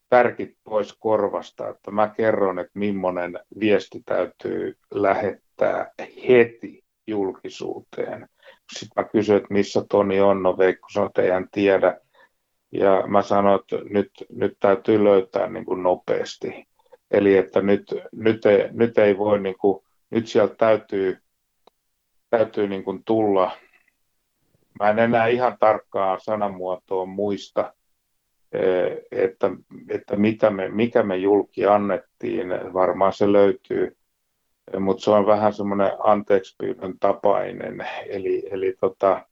[0.08, 5.90] tärkit pois korvasta, että mä kerron, että millainen viesti täytyy lähettää
[6.28, 8.28] heti julkisuuteen.
[8.78, 12.00] Sitten mä kysyin, että missä Toni on, no Veikko sanoi, että tiedä.
[12.72, 16.68] Ja mä sanoin, että nyt, nyt täytyy löytää niin kuin nopeasti.
[17.10, 21.18] Eli että nyt, nyt, ei, nyt ei voi, niin kuin, nyt sieltä täytyy,
[22.30, 23.50] täytyy niin kuin tulla.
[24.80, 27.74] Mä en enää ihan tarkkaa sanamuotoa muista,
[28.52, 29.50] eh, että,
[29.88, 32.48] että mitä me, mikä me julki annettiin.
[32.72, 33.96] Varmaan se löytyy,
[34.80, 36.56] mutta se on vähän semmoinen anteeksi
[37.00, 37.86] tapainen.
[38.06, 39.26] Eli, eli tota,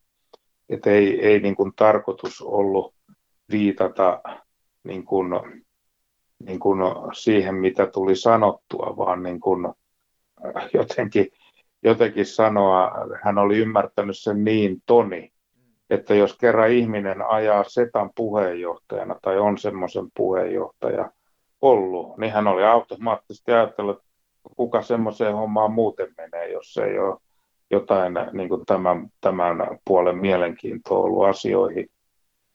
[0.69, 2.95] että ei, ei niin kuin tarkoitus ollut
[3.51, 4.21] viitata
[4.85, 5.31] niin kuin,
[6.39, 6.81] niin kuin
[7.13, 9.69] siihen, mitä tuli sanottua, vaan niin kuin
[10.75, 11.27] jotenkin,
[11.83, 12.91] jotenkin sanoa,
[13.23, 15.33] hän oli ymmärtänyt sen niin toni,
[15.91, 21.11] että jos kerran ihminen ajaa setan puheenjohtajana tai on semmoisen puheenjohtaja
[21.61, 24.11] ollut, niin hän oli automaattisesti ajatellut, että
[24.57, 27.19] kuka semmoiseen hommaan muuten menee, jos ei ole
[27.71, 31.91] jotain niin kuin tämän, tämän puolen mielenkiintoa ollut asioihin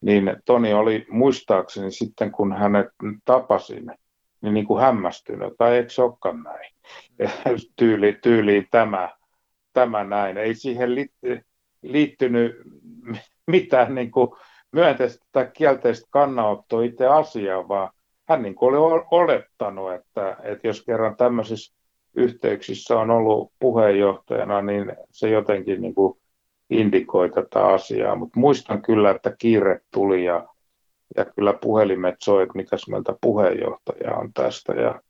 [0.01, 2.87] niin Toni oli muistaakseni sitten, kun hänet
[3.25, 3.91] tapasin,
[4.41, 6.73] niin, niin kuin hämmästynyt, tai eikö se olekaan näin?
[7.75, 9.09] Tyyli, tyyliin tämä,
[9.73, 10.37] tämä näin.
[10.37, 10.89] Ei siihen
[11.81, 12.55] liittynyt
[13.47, 14.29] mitään niin kuin
[14.71, 17.89] myönteistä tai kielteistä kannanottoa itse asiaan, vaan
[18.27, 21.75] hän niin kuin oli olettanut, että, että jos kerran tämmöisissä
[22.15, 26.17] yhteyksissä on ollut puheenjohtajana, niin se jotenkin niin kuin
[26.69, 30.47] indikoi tätä asiaa, mutta muistan kyllä, että kiire tuli ja,
[31.17, 35.01] ja kyllä puhelimet soi, että mitäs meiltä puheenjohtaja on tästä ja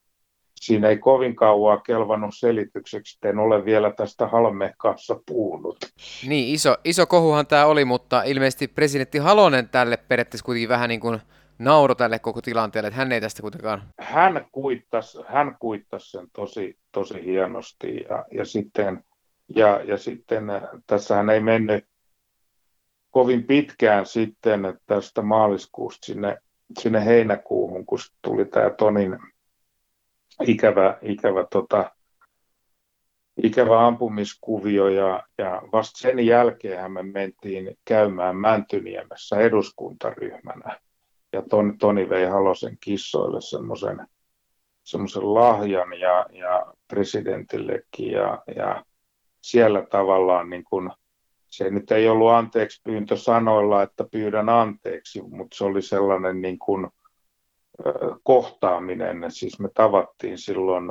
[0.56, 5.77] siinä ei kovin kauan kelvannut selitykseksi, että en ole vielä tästä Halmeen kanssa puhunut.
[6.27, 10.99] Niin, iso, iso kohuhan tämä oli, mutta ilmeisesti presidentti Halonen tälle periaatteessa kuitenkin vähän niin
[10.99, 11.19] kuin
[11.60, 13.84] nauro tälle koko tilanteelle, että hän ei tästä kuitenkaan...
[13.99, 19.03] Hän kuittasi, hän kuittasi sen tosi, tosi hienosti ja, ja sitten
[19.55, 21.85] ja, ja sitten äh, tässähän ei mennyt
[23.11, 26.38] kovin pitkään sitten tästä maaliskuusta sinne,
[26.80, 29.17] sinne heinäkuuhun, kun tuli tämä Tonin
[30.47, 31.91] ikävä, ikävä, tota,
[33.43, 40.80] ikävä ampumiskuvio ja, ja vasta sen jälkeen me mentiin käymään Mäntyniemessä eduskuntaryhmänä.
[41.34, 43.39] Ja Toni, Toni vei Halosen kissoille
[44.84, 48.85] semmoisen lahjan ja, ja presidentillekin ja, ja
[49.45, 50.91] siellä tavallaan niin kuin,
[51.47, 56.59] se nyt ei ollut anteeksi pyyntö sanoilla, että pyydän anteeksi, mutta se oli sellainen niin
[56.59, 56.88] kuin,
[58.23, 59.31] kohtaaminen.
[59.31, 60.85] Siis me tavattiin silloin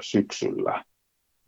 [0.00, 0.84] syksyllä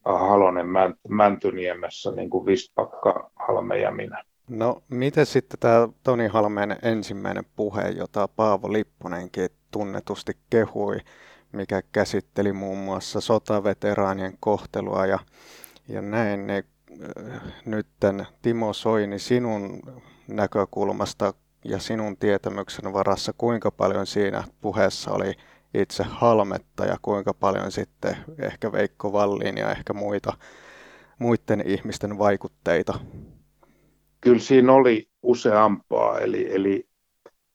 [0.05, 0.67] Halonen
[1.09, 4.25] Mäntyniemessä, niin kuin Vistpakka, Halme ja minä.
[4.49, 10.97] No, miten sitten tämä Toni Halmeen ensimmäinen puhe, jota Paavo Lippunenkin tunnetusti kehui,
[11.53, 15.19] mikä käsitteli muun muassa sotaveteraanien kohtelua ja
[15.89, 16.65] ja näin ne
[17.27, 19.83] äh, nytten Timo Soini sinun
[20.29, 21.35] näkökulmasta
[21.65, 25.33] ja sinun tietämyksen varassa, kuinka paljon siinä puheessa oli
[25.75, 30.33] itse Halmetta ja kuinka paljon sitten ehkä Veikko Vallin ja ehkä muita,
[31.19, 32.95] muiden ihmisten vaikutteita?
[34.21, 36.89] Kyllä siinä oli useampaa, eli, eli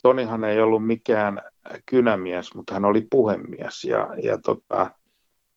[0.03, 1.41] Tonihan ei ollut mikään
[1.85, 4.91] kynämies, mutta hän oli puhemies ja, ja tota,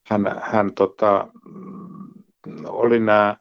[0.06, 1.28] hän, hän tota,
[2.66, 3.36] oli nämä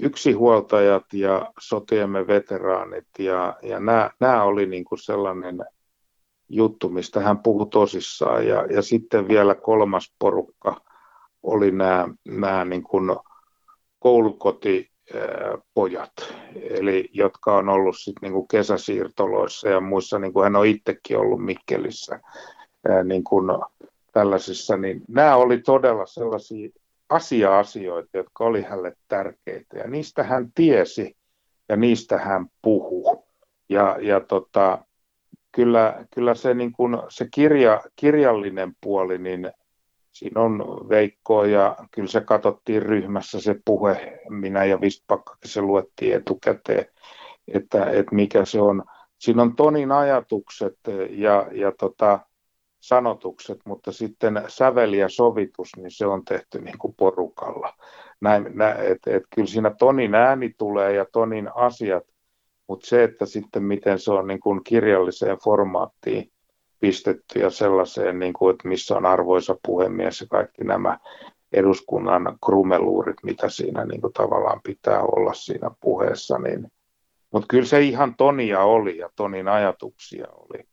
[0.00, 5.64] yksihuoltajat ja sotiemme veteraanit ja, ja nämä, nämä oli niin kuin sellainen
[6.48, 8.46] juttu, mistä hän puhui tosissaan.
[8.46, 10.80] Ja, ja sitten vielä kolmas porukka
[11.42, 13.16] oli nämä, nämä niin kuin
[13.98, 16.12] koulukotipojat,
[16.70, 21.18] eli jotka on ollut sit niin kuin kesäsiirtoloissa ja muissa, niin kuin hän on itsekin
[21.18, 22.20] ollut Mikkelissä
[23.04, 23.48] niin kuin
[24.12, 26.68] tällaisissa, niin nämä oli todella sellaisia
[27.08, 31.16] asia-asioita, jotka oli hänelle tärkeitä ja niistä hän tiesi
[31.68, 33.24] ja niistä hän puhuu.
[33.68, 34.84] Ja, ja tota,
[35.52, 39.52] kyllä, kyllä se, niin kuin, se kirja, kirjallinen puoli, niin
[40.12, 40.58] siinä on
[40.88, 46.86] Veikkoa ja kyllä se katsottiin ryhmässä se puhe, minä ja Vistpakkakin se luettiin etukäteen,
[47.48, 48.84] että, että mikä se on.
[49.18, 50.78] Siinä on Tonin ajatukset
[51.10, 52.20] ja, ja tota,
[52.86, 57.74] sanotukset, mutta sitten säveli ja sovitus, niin se on tehty niin kuin porukalla.
[58.20, 62.04] Näin, nä, et, et, kyllä siinä Tonin ääni tulee ja Tonin asiat,
[62.68, 66.30] mutta se, että sitten miten se on niin kuin kirjalliseen formaattiin
[66.80, 70.98] pistetty ja sellaiseen, niin kuin, että missä on arvoisa puhemies ja kaikki nämä
[71.52, 76.72] eduskunnan krumeluurit, mitä siinä niin kuin tavallaan pitää olla siinä puheessa, niin
[77.32, 80.64] mutta kyllä se ihan Tonia oli ja Tonin ajatuksia oli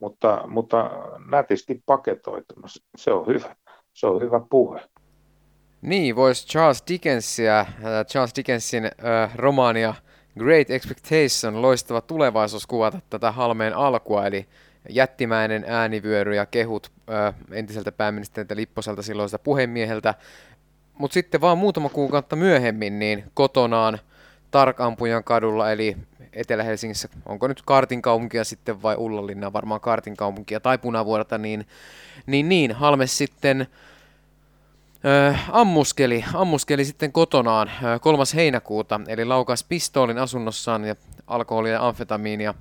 [0.00, 0.90] mutta, mutta
[1.30, 2.68] nätisti paketoituna.
[2.96, 3.56] Se on hyvä.
[3.94, 4.80] Se on hyvä puhe.
[5.82, 7.66] Niin, voisi Charles Dickensia, äh,
[8.06, 9.94] Charles Dickensin äh, romaania
[10.38, 14.46] Great Expectation, loistava tulevaisuus kuvata tätä Halmeen alkua, eli
[14.88, 20.14] jättimäinen äänivyöry ja kehut äh, entiseltä pääministeriltä Lipposelta silloiselta puhemieheltä.
[20.98, 23.98] Mutta sitten vaan muutama kuukautta myöhemmin, niin kotonaan
[24.50, 25.96] Tarkampujan kadulla, eli
[26.32, 31.66] Etelä-Helsingissä, onko nyt Kartin kaupunkia sitten vai Ullanlinna, varmaan Kartin kaupunkia tai Punavuorta, niin,
[32.26, 33.66] niin, niin Halmes sitten
[35.04, 38.24] ö, ammuskeli, ammuskeli sitten kotonaan ö, 3.
[38.34, 40.96] heinäkuuta, eli laukas pistoolin asunnossaan ja
[41.26, 42.54] alkoholia ja amfetamiinia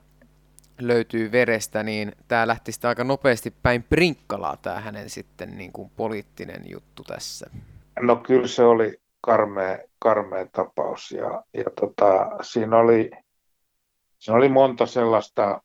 [0.80, 5.92] löytyy verestä, niin tämä lähti sitten aika nopeasti päin prinkkalaa tämä hänen sitten niin kuin
[5.96, 7.50] poliittinen juttu tässä.
[8.02, 13.10] No kyllä se oli karmea, karmea tapaus ja, ja tota, siinä oli
[14.20, 15.62] siinä oli monta sellaista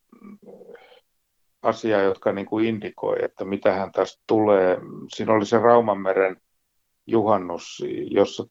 [1.62, 4.78] asiaa, jotka niin kuin indikoi, että mitä hän tästä tulee.
[5.14, 6.36] Siinä oli se Raumanmeren
[7.06, 8.44] juhannus, jossa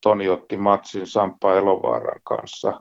[0.00, 2.80] Toni otti matsin Sampa Elovaaran kanssa.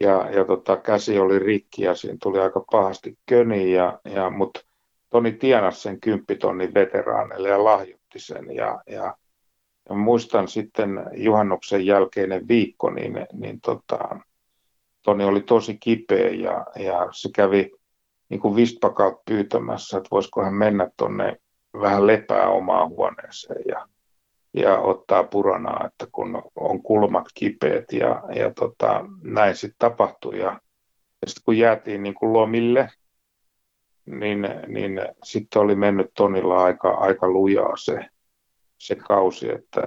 [0.00, 4.60] Ja, ja tota, käsi oli rikki ja siinä tuli aika pahasti köni, ja, ja, mutta
[5.10, 8.54] Toni tienasi sen kymppitonnin veteraaneille ja lahjoitti sen.
[8.54, 9.16] Ja, ja,
[9.88, 13.98] ja muistan sitten juhannuksen jälkeinen viikko, niin, niin tota,
[15.02, 17.72] Toni oli tosi kipeä ja, ja se kävi
[18.28, 18.54] niin kuin
[19.24, 21.36] pyytämässä, että voisiko hän mennä tuonne
[21.80, 23.88] vähän lepää omaan huoneeseen ja,
[24.54, 30.38] ja ottaa puranaa, että kun on kulmat kipeät ja, ja tota, näin sitten tapahtui.
[30.38, 30.60] Ja,
[31.22, 32.90] ja sitten kun jäätiin niin kuin lomille,
[34.06, 38.06] niin, niin sitten oli mennyt Tonilla aika, aika lujaa se,
[38.84, 39.80] se kausi, että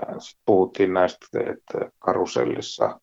[0.45, 2.99] puhuttiin näistä, että karusellissa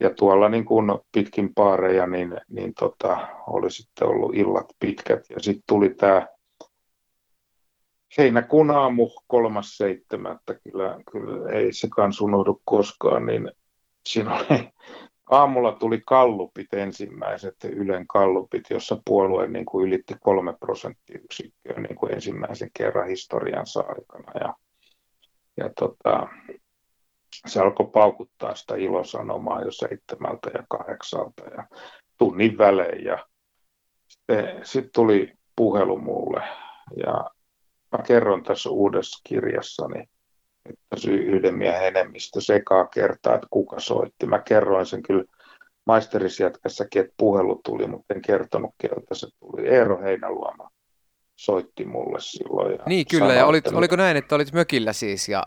[0.00, 5.30] ja tuolla niin kuin pitkin paareja, niin, niin tota, oli sitten ollut illat pitkät.
[5.30, 6.26] Ja sitten tuli tämä
[8.18, 11.88] heinäkuun aamu kolmas seitsemättä, kyllä, kyllä ei se
[12.22, 13.50] unohdu koskaan, niin
[14.06, 14.68] siinä oli,
[15.30, 22.14] aamulla tuli kallupit ensimmäiset, Ylen kallupit, jossa puolue niin kuin ylitti kolme prosenttiyksikköä niin kuin
[22.14, 24.32] ensimmäisen kerran historian aikana.
[24.40, 24.54] Ja,
[25.56, 26.28] ja tota,
[27.46, 31.66] se alkoi paukuttaa sitä ilosanomaa jo seitsemältä ja kahdeksalta ja
[32.18, 33.04] tunnin välein.
[33.04, 33.26] Ja
[34.08, 36.42] sitten sit tuli puhelu mulle
[36.96, 37.30] ja
[37.92, 40.08] mä kerron tässä uudessa kirjassani,
[40.66, 44.26] että yhden miehen enemmistö sekaa kertaa, että kuka soitti.
[44.26, 45.24] Mä kerroin sen kyllä
[45.86, 49.68] maisterisjätkässäkin, että puhelu tuli, mutta en kertonut, keltä se tuli.
[49.68, 50.70] Eero Heinäluoma
[51.44, 52.72] soitti mulle silloin.
[52.72, 55.42] Ja niin kyllä, sanoi, ja olit, oliko näin, että olit mökillä siis ja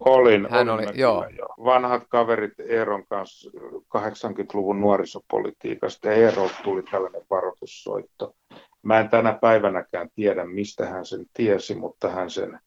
[0.00, 1.26] Olin, Hän olin oli, joo.
[1.38, 1.46] jo.
[1.64, 3.50] Vanhat kaverit Eeron kanssa
[3.96, 8.34] 80-luvun nuorisopolitiikasta ja Eerolta tuli tällainen varoitussoitto.
[8.82, 12.60] Mä en tänä päivänäkään tiedä, mistä hän sen tiesi, mutta hän sen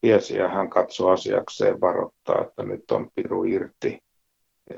[0.00, 3.98] tiesi ja hän katsoi asiakseen varoittaa, että nyt on piru irti,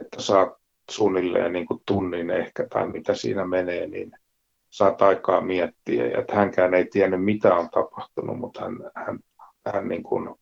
[0.00, 0.48] että saat
[0.90, 4.12] suunnilleen niin kuin tunnin ehkä tai mitä siinä menee, niin
[4.72, 6.06] saat aikaa miettiä.
[6.06, 9.18] Ja että hänkään ei tiennyt, mitä on tapahtunut, mutta hän, hän,
[9.66, 10.34] hän niin kuin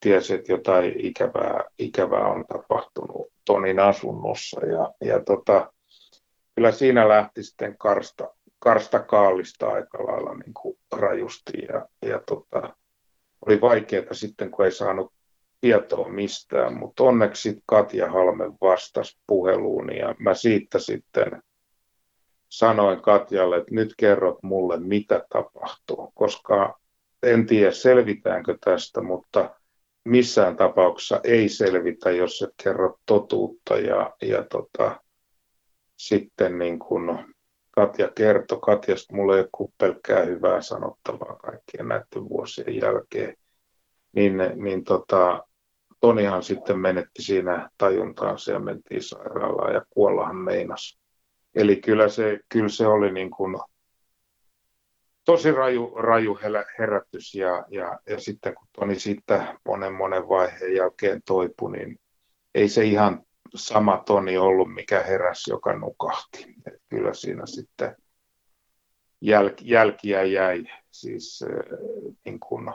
[0.00, 4.66] tiesi, että jotain ikävää, ikävää on tapahtunut Tonin asunnossa.
[4.66, 5.72] Ja, ja tota,
[6.54, 11.52] kyllä siinä lähti sitten karsta, karsta kaalista aika lailla niin kuin rajusti.
[11.68, 12.76] Ja, ja tota,
[13.46, 15.12] oli vaikeaa sitten, kun ei saanut
[15.60, 21.42] tietoa mistään, mutta onneksi Katja Halme vastasi puheluun ja mä siitä sitten
[22.58, 26.78] sanoin Katjalle, että nyt kerrot mulle, mitä tapahtuu, koska
[27.22, 29.54] en tiedä selvitäänkö tästä, mutta
[30.04, 33.76] missään tapauksessa ei selvitä, jos et kerro totuutta.
[33.76, 35.00] Ja, ja tota,
[35.96, 37.34] sitten niin kun
[37.70, 43.36] Katja kertoi, Katjasta mulla ei ole pelkkää hyvää sanottavaa kaikkien näiden vuosien jälkeen,
[44.12, 45.44] niin, niin tota,
[46.00, 51.03] Tonihan sitten menetti siinä tajuntaansa ja mentiin sairaalaan ja kuollahan meinas.
[51.54, 53.56] Eli kyllä se, kyllä se oli niin kuin
[55.24, 56.38] tosi raju, raju
[56.78, 61.98] herätys ja, ja, ja sitten kun Toni siitä monen monen vaiheen jälkeen toipui, niin
[62.54, 63.22] ei se ihan
[63.54, 66.54] sama Toni ollut, mikä heräs, joka nukahti.
[66.66, 67.96] Et kyllä siinä sitten
[69.20, 71.78] jäl, jälkiä jäi siis äh,
[72.24, 72.70] niin kuin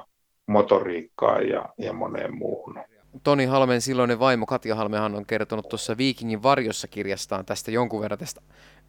[0.48, 2.80] motoriikkaa ja, ja moneen muuhun.
[3.23, 8.19] Toni Halmen silloinen vaimo Katja Halmehan on kertonut tuossa Viikingin varjossa kirjastaan tästä jonkun verran
[8.19, 8.41] tästä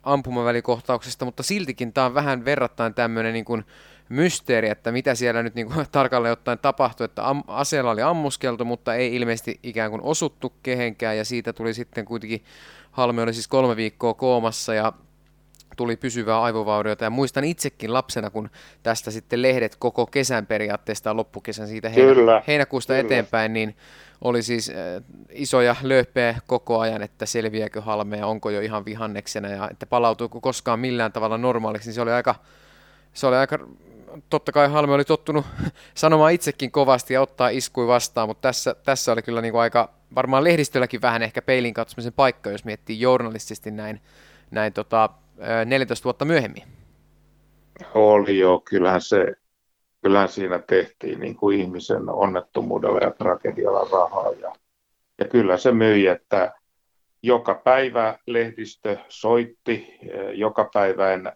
[0.03, 3.65] ampumavälikohtauksesta, mutta siltikin tämä on vähän verrattain tämmöinen niin kuin
[4.09, 8.65] mysteeri, että mitä siellä nyt niin kuin tarkalleen ottaen tapahtui, että am- aseella oli ammuskeltu,
[8.65, 12.45] mutta ei ilmeisesti ikään kuin osuttu kehenkään, ja siitä tuli sitten kuitenkin,
[12.91, 14.93] Halme oli siis kolme viikkoa koomassa, ja
[15.77, 17.05] tuli pysyvää aivovauriota.
[17.05, 18.51] Ja muistan itsekin lapsena, kun
[18.83, 23.07] tästä sitten lehdet koko kesän periaatteesta loppukesän siitä heinä- heinäkuusta kyllä.
[23.07, 23.77] eteenpäin, niin
[24.21, 29.49] oli siis äh, isoja lööppejä koko ajan, että selviääkö halme ja onko jo ihan vihanneksena
[29.49, 32.35] ja että palautuuko koskaan millään tavalla normaaliksi, niin se oli aika,
[33.13, 33.59] se oli aika
[34.31, 35.47] totta kai Halme oli tottunut
[35.95, 39.91] sanomaan itsekin kovasti ja ottaa iskui vastaan, mutta tässä, tässä oli kyllä niin kuin aika,
[40.15, 44.01] varmaan lehdistölläkin vähän ehkä peilin katsomisen paikka, jos miettii journalistisesti näin,
[44.51, 45.09] näin tota,
[45.65, 46.63] 14 vuotta myöhemmin.
[47.95, 49.35] Oli jo, kyllähän se
[50.03, 54.33] kyllähän siinä tehtiin niin kuin ihmisen onnettomuudella ja tragedialla rahaa.
[54.33, 54.53] Ja,
[55.19, 56.55] ja kyllä se myi, että
[57.23, 59.99] joka päivä lehdistö soitti,
[60.35, 61.33] joka päivä en,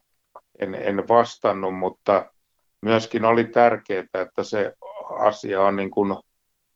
[0.58, 2.26] en, en vastannut, mutta
[2.80, 4.72] myöskin oli tärkeää, että se
[5.18, 6.16] asia on niin kuin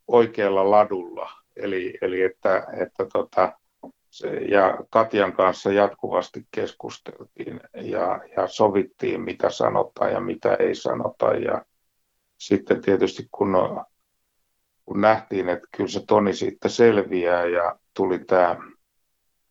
[0.08, 1.30] oikealla ladulla.
[1.56, 3.52] Eli, eli että, että tota,
[4.10, 11.26] se, ja Katjan kanssa jatkuvasti keskusteltiin ja, ja sovittiin, mitä sanotaan ja mitä ei sanota.
[11.26, 11.64] Ja,
[12.38, 13.56] sitten tietysti kun,
[14.84, 18.56] kun nähtiin, että kyllä se Toni siitä selviää ja tuli tämä,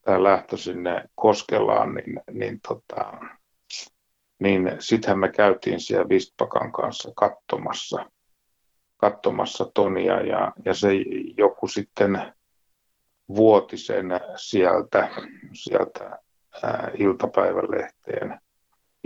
[0.01, 3.11] tämä lähtö sinne Koskelaan, niin, niin, tota,
[4.39, 8.05] niin sittenhän me käytiin siellä Vistpakan kanssa katsomassa,
[8.97, 10.89] katsomassa Tonia ja, ja se
[11.38, 12.34] joku sitten
[13.35, 14.05] vuoti sen
[14.35, 15.09] sieltä,
[15.53, 16.19] sieltä
[16.97, 18.39] iltapäivälehteen,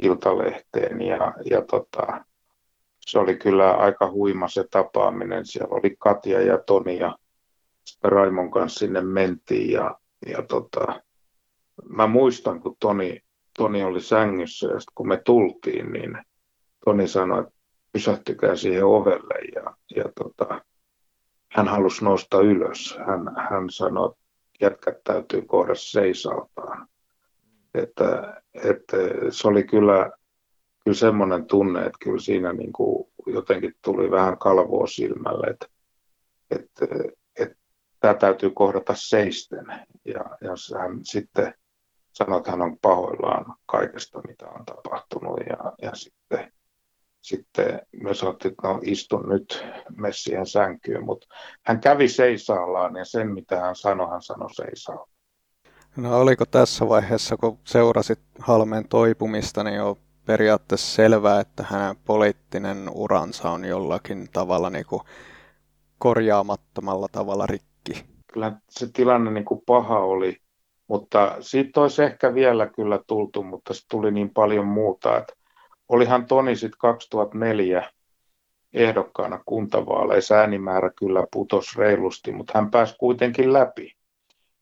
[0.01, 2.25] iltalehteen ja, ja tota,
[3.05, 5.45] se oli kyllä aika huima se tapaaminen.
[5.45, 7.17] Siellä oli Katja ja Toni ja
[8.03, 9.97] Raimon kanssa sinne mentiin ja,
[10.27, 11.01] ja tota,
[11.89, 13.19] mä muistan, kun Toni,
[13.57, 16.17] Toni oli sängyssä ja kun me tultiin, niin
[16.85, 17.53] Toni sanoi, että
[17.91, 20.61] pysähtykää siihen ovelle ja, ja tota,
[21.51, 22.97] hän halusi nousta ylös.
[23.07, 24.21] Hän, hän sanoi, että
[24.61, 26.87] jätkät täytyy kohdassa seisaltaan.
[27.73, 28.97] Että, että
[29.29, 30.11] se oli kyllä
[30.83, 35.67] kyllä semmoinen tunne, että kyllä siinä niin kuin jotenkin tuli vähän kalvoa silmälle, että,
[36.51, 36.85] että,
[37.39, 37.55] että
[37.99, 39.65] tämä täytyy kohdata seisten.
[40.05, 41.53] Ja, ja hän sitten
[42.13, 45.39] sanoi, että hän on pahoillaan kaikesta, mitä on tapahtunut.
[45.49, 46.53] Ja, ja sitten,
[47.21, 49.65] sitten myös sanottiin, että no istun nyt
[49.97, 51.27] messien sänkyyn, mutta
[51.65, 55.09] hän kävi seisaallaan ja sen, mitä hän sanoi, hän sanoi seisaallaan.
[55.97, 62.89] No oliko tässä vaiheessa, kun seurasit Halmeen toipumista, niin jo periaatteessa selvää, että hänen poliittinen
[62.89, 65.02] uransa on jollakin tavalla niin kuin
[65.98, 68.06] korjaamattomalla tavalla rikki.
[68.34, 70.38] Kyllä se tilanne niin kuin paha oli,
[70.88, 75.18] mutta siitä olisi ehkä vielä kyllä tultu, mutta se tuli niin paljon muuta.
[75.18, 75.34] Että
[75.89, 77.91] olihan Toni sitten 2004
[78.73, 83.95] ehdokkaana kuntavaaleissa äänimäärä kyllä putos reilusti, mutta hän pääsi kuitenkin läpi.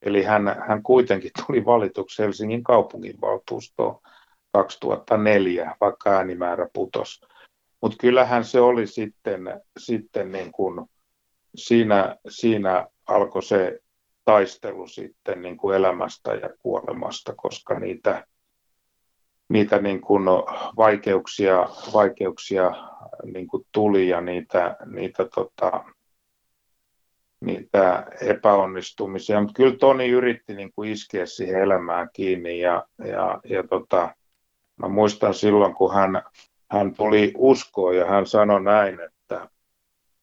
[0.01, 3.99] Eli hän, hän kuitenkin tuli valituksi Helsingin kaupunginvaltuustoon
[4.51, 7.21] 2004, vaikka äänimäärä putos.
[7.81, 10.89] Mutta kyllähän se oli sitten, sitten niin kuin
[11.55, 13.79] siinä, siinä alkoi se
[14.25, 18.25] taistelu sitten niin kuin elämästä ja kuolemasta, koska niitä,
[19.49, 20.23] niitä niin kuin
[20.77, 22.71] vaikeuksia, vaikeuksia
[23.33, 25.83] niin kuin tuli ja niitä, niitä, tota,
[27.41, 29.41] niitä epäonnistumisia.
[29.41, 34.15] Mutta kyllä Toni yritti niin iskeä siihen elämään kiinni ja, ja, ja tota,
[34.79, 36.23] Mä muistan silloin, kun hän,
[36.71, 39.49] hän tuli uskoon ja hän sanoi näin, että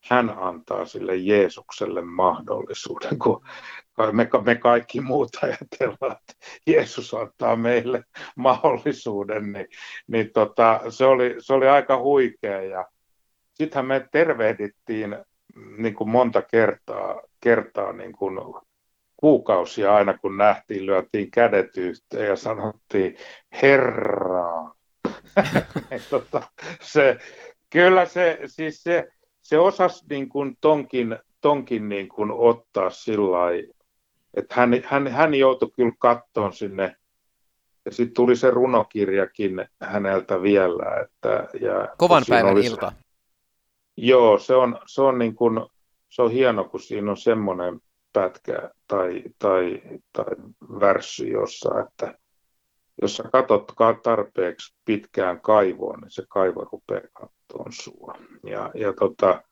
[0.05, 3.45] hän antaa sille Jeesukselle mahdollisuuden, kun,
[4.13, 6.35] me, me kaikki muut ajatellaan, että
[6.67, 8.05] Jeesus antaa meille
[8.37, 9.67] mahdollisuuden, niin,
[10.07, 12.63] niin tota, se, oli, se oli aika huikea.
[12.63, 12.87] Ja
[13.55, 15.17] sittenhän me tervehdittiin
[15.79, 18.39] niin kuin monta kertaa, kertaa niin kuin
[19.27, 23.17] kuukausia aina, kun nähtiin, lyötiin kädet yhteen ja sanottiin,
[23.63, 24.75] Herra.
[26.11, 26.43] tota,
[26.81, 27.19] se,
[27.71, 29.09] kyllä se, siis se,
[29.43, 33.39] se osasi niin kuin tonkin, tonkin niin kuin ottaa sillä
[34.35, 36.97] että hän, hän, hän joutui kyllä kattoon sinne
[37.85, 41.01] ja sitten tuli se runokirjakin häneltä vielä.
[41.05, 42.91] Että, ja Kovan päivän ilta.
[42.91, 43.05] Se,
[43.97, 45.61] joo, se on, se on, niin kuin,
[46.09, 47.81] se on hieno, kun siinä on semmoinen
[48.17, 49.83] pätkä tai, tai,
[50.13, 50.35] tai
[50.81, 52.19] värssy jossa, että
[53.03, 53.73] jos sä katot
[54.03, 58.15] tarpeeksi pitkään kaivoon, niin se kaivo rupeaa kattoon sua.
[58.45, 59.43] Ja, ja tota,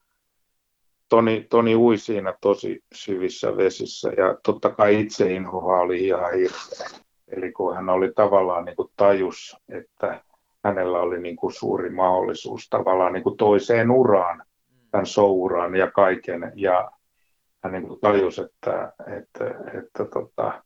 [1.08, 7.00] Toni, Toni ui siinä tosi syvissä vesissä ja totta kai itse inhoa oli ihan hirveä.
[7.28, 10.24] Eli kun hän oli tavallaan niin kuin tajus, että
[10.64, 14.44] hänellä oli niin kuin suuri mahdollisuus tavallaan niin kuin toiseen uraan,
[14.90, 16.52] tämän souraan ja kaiken.
[16.54, 16.90] Ja
[17.64, 19.44] hän niin kuin tajusi, että, että,
[19.78, 20.62] että tota,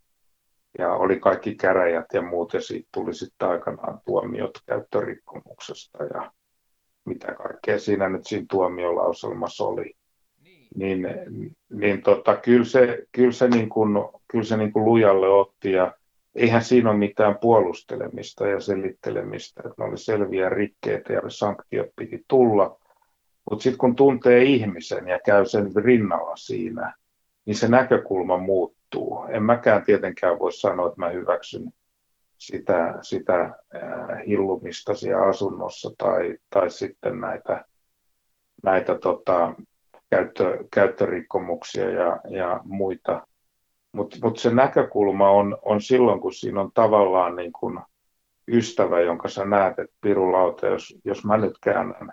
[0.79, 6.33] ja oli kaikki käräjät ja muut, ja siitä tuli sitten aikanaan tuomiot käyttörikkomuksesta ja
[7.05, 9.95] mitä kaikkea siinä nyt siinä tuomiolauselmassa oli
[10.75, 11.09] niin,
[11.71, 13.91] niin tota, kyllä se, kyllä se, niin kuin,
[14.29, 15.95] kyllä se niin kuin lujalle otti ja
[16.35, 22.25] eihän siinä ole mitään puolustelemista ja selittelemistä, että ne oli selviä rikkeitä ja sanktiot piti
[22.29, 22.81] tulla.
[23.51, 26.95] Mutta sitten kun tuntee ihmisen ja käy sen rinnalla siinä,
[27.45, 29.25] niin se näkökulma muuttuu.
[29.29, 31.73] En mäkään tietenkään voi sanoa, että mä hyväksyn
[32.39, 33.57] sitä, sitä
[34.27, 37.65] hillumista siellä asunnossa tai, tai sitten näitä,
[38.63, 39.55] näitä tota,
[40.11, 43.27] käyttö, käyttörikkomuksia ja, ja muita.
[43.93, 47.81] Mutta mut se näkökulma on, on silloin, kun siinä on tavallaan niin kun
[48.49, 52.13] ystävä, jonka sä näet, että pirulauta, jos, jos mä nyt käännän,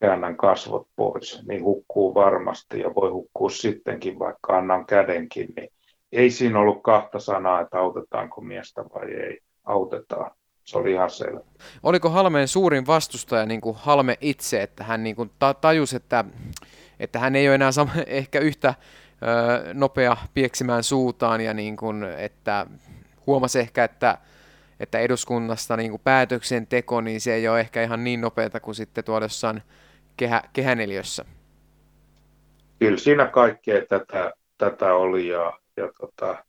[0.00, 5.68] käännän kasvot pois, niin hukkuu varmasti ja voi hukkua sittenkin, vaikka annan kädenkin, niin
[6.12, 9.38] ei siinä ollut kahta sanaa, että autetaanko miestä vai ei.
[9.64, 10.30] Autetaan.
[10.64, 11.40] Se oli ihan selvä.
[11.82, 15.30] Oliko Halmeen suurin vastustaja niin kuin Halme itse, että hän niin kuin
[15.60, 16.24] tajusi, että
[17.00, 18.74] että hän ei ole enää sama, ehkä yhtä
[19.22, 22.66] ö, nopea pieksimään suutaan ja niin kuin, että
[23.26, 24.18] huomasi ehkä, että,
[24.80, 29.04] että eduskunnasta niin kuin päätöksenteko, niin se ei ole ehkä ihan niin nopeata kuin sitten
[29.04, 29.62] tuolla jossain
[30.18, 31.24] kehä, kehäneliössä.
[32.78, 36.44] Kyllä siinä kaikkea tätä, tätä oli ja, ja tota,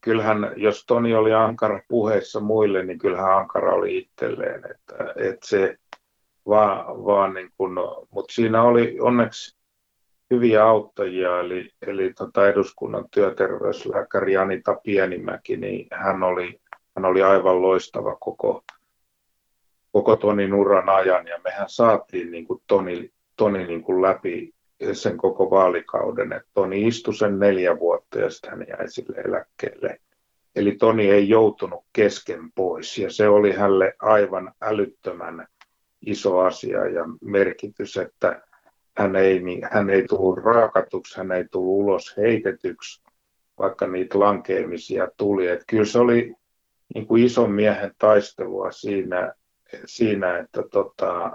[0.00, 4.62] kyllähän, jos Toni oli ankara puheissa muille, niin kyllähän ankara oli itselleen.
[4.70, 5.76] Että, että se,
[6.46, 7.76] vaan, vaan niin kun,
[8.10, 9.56] mutta siinä oli onneksi
[10.30, 16.60] hyviä auttajia, eli, eli tota eduskunnan työterveyslääkäri Anita Pienimäki, niin hän oli,
[16.96, 18.62] hän oli aivan loistava koko,
[19.92, 24.54] koko Tonin uran ajan, ja mehän saatiin niin kuin Toni, Toni niin kuin läpi
[24.92, 30.00] sen koko vaalikauden, että Toni istui sen neljä vuotta ja sitten hän jäi sille eläkkeelle.
[30.56, 35.46] Eli Toni ei joutunut kesken pois ja se oli hänelle aivan älyttömän
[36.06, 38.42] iso asia ja merkitys, että
[38.96, 43.02] hän ei, niin, hän ei tullut raakatuksi, hän ei tullut ulos heitetyksi,
[43.58, 45.46] vaikka niitä lankeemisia tuli.
[45.46, 46.34] Et kyllä se oli
[46.94, 49.34] niin kuin ison miehen taistelua siinä,
[49.84, 51.30] siinä että tota,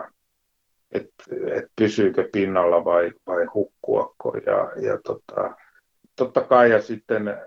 [0.92, 1.10] et,
[1.52, 4.38] et pysyykö pinnalla vai, vai hukkuako.
[4.46, 5.56] Ja, ja tota,
[6.16, 7.38] totta kai ja sitten äh,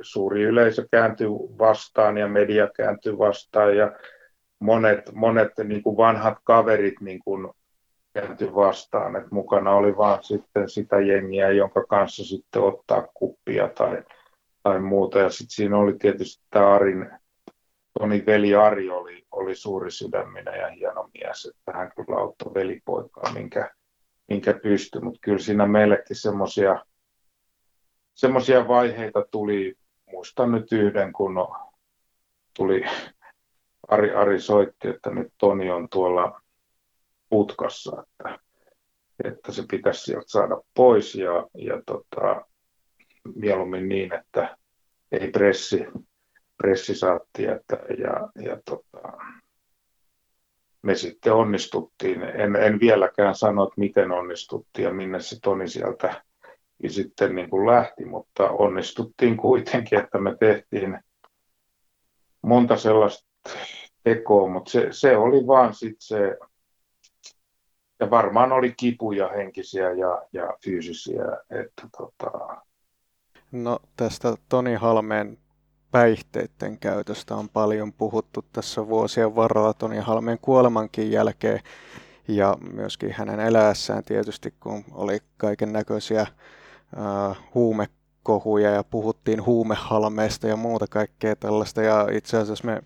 [0.00, 3.92] suuri yleisö kääntyi vastaan ja media kääntyi vastaan ja
[4.58, 7.52] monet, monet niin kuin vanhat kaverit niin kuin
[8.12, 14.02] kääntyi vastaan, että mukana oli vaan sitten sitä jengiä, jonka kanssa sitten ottaa kuppia tai,
[14.62, 15.18] tai muuta.
[15.18, 17.10] Ja sitten siinä oli tietysti tämä Arin,
[17.98, 23.32] Toni veli Ari oli, oli suuri sydäminen ja hieno mies, että hän kyllä auttoi velipoikaa,
[23.32, 23.70] minkä,
[24.28, 26.16] minkä pystyi, mutta kyllä siinä meillekin
[28.14, 29.74] semmoisia vaiheita tuli,
[30.12, 31.34] muistan nyt yhden, kun
[32.56, 32.84] tuli
[33.88, 36.40] Ari, Ari soitti, että nyt Toni on tuolla
[37.28, 38.38] putkassa, että,
[39.24, 41.14] että se pitäisi sieltä saada pois.
[41.14, 42.46] Ja, ja tota,
[43.34, 44.56] mieluummin niin, että
[45.12, 45.86] ei pressi,
[46.56, 49.12] pressi saa tietää ja, ja tota,
[50.82, 52.22] me sitten onnistuttiin.
[52.22, 56.22] En, en vieläkään sano, että miten onnistuttiin ja minne se Toni sieltä
[56.88, 60.98] sitten niin kuin lähti, mutta onnistuttiin kuitenkin, että me tehtiin
[62.42, 63.28] monta sellaista
[64.04, 66.36] tekoa, mutta se, se oli vaan sitten se
[68.00, 71.24] ja varmaan oli kipuja henkisiä ja, ja fyysisiä.
[71.50, 72.30] Että tota...
[73.52, 75.38] No tästä Toni Halmeen
[75.96, 81.60] päihteiden käytöstä on paljon puhuttu tässä vuosien varrella Toni Halmeen kuolemankin jälkeen
[82.28, 86.26] ja myöskin hänen eläessään tietysti, kun oli kaiken näköisiä
[87.54, 91.82] huumekohuja ja puhuttiin huumehalmeista ja muuta kaikkea tällaista.
[91.82, 92.82] Ja itse asiassa me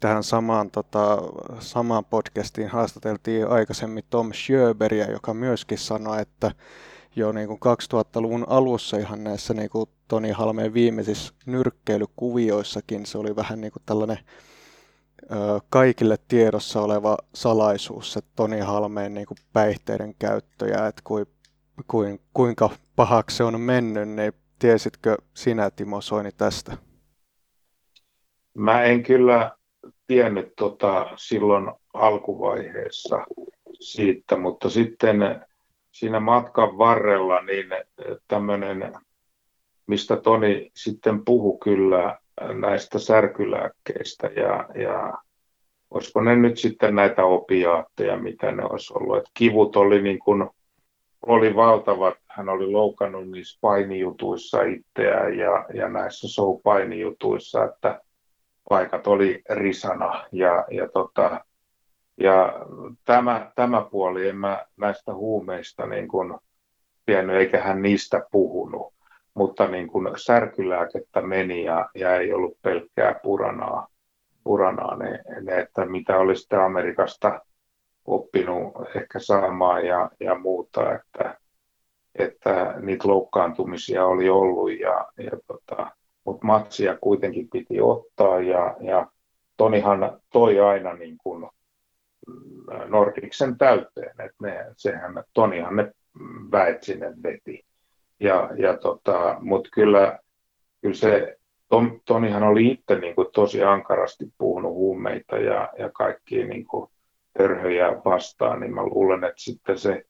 [0.00, 1.18] tähän samaan, tota,
[1.60, 6.52] samaan podcastiin haastateltiin aikaisemmin Tom Schöberiä, joka myöskin sanoi, että
[7.16, 7.60] jo niin kuin
[7.94, 13.82] 2000-luvun alussa ihan näissä niin kuin Toni Halmeen viimeisissä nyrkkeilykuvioissakin se oli vähän niin kuin
[13.86, 14.18] tällainen
[15.22, 21.26] ö, kaikille tiedossa oleva salaisuus, se Toni Halmeen niin kuin päihteiden käyttö ja että kui,
[21.86, 26.76] kuin, kuinka pahaksi se on mennyt, niin tiesitkö sinä Timo Soini tästä?
[28.54, 29.56] Mä en kyllä
[30.06, 33.26] tiennyt tota silloin alkuvaiheessa
[33.80, 35.16] siitä, mutta sitten
[35.92, 37.66] siinä matkan varrella niin
[38.28, 38.92] tämmöinen,
[39.86, 42.18] mistä Toni sitten puhu kyllä
[42.54, 45.12] näistä särkylääkkeistä ja, ja
[45.90, 49.16] olisiko ne nyt sitten näitä opiaatteja, mitä ne olisi ollut.
[49.16, 50.50] Et kivut oli, niin kuin,
[51.26, 58.00] oli valtavat, hän oli loukannut niissä painijutuissa itseään ja, ja näissä show-painijutuissa, että
[58.68, 61.44] paikat oli risana ja, ja tota,
[62.20, 62.52] ja
[63.04, 66.34] tämä, tämä puoli, en mä näistä huumeista niin kuin
[67.06, 68.94] tiennyt, eikä hän niistä puhunut.
[69.34, 73.88] Mutta niin kuin särkylääkettä meni ja, ja ei ollut pelkkää puranaa,
[74.44, 77.40] puranaa ne, ne, että mitä oli sitten Amerikasta
[78.04, 81.38] oppinut ehkä saamaan ja, ja muuta, että,
[82.14, 85.90] että niitä loukkaantumisia oli ollut, ja, ja tota,
[86.24, 89.06] mutta matsia kuitenkin piti ottaa ja, ja
[89.56, 91.50] Tonihan toi aina niin kuin
[92.86, 95.92] Nordiksen täyteen, että ne, sehän, Tonihan ne
[96.52, 97.64] väet sinne veti.
[98.20, 100.18] Ja, ja tota, Mutta kyllä,
[100.80, 101.38] kyllä se,
[101.68, 106.90] Tom, Tonihan oli itse niin kuin tosi ankarasti puhunut huumeita ja, ja kaikkia niin kuin
[107.38, 110.06] törhöjä vastaan, niin mä luulen, että sitten se,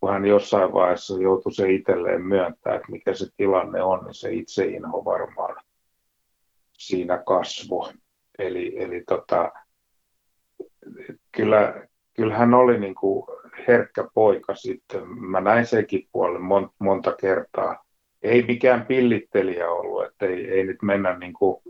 [0.00, 4.32] kun hän jossain vaiheessa joutui se itselleen myöntää, että mikä se tilanne on, niin se
[4.32, 5.56] itseinho varmaan
[6.72, 7.92] siinä kasvo.
[8.38, 9.52] Eli, eli tota,
[11.32, 13.26] kyllä, kyllä hän oli niin kuin
[13.68, 15.08] herkkä poika sitten.
[15.08, 17.84] Mä näin senkin puolen mon, monta kertaa.
[18.22, 21.62] Ei mikään pillittelijä ollut, että ei, ei nyt mennä niin kuin,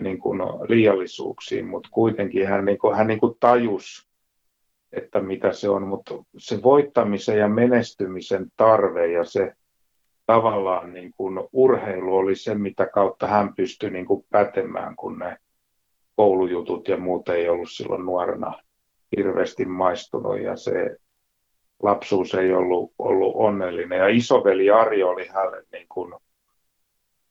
[0.00, 4.08] niin kuin liiallisuuksiin, mutta kuitenkin hän, niin kuin, hän niin kuin tajus,
[4.92, 9.52] että mitä se on, mutta se voittamisen ja menestymisen tarve ja se
[10.26, 15.36] tavallaan niin kuin urheilu oli se, mitä kautta hän pystyi niin kuin pätemään, kun ne
[16.16, 18.62] koulujutut ja muut ei ollut silloin nuorena
[19.16, 20.96] hirveästi maistunut ja se
[21.82, 23.98] lapsuus ei ollut, ollut onnellinen.
[23.98, 26.14] Ja isoveli Ari oli hänelle niin kuin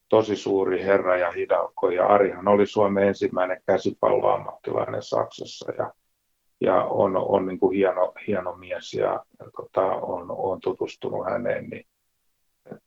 [0.09, 1.89] tosi suuri herra ja hidalko.
[1.89, 5.93] Ja Arihan oli Suomen ensimmäinen käsipalloammattilainen Saksassa ja,
[6.61, 11.69] ja on, on niin kuin hieno, hieno mies ja, ja tota, on, on tutustunut häneen.
[11.69, 11.85] Niin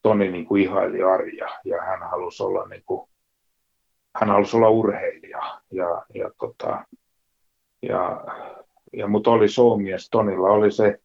[0.03, 3.09] Toni niin kuin ihaili Arja ja hän halusi olla niin kuin
[4.21, 5.61] hän halusi olla urheilija.
[5.71, 6.85] Ja, ja, tota,
[7.83, 8.25] ja,
[8.93, 11.01] ja mutta oli showmies, Tonilla oli se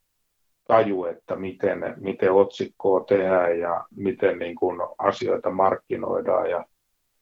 [0.67, 6.65] taju, että miten, miten otsikkoa tehdään ja miten niin kuin asioita markkinoidaan ja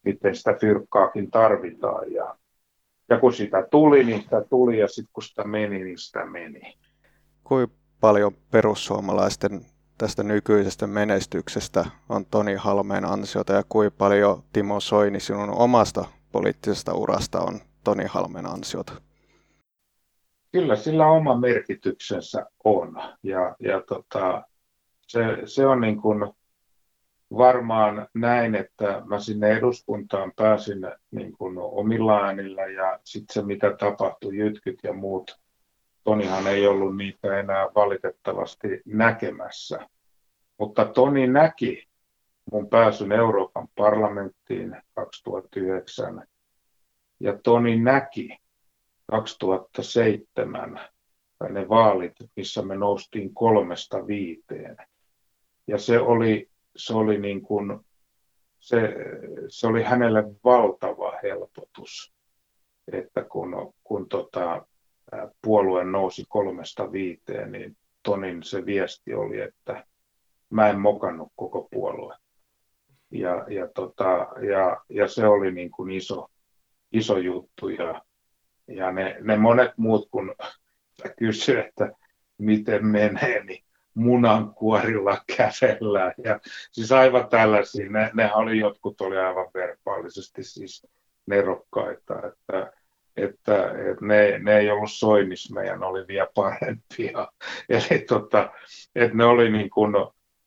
[0.04, 2.12] miten sitä fyrkkaakin tarvitaan.
[2.12, 2.36] Ja,
[3.08, 6.78] ja kun sitä tuli, niin sitä tuli ja sitten kun sitä meni, niin sitä meni.
[7.44, 9.60] Kuinka paljon perussuomalaisten
[9.98, 16.94] tästä nykyisestä menestyksestä on Toni Halmeen ansiota ja kuinka paljon Timo Soini sinun omasta poliittisesta
[16.94, 18.92] urasta on Toni Halmeen ansiota?
[20.52, 24.42] Kyllä sillä oma merkityksensä on ja, ja tota,
[25.08, 26.32] se, se on niin kuin
[27.36, 30.78] varmaan näin, että mä sinne eduskuntaan pääsin
[31.10, 35.42] niin kuin omilla äänillä ja sitten se mitä tapahtui, jytkyt ja muut,
[36.04, 39.88] Tonihan ei ollut niitä enää valitettavasti näkemässä.
[40.58, 41.88] Mutta Toni näki
[42.52, 46.26] mun pääsyn Euroopan parlamenttiin 2009
[47.20, 48.38] ja Toni näki
[49.12, 50.80] 2007
[51.50, 54.76] ne vaalit, missä me noustiin kolmesta viiteen.
[55.66, 57.80] Ja se oli, se oli, niin kuin,
[58.60, 58.94] se,
[59.48, 62.14] se oli hänelle valtava helpotus,
[62.92, 64.66] että kun, kun tota,
[65.42, 69.86] puolue nousi kolmesta viiteen, niin Tonin se viesti oli, että
[70.50, 72.16] mä en mokannut koko puolue.
[73.10, 76.28] Ja, ja, tota, ja, ja se oli niin kuin iso,
[76.92, 77.68] iso juttu.
[77.68, 78.02] Ja,
[78.68, 80.34] ja ne, ne monet muut, kun
[81.18, 81.92] kysyy, että
[82.38, 83.64] miten menee, niin
[83.94, 86.14] munankuorilla kävellään.
[86.24, 86.40] Ja
[86.72, 90.86] siis aivan tällaisia, ne, nehän oli, jotkut oli aivan verbaalisesti siis
[91.26, 92.72] nerokkaita, että,
[93.16, 97.28] että, että ne, ne ei ollut soinismeja, ne oli vielä parempia.
[97.68, 98.50] Eli tota,
[98.94, 99.94] että ne oli niin kuin,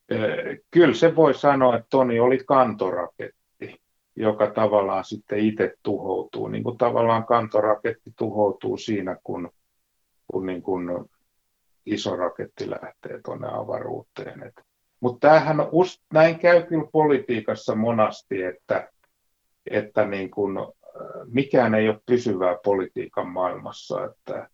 [0.10, 3.45] eh, kyllä se voi sanoa, että Toni oli kantoraketti,
[4.16, 6.48] joka tavallaan sitten itse tuhoutuu.
[6.48, 9.50] Niin kuin tavallaan kantoraketti tuhoutuu siinä, kun,
[10.28, 10.90] kun, niin kuin
[11.86, 14.54] iso raketti lähtee tuonne avaruuteen.
[15.00, 15.58] Mutta tämähän
[16.14, 18.90] näin käy kyllä politiikassa monasti, että,
[19.70, 20.74] että niin kun,
[21.26, 24.06] mikään ei ole pysyvää politiikan maailmassa.
[24.06, 24.50] Että,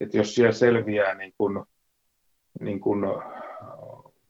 [0.00, 1.66] että jos siellä selviää niin kun,
[2.60, 3.22] niin kun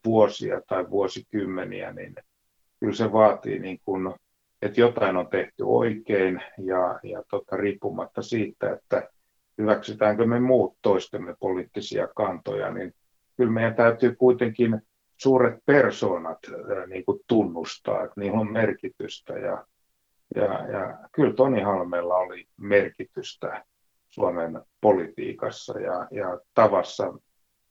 [0.05, 2.15] vuosia tai vuosikymmeniä, niin
[2.79, 4.15] kyllä se vaatii, niin kun,
[4.63, 9.09] että jotain on tehty oikein ja, ja tota, riippumatta siitä, että
[9.57, 12.93] hyväksytäänkö me muut toistemme poliittisia kantoja, niin
[13.37, 14.81] kyllä meidän täytyy kuitenkin
[15.17, 16.39] suuret persoonat
[16.87, 19.33] niin kuin tunnustaa, että niillä on merkitystä.
[19.33, 19.65] Ja,
[20.35, 23.63] ja, ja kyllä Toni Halmella oli merkitystä
[24.09, 27.13] Suomen politiikassa ja, ja tavassa,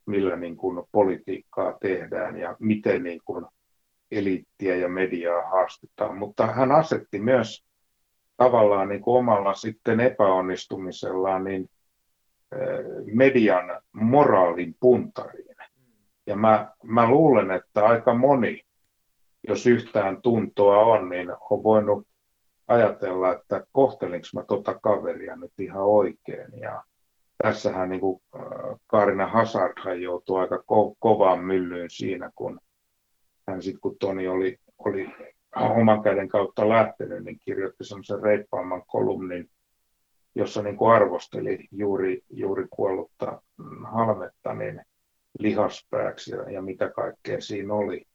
[0.06, 3.47] millä niin kuin politiikkaa tehdään ja miten niin kuin
[4.12, 6.16] eliittiä ja mediaa haastetaan.
[6.16, 7.64] Mutta hän asetti myös
[8.36, 11.70] tavallaan niin kuin omalla sitten epäonnistumisellaan niin
[13.14, 15.56] median moraalin puntariin.
[16.26, 18.62] Ja mä, mä luulen, että aika moni,
[19.48, 22.06] jos yhtään tuntoa on, niin on voinut
[22.68, 26.60] ajatella, että kohtelinko mä tota kaveria nyt ihan oikein.
[26.60, 26.82] Ja
[27.43, 28.22] tässähän niin kuin
[28.86, 32.60] Kaarina Hazard joutui aika ko- kovaan myllyyn siinä, kun
[33.47, 35.06] hän sitten kun Toni oli, oli
[35.56, 39.51] oman käden kautta lähtenyt, niin kirjoitti semmoisen reippaamman kolumnin,
[40.35, 43.43] jossa niin kuin arvosteli juuri, juuri kuollutta
[43.93, 44.82] halmetta niin
[45.39, 48.06] lihaspääksi ja, ja mitä kaikkea siinä oli,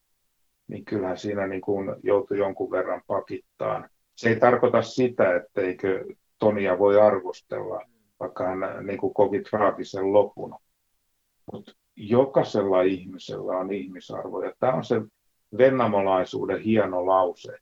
[0.68, 3.90] niin kyllähän siinä niin kuin joutui jonkun verran pakittaan.
[4.16, 6.06] Se ei tarkoita sitä, etteikö
[6.40, 7.82] Tonia voi arvostella,
[8.20, 10.56] vaikka hän niin kuin koki traagisen lopun.
[11.52, 14.44] Mutta jokaisella ihmisellä on ihmisarvo.
[14.44, 15.02] Ja tämä on se
[15.58, 17.58] vennamolaisuuden hieno lause,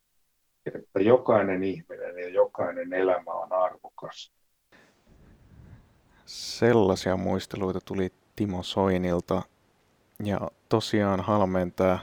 [0.66, 4.32] että jokainen ihminen ja jokainen elämä on arvokas.
[6.26, 9.42] Sellaisia muisteluita tuli Timo Soinilta.
[10.24, 10.40] Ja
[10.70, 12.00] tosiaan Halmeen tämä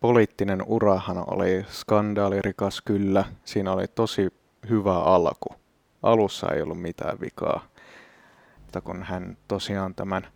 [0.00, 3.24] poliittinen urahan oli skandaalirikas kyllä.
[3.44, 4.28] Siinä oli tosi
[4.68, 5.48] hyvä alku.
[6.02, 7.68] Alussa ei ollut mitään vikaa.
[8.60, 10.26] Mutta kun hän tosiaan tämän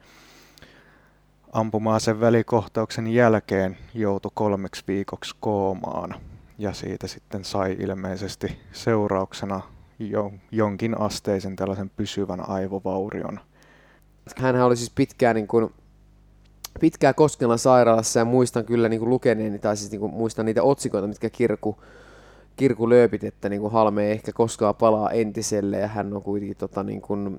[1.53, 6.15] ampumaaseen välikohtauksen jälkeen joutui kolmeksi viikoksi koomaan
[6.59, 9.61] ja siitä sitten sai ilmeisesti seurauksena
[9.99, 13.41] jo, jonkin asteisen tällaisen pysyvän aivovaurion.
[14.37, 15.75] Hänhän oli siis pitkään, niin kuin,
[16.81, 21.09] pitkään Koskelan sairaalassa ja muistan kyllä niin kuin lukeneeni, tai siis niin muistan niitä otsikoita,
[21.09, 21.79] mitkä kirku,
[22.57, 26.57] kirku lööpit, että niin kuin Halme ei ehkä koskaan palaa entiselle ja hän on kuitenkin
[26.57, 27.39] tota, niin kuin,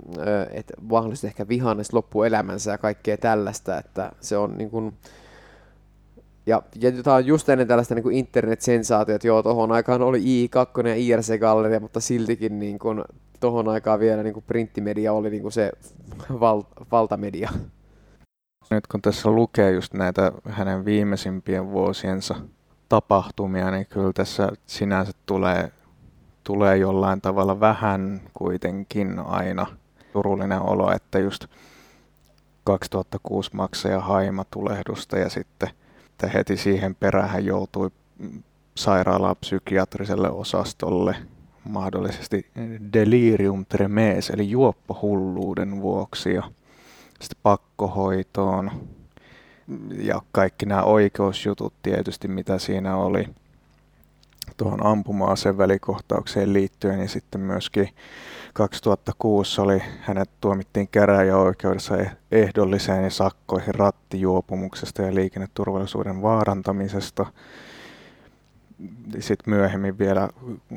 [0.51, 4.93] että mahdollisesti ehkä vihannes loppuelämänsä ja kaikkea tällaista, että se on niin kuin,
[6.45, 10.87] ja, ja tämä on just ennen tällaista niin internet-sensaatiota, että joo, tuohon aikaan oli I2
[10.87, 13.03] ja IRC-galleria, mutta siltikin niin kuin,
[13.39, 15.71] tuohon aikaan vielä niin kuin printtimedia oli niin kuin se
[16.39, 16.61] val,
[16.91, 17.49] valtamedia.
[18.71, 22.35] Nyt kun tässä lukee just näitä hänen viimeisimpien vuosiensa
[22.91, 25.71] tapahtumia, niin kyllä tässä sinänsä tulee,
[26.43, 29.67] tulee jollain tavalla vähän kuitenkin aina
[30.13, 31.45] surullinen olo, että just
[32.63, 35.69] 2006 maksaja haima tulehdusta ja sitten
[36.21, 37.91] sitten heti siihen perään joutui
[38.75, 41.15] sairaalaan psykiatriselle osastolle
[41.69, 42.45] mahdollisesti
[42.93, 46.43] delirium tremens, eli juoppohulluuden vuoksi ja
[47.09, 48.71] sitten pakkohoitoon
[49.97, 53.25] ja kaikki nämä oikeusjutut tietysti, mitä siinä oli
[54.57, 57.89] tuohon ampuma-aseen välikohtaukseen liittyen ja sitten myöskin
[58.53, 67.25] 2006 oli, hänet tuomittiin käräjäoikeudessa eh- ehdolliseen ja sakkoihin rattijuopumuksesta ja liikenneturvallisuuden vaarantamisesta.
[69.19, 70.29] Sitten myöhemmin vielä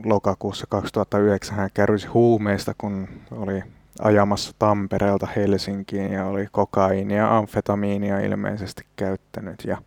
[0.05, 3.63] lokakuussa 2009 hän kärrysi huumeista, kun oli
[4.01, 9.65] ajamassa Tampereelta Helsinkiin ja oli kokaiinia amfetamiinia ilmeisesti käyttänyt.
[9.65, 9.79] Ja,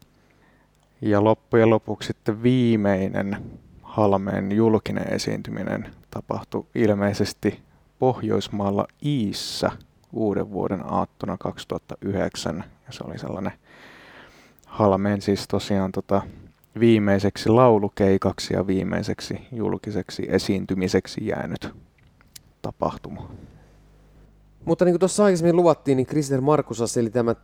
[1.01, 3.37] ja loppujen lopuksi sitten viimeinen
[3.81, 7.59] Halmeen julkinen esiintyminen tapahtui ilmeisesti
[7.99, 9.71] Pohjoismaalla Iissä
[10.13, 12.63] uuden vuoden aattona 2009.
[12.87, 13.53] Ja se oli sellainen
[14.65, 16.21] Halmeen siis tosiaan tota,
[16.79, 21.69] viimeiseksi laulukeikaksi ja viimeiseksi julkiseksi esiintymiseksi jäänyt
[22.61, 23.29] tapahtuma.
[24.67, 27.35] Mutta niin kuin tuossa aikaisemmin luvattiin, niin Krister Markusas, eli tämä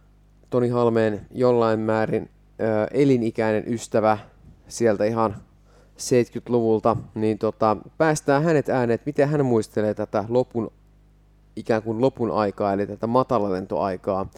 [0.49, 2.29] Toni Halmeen jollain määrin
[2.61, 4.17] ö, elinikäinen ystävä
[4.67, 5.35] sieltä ihan
[5.97, 10.71] 70-luvulta, niin tota, päästään hänet ääneen, että miten hän muistelee tätä lopun,
[11.55, 14.29] ikään kuin lopun aikaa, eli tätä matalalentoaikaa.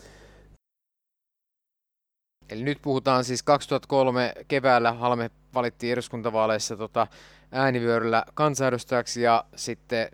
[2.49, 7.07] Eli nyt puhutaan siis 2003 keväällä Halme valittiin eduskuntavaaleissa tota,
[7.51, 10.09] äänivyöryllä kansanedustajaksi ja sitten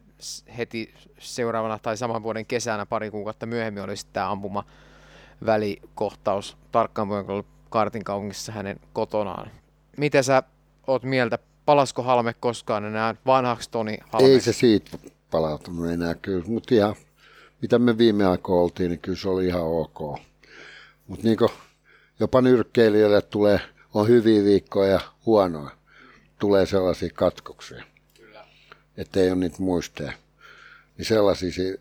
[0.58, 4.64] heti seuraavana tai saman vuoden kesänä pari kuukautta myöhemmin oli sitten tämä ampuma
[5.46, 7.08] välikohtaus tarkkaan
[7.70, 9.52] Kartin kaupungissa hänen kotonaan.
[9.98, 10.44] Mitä sä
[10.88, 14.28] oot mieltä, palasko Halme koskaan enää vanhaksi Toni Halme?
[14.28, 14.98] Ei se siitä
[15.32, 16.96] palautunut enää kyllä, mutta ihan
[17.62, 20.20] mitä me viime aikoina oltiin, niin kyllä se oli ihan ok.
[21.08, 21.38] Mutta niin
[22.20, 23.60] jopa nyrkkeilijöille tulee,
[23.94, 25.72] on hyviä viikkoja ja huonoja.
[26.40, 27.84] Tulee sellaisia katkoksia.
[28.98, 30.14] Että ei ole niitä muisteja.
[30.98, 31.80] Niin sellaisia se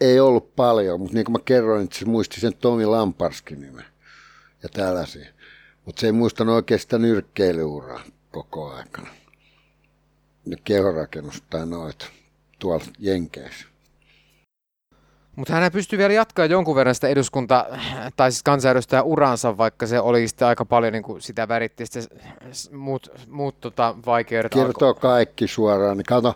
[0.00, 3.84] ei ollut paljon, mutta niin kuin mä kerroin, että se muisti sen Tomi Lamparskin nimen
[4.62, 5.26] ja tällaisia.
[5.84, 9.08] Mutta se ei muistanut sitä nyrkkeilyuraa koko aikana.
[10.46, 12.06] Ja kehorakennus tai noita
[12.58, 13.66] tuolla Jenkeissä.
[15.36, 17.66] Mutta hän pystyy vielä jatkaa jonkun verran sitä eduskunta-
[18.16, 22.20] tai siis kansanedustaja uransa, vaikka se oli sitten aika paljon niin kuin sitä väritti sitten
[22.72, 24.52] muut, muut tota, vaikeudet.
[24.52, 25.96] Kertoo alko- kaikki suoraan.
[25.96, 26.34] Niin kato,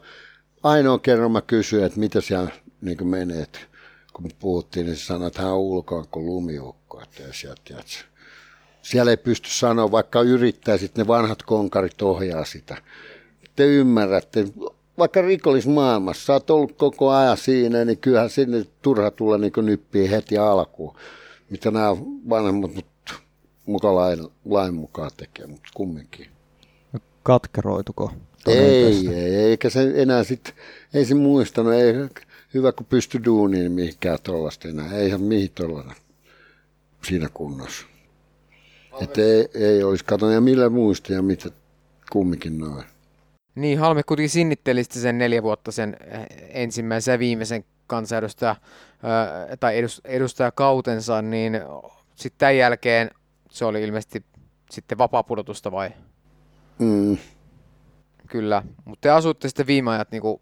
[0.62, 2.50] ainoa kerran mä kysyin, että mitä siellä
[2.80, 3.42] niin menee.
[3.42, 3.58] Että
[4.12, 7.02] kun puhuttiin, niin se sanoi, että hän on ulkoa kuin lumiukko.
[7.02, 7.74] Että sieltä,
[8.82, 12.76] siellä ei pysty sanoa, vaikka yrittäisit, ne vanhat konkarit ohjaa sitä.
[13.56, 14.44] Te ymmärrätte,
[14.98, 20.10] vaikka rikollismaailmassa, sä oot ollut koko ajan siinä, niin kyllähän sinne turha tulla niin nyppiä
[20.10, 20.94] heti alkuun.
[21.50, 21.96] Mitä nämä
[22.28, 22.70] vanhemmat
[23.66, 26.26] muka lain, lain mukaan tekee, mutta kumminkin.
[27.22, 28.12] Katkeroituko?
[28.46, 30.54] Ei, ei, eikä se enää sitten,
[30.94, 31.94] ei se muistanut, ei,
[32.54, 35.96] hyvä kun pysty duuniin mihinkään tuollaista enää, eihän mihin tuollainen
[37.04, 37.86] siinä kunnossa.
[39.00, 41.50] Että ei, ei olisi katsonut ja millä muista ja mitä
[42.12, 42.84] kumminkin noin.
[43.58, 48.56] Niin, Halme kuitenkin sinnitteli sen neljä vuotta sen eh, ensimmäisen ja viimeisen kansanedustaja
[49.60, 49.74] tai
[50.04, 51.60] edustajakautensa, niin
[52.14, 53.10] sitten tämän jälkeen
[53.50, 54.24] se oli ilmeisesti
[54.70, 55.90] sitten vapaa-pudotusta vai?
[56.78, 57.18] Mm.
[58.26, 60.40] Kyllä, mutta te asuitte sitten viime ajat niin kuin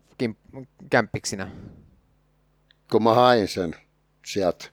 [0.91, 1.51] kämppiksinä.
[2.91, 3.75] Kun mä hain sen
[4.27, 4.65] sieltä,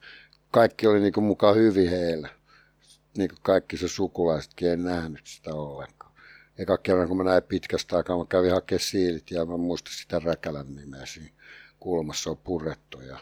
[0.50, 2.28] kaikki oli niin kuin mukaan hyvin heillä.
[3.16, 6.03] Niin kuin kaikki se sukulaisetkin ei nähnyt sitä ollenkaan
[6.58, 10.18] eka kerran, kun mä näin pitkästä aikaa, mä kävin hakemaan siilit ja mä muistin sitä
[10.18, 11.30] Räkälän nimeä siinä
[11.80, 13.00] kulmassa on purettu.
[13.00, 13.18] Ja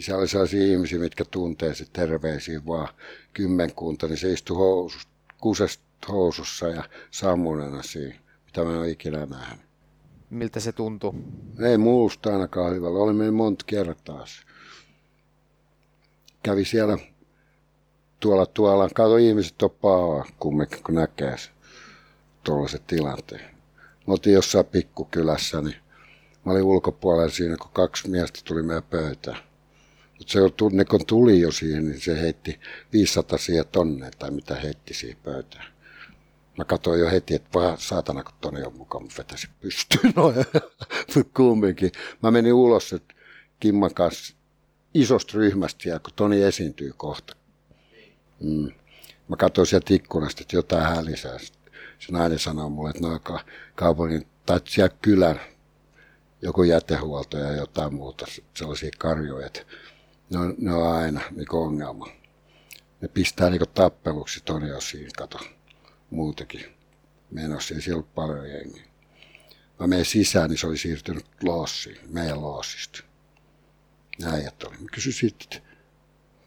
[0.00, 2.88] niin siellä oli sellaisia ihmisiä, mitkä tuntee sitten terveisiä vaan
[3.32, 5.08] kymmenkunta, niin se istui housus,
[5.40, 9.66] kusesta housussa ja sammunena siinä, mitä mä en ole ikinä nähnyt.
[10.30, 11.12] Miltä se tuntui?
[11.68, 12.98] Ei muusta ainakaan hyvällä.
[12.98, 14.24] Oli meillä monta kertaa.
[16.42, 16.98] Kävi siellä
[18.20, 18.88] tuolla tuolla.
[18.94, 21.52] Kato ihmiset on pahaa kumminkin, kun näkee sen
[22.44, 23.50] tuollaisen tilanteen.
[24.06, 25.76] Me oltiin jossain pikkukylässä, niin
[26.44, 29.38] mä olin ulkopuolella siinä, kun kaksi miestä tuli meidän pöytään.
[30.18, 30.40] Mutta se
[30.72, 32.60] ne kun tuli jo siihen, niin se heitti
[32.92, 35.66] 500 siihen tonne tai mitä heitti siihen pöytään.
[36.58, 40.36] Mä katsoin jo heti, että vaan saatana, kun Toni on mukaan, mä vetäisin pystyyn noin.
[41.36, 41.92] kumminkin.
[42.22, 43.14] Mä menin ulos että
[43.60, 44.34] Kimman kanssa
[44.94, 47.36] isosta ryhmästä ja kun Toni esiintyy kohta.
[48.40, 48.72] Mm.
[49.28, 51.38] Mä katsoin sieltä ikkunasta, että jotain hälisää
[52.00, 53.20] se nainen sanoi mulle, että noin
[53.74, 55.40] kaupungin tai siellä kylän
[56.42, 59.60] joku jätehuolto ja jotain muuta, sellaisia karjoja, että
[60.30, 62.06] ne on, ne on aina niin ongelma.
[63.00, 65.38] Ne pistää niin tappeluksi Toni siinä, kato,
[66.10, 66.64] muutenkin
[67.30, 68.84] menossa, ei siellä paljon jengiä.
[69.80, 73.02] Mä menen sisään, niin se oli siirtynyt loossiin, meidän loossista.
[74.24, 74.76] Äijät oli.
[74.76, 75.70] Mä kysyin sitten, että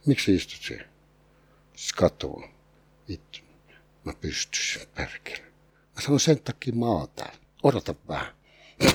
[0.05, 0.87] miksi istut siellä?
[1.75, 2.49] Siis katsoo.
[3.09, 3.39] Vittu.
[4.05, 5.53] Mä pystyisin, perkele.
[5.95, 7.39] Mä sanoin sen takia mä oon täällä.
[7.63, 8.33] Odota vähän.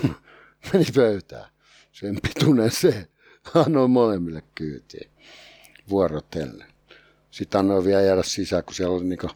[0.73, 1.51] Meni pöytään.
[1.93, 3.09] Sen pituinen se.
[3.55, 5.11] Annoin molemmille kyytiin.
[5.91, 6.69] Vuorotellen.
[7.31, 9.31] Sitten annoin vielä jäädä sisään, kun siellä oli niinku,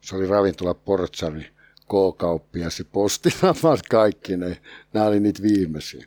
[0.00, 4.60] se oli ravintola Portsari, K-kauppi ja postinamat kaikki ne.
[4.92, 6.06] Nämä oli niitä viimeisiä.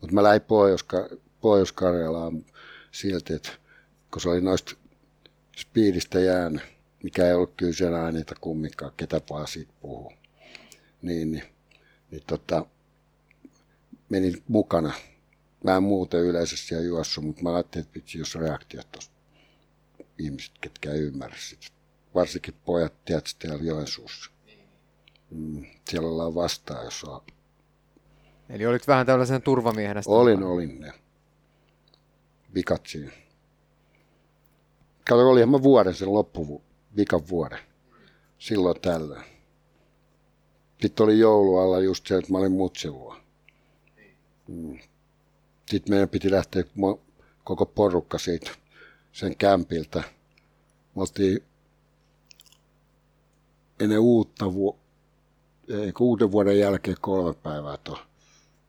[0.00, 2.44] Mutta mä lähdin Pohjois- Pohjois-Karjalaan
[2.90, 3.50] silti, että
[4.12, 4.74] kun se oli noista
[5.56, 6.62] spiidistä jäänyt,
[7.02, 10.12] mikä ei ollut kyllä siellä aineita kumminkaan, ketä vaan siitä puhuu.
[11.02, 11.44] Niin, niin,
[12.10, 12.66] niin tota,
[14.08, 14.92] menin mukana.
[15.64, 19.10] Mä en muuten yleisesti siellä juossut, mutta mä ajattelin, että vitsi, jos reaktiot tuossa
[20.18, 21.66] ihmiset, ketkä ei ymmärrä sitä.
[22.14, 24.30] Varsinkin pojat, tiedätkö, täällä Joensuussa.
[25.30, 27.20] Mm, siellä ollaan vastaan, jos on...
[28.48, 30.02] Eli olit vähän tällaisen turvamiehenä?
[30.06, 30.92] Olin, olin ne.
[32.54, 33.12] Vikat siinä
[35.08, 36.62] Kato, olihan mä vuoden sen loppu,
[36.96, 37.58] vikan vuoden.
[38.38, 39.24] Silloin tällöin.
[40.82, 43.20] Sitten oli joulualla just se, että mä olin mutsilua.
[44.48, 44.78] Mm.
[45.70, 46.64] Sitten meidän piti lähteä
[47.44, 48.50] koko porukka siitä
[49.12, 49.98] sen kämpiltä.
[50.94, 51.44] Me oltiin
[53.80, 54.78] ennen uutta vu-
[55.68, 57.98] ei, uuden vuoden jälkeen kolme päivää tuo,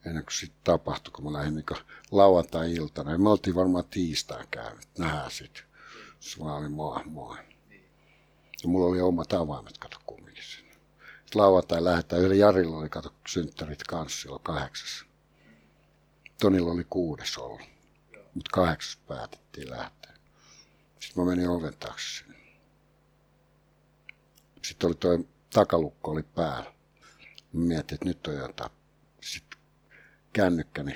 [0.05, 1.65] ennen kuin sitten tapahtui, kun mä lähdin niin
[2.11, 3.11] lauantai-iltana.
[3.11, 5.63] Ja me oltiin varmaan tiistain käynyt, nähdään sitten.
[6.19, 7.37] Se oli moi, moi.
[8.64, 10.73] Ja mulla oli omat avaimet, kato kumminkin sinne.
[11.30, 15.06] Sitten lauantai lähdetään, yhdellä Jarilla oli, kato, synttärit kanssa silloin kahdeksassa.
[16.41, 17.61] Tonilla oli kuudes ollut,
[18.34, 20.14] mutta kahdeksas päätettiin lähteä.
[20.99, 22.40] Sitten mä menin oven taakse sinne.
[24.64, 26.73] Sitten oli toi takalukko oli päällä.
[27.53, 28.72] Mä mietin, että nyt on jotain.
[29.22, 29.60] Sitten
[30.34, 30.95] kännykkäni,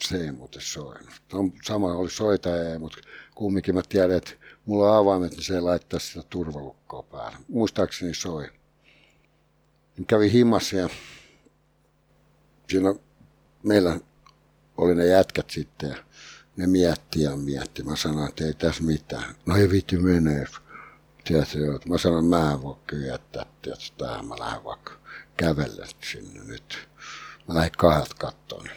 [0.00, 1.22] se ei muuten soinut.
[1.32, 2.98] No, sama oli soitaja, mutta
[3.34, 4.32] kumminkin mä tiedän, että
[4.66, 7.38] mulla on avaimet, niin se ei laittaa sitä turvalukkoa päälle.
[7.48, 8.50] Muistaakseni soi.
[9.98, 10.88] Mä kävin himassa ja
[12.68, 12.94] siinä
[13.62, 14.00] meillä
[14.76, 15.96] oli ne jätkät sitten ja
[16.56, 17.82] ne mietti ja mietti.
[17.82, 19.34] Mä sanoin, että ei tässä mitään.
[19.46, 20.46] No ei viitti menee.
[21.24, 24.92] Tiedätkö, että mä sanoin, että mä en voi kyllä jättää, tiedätkö, tähän mä lähden vaikka
[25.36, 26.88] kävelle sinne nyt.
[27.48, 28.68] Mä lähdin kahdelta kattoon.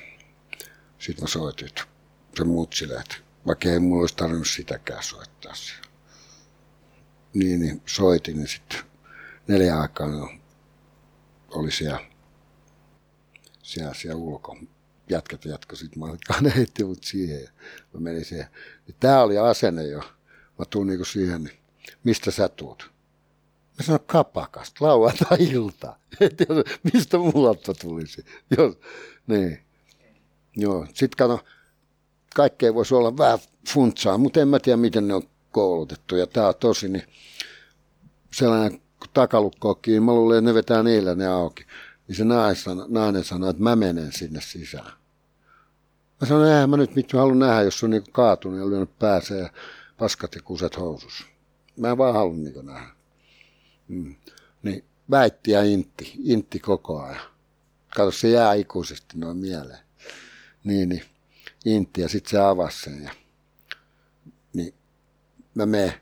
[0.99, 1.69] Sitten mä soitin
[2.37, 3.15] se mutsille, että
[3.47, 5.85] vaikka ei mulla olisi tarvinnut sitäkään soittaa siellä.
[7.33, 8.79] Niin, niin soitin, niin sitten
[9.47, 10.07] neljä aikaa
[11.51, 11.99] oli siellä,
[13.61, 14.57] siellä, siellä ulko.
[15.09, 17.49] Jätkät jatko, sitten olin, heitti mut siihen ja
[17.93, 18.47] mä menin siihen.
[18.99, 19.99] Tämä oli asenne jo.
[20.59, 21.59] Mä tuun niinku siihen, niin
[22.03, 22.91] mistä sä tuut?
[23.77, 25.99] Mä sanoin kapakasta, lauantai-ilta.
[26.93, 28.25] mistä muualta tulisi.
[28.57, 28.77] Jos,
[29.27, 29.65] niin.
[30.55, 31.45] Joo, sit kato,
[32.35, 33.39] kaikkea voisi olla vähän
[33.69, 36.15] funtsaa, mutta en mä tiedä, miten ne on koulutettu.
[36.15, 37.03] Ja tää on tosi, niin
[38.33, 41.65] sellainen, kun takalukko kiinni, mä luulen, että ne vetää niillä ne auki.
[42.07, 42.23] Niin se
[42.87, 44.91] nainen sanoi, että mä menen sinne sisään.
[46.21, 49.39] Mä sanoin, eihän mä nyt mitään halua nähdä, jos on niin kaatunut ja lyönyt pääsee
[49.39, 49.49] ja
[49.97, 51.25] paskat ja kuset housussa.
[51.77, 52.87] Mä en vaan halua niin nähdä.
[53.87, 54.15] Mm.
[54.63, 57.21] Niin väitti ja intti, intti koko ajan.
[57.95, 59.85] Kato, se jää ikuisesti noin mieleen.
[60.63, 61.03] Niin, niin
[61.65, 63.03] intti ja sitten se avasi sen.
[63.03, 63.11] Ja,
[64.53, 64.73] niin
[65.55, 65.93] mä menen,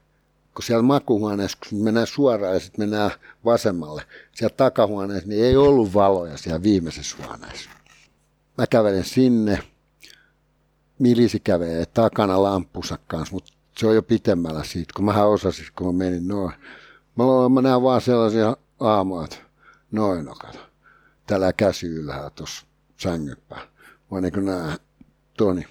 [0.53, 3.11] kun siellä makuhuoneessa, kun mennään suoraan ja sitten mennään
[3.45, 7.69] vasemmalle, siellä takahuoneessa, niin ei ollut valoja siellä viimeisessä huoneessa.
[8.57, 9.59] Mä kävelen sinne,
[10.99, 15.87] Milisi kävelee takana lampussa kanssa, mutta se on jo pitemmällä siitä, kun mä osasin, kun
[15.87, 16.53] mä menin noin.
[17.15, 19.37] Mä, luulen, mä näen vaan sellaisia aamuja, että
[19.91, 20.59] noin no kato.
[21.27, 22.65] Tällä käsi ylhäällä tuossa
[22.97, 23.61] sängyppää.
[24.11, 24.79] Mä niin näen
[25.37, 25.65] Toni.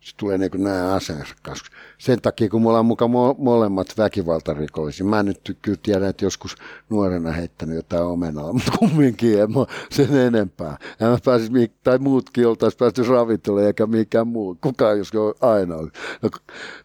[0.00, 1.66] Se tulee niin nämä aseensa kanssa.
[1.98, 5.06] Sen takia, kun mulla on mukaan mo- molemmat väkivaltarikollisia.
[5.06, 6.56] Mä nyt kyllä tiedän, että joskus
[6.90, 10.78] nuorena heittänyt jotain omenaa, mutta kumminkin en mä sen enempää.
[11.00, 11.50] Ja mä pääsis,
[11.82, 14.58] tai muutkin oltaisiin päästy ravintolalle eikä mikään muu.
[14.60, 15.10] Kukaan jos
[15.40, 15.90] aina oli.
[16.22, 16.30] No,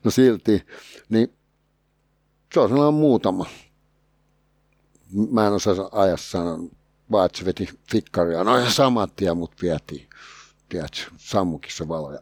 [0.03, 0.66] no silti,
[1.10, 1.34] niin
[2.53, 3.45] se on sellainen muutama.
[5.32, 6.60] Mä en osaa ajassa sanoa,
[7.12, 8.44] vaan että se veti fikkaria.
[8.44, 10.08] No ja samat tien mut vietiin
[10.72, 12.19] tiedätkö, sammukissa valoja,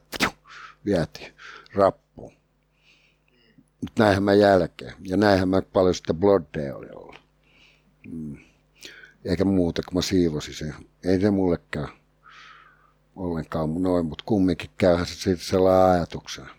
[0.85, 1.33] vietiin
[1.73, 2.33] rappuun.
[3.81, 4.93] Mutta näinhän mä jälkeen.
[5.01, 7.19] Ja näinhän mä paljon sitten Bloodday oli ollut.
[8.11, 8.37] Mm.
[9.25, 10.73] Eikä muuta, kun mä siivosin sen.
[11.03, 11.87] Ei se mulle käy
[13.15, 16.49] ollenkaan noin, mutta kumminkin käyhän se siitä sellainen ajatuksena.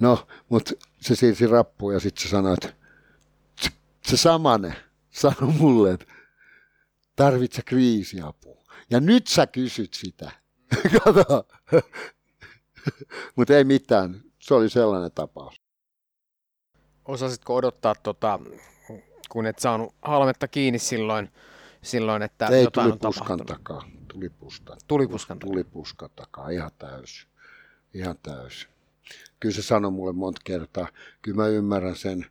[0.00, 2.72] No, mutta se siirsi rappuun ja sitten se sanoi, että
[4.06, 4.76] se, samane
[5.10, 6.06] sanoi mulle, että
[7.16, 8.64] tarvitse kriisiapua.
[8.90, 10.30] Ja nyt sä kysyt sitä.
[11.04, 11.48] Kato.
[13.36, 14.22] Mutta ei mitään.
[14.38, 15.60] Se oli sellainen tapaus.
[17.04, 18.38] Osasitko odottaa, tota,
[19.28, 21.32] kun et saanut halmetta kiinni silloin,
[21.82, 23.88] silloin että ei, jotain tuli on puskan takaa.
[24.08, 24.78] Tuli puskan.
[24.86, 25.52] Tuli puskan takaa.
[25.52, 26.48] Tuli puskan takaa.
[26.48, 27.28] Ihan täysin.
[27.94, 28.68] Ihan täysin.
[29.40, 30.88] Kyllä se sanoi mulle monta kertaa.
[31.22, 32.26] Kyllä mä ymmärrän sen,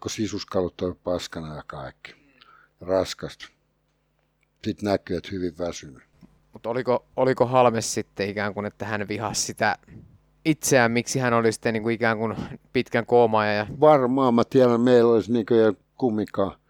[0.00, 2.14] kun sisuskalut on paskana ja kaikki.
[2.80, 3.48] Raskasta.
[4.64, 6.02] Sitten näkyy, että hyvin väsynyt.
[6.52, 9.78] Mutta oliko, oliko Halmes sitten ikään kuin, että hän vihasi sitä
[10.44, 12.36] itseään, miksi hän oli sitten niin kuin ikään kuin
[12.72, 16.62] pitkän koomaa ja Varmaan mä tiedän, meillä olisi niin kuin kummikaan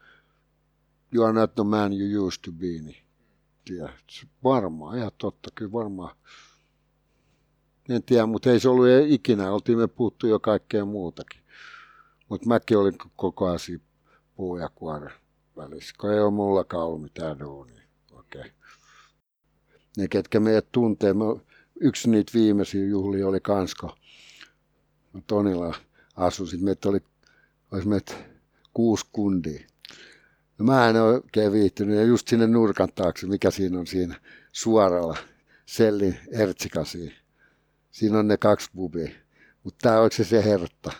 [1.14, 2.66] You are not the man you used to be.
[2.66, 3.02] Niin.
[4.44, 6.16] Varmaan, ihan totta, kyllä varmaan.
[7.88, 9.52] En tiedä, mutta ei se ollut ikinä.
[9.52, 11.42] Oltiin me puhuttu jo kaikkea muutakin.
[12.28, 13.80] Mutta mäkin olin koko ajan
[14.36, 15.12] puu ja kuoren
[15.56, 17.82] välissä, kun ei ole mullakaan ollut mitään duunia.
[18.12, 18.40] Okei.
[18.40, 18.52] Okay.
[19.96, 21.24] Ne, ketkä meidät tuntee, mä,
[21.80, 23.96] yksi niitä viimeisiä juhlia oli Kansko.
[25.26, 25.74] Tonilla
[26.16, 26.46] asui.
[26.46, 26.98] Sitten meitä oli,
[27.72, 28.14] olisi meitä
[28.74, 29.60] kuusi kundia.
[30.58, 34.20] No mä en oikein viihtynyt ja just sinne nurkan taakse, mikä siinä on siinä
[34.52, 35.16] suoralla
[35.66, 37.12] sellin ertsikasiin.
[37.90, 39.10] Siinä on ne kaksi bubia.
[39.64, 40.92] Mutta tämä on se se hertta.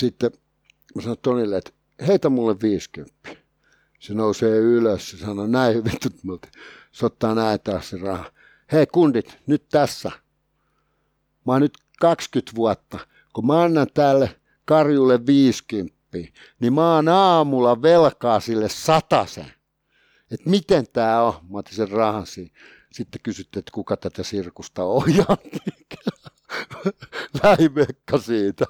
[0.00, 0.30] Sitten
[0.94, 1.70] mä sanoin Tonille, että
[2.06, 3.14] heitä mulle 50.
[3.98, 6.48] Se nousee ylös ja sanoo näin vitut multa.
[6.92, 8.32] Se ottaa näin taas se raha.
[8.72, 10.10] Hei kundit, nyt tässä.
[11.46, 12.98] Mä oon nyt 20 vuotta,
[13.32, 15.98] kun mä annan tälle karjulle 50,
[16.60, 19.52] niin mä oon aamulla velkaa sille satasen.
[20.30, 21.34] Että miten tää on?
[21.50, 22.50] Mä otin sen rahan siinä.
[22.92, 25.36] Sitten kysytte, että kuka tätä sirkusta ohjaa.
[27.42, 28.64] Lähimekka siitä.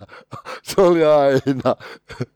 [0.63, 1.77] Se oli aina.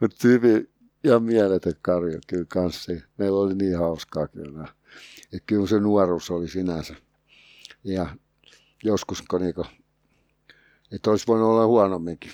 [0.00, 0.75] Mutta hyvin
[1.06, 2.92] ja mieletön karjo kyllä kanssa.
[3.18, 4.68] Meillä oli niin hauskaa kyllä.
[5.32, 6.94] Et kyllä se nuoruus oli sinänsä.
[7.84, 8.16] Ja
[8.84, 9.66] joskus, kun niinku,
[10.92, 12.30] että olisi voinut olla huonomminkin,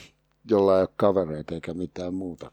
[0.50, 2.52] jolla ei ole kavereita eikä mitään muuta.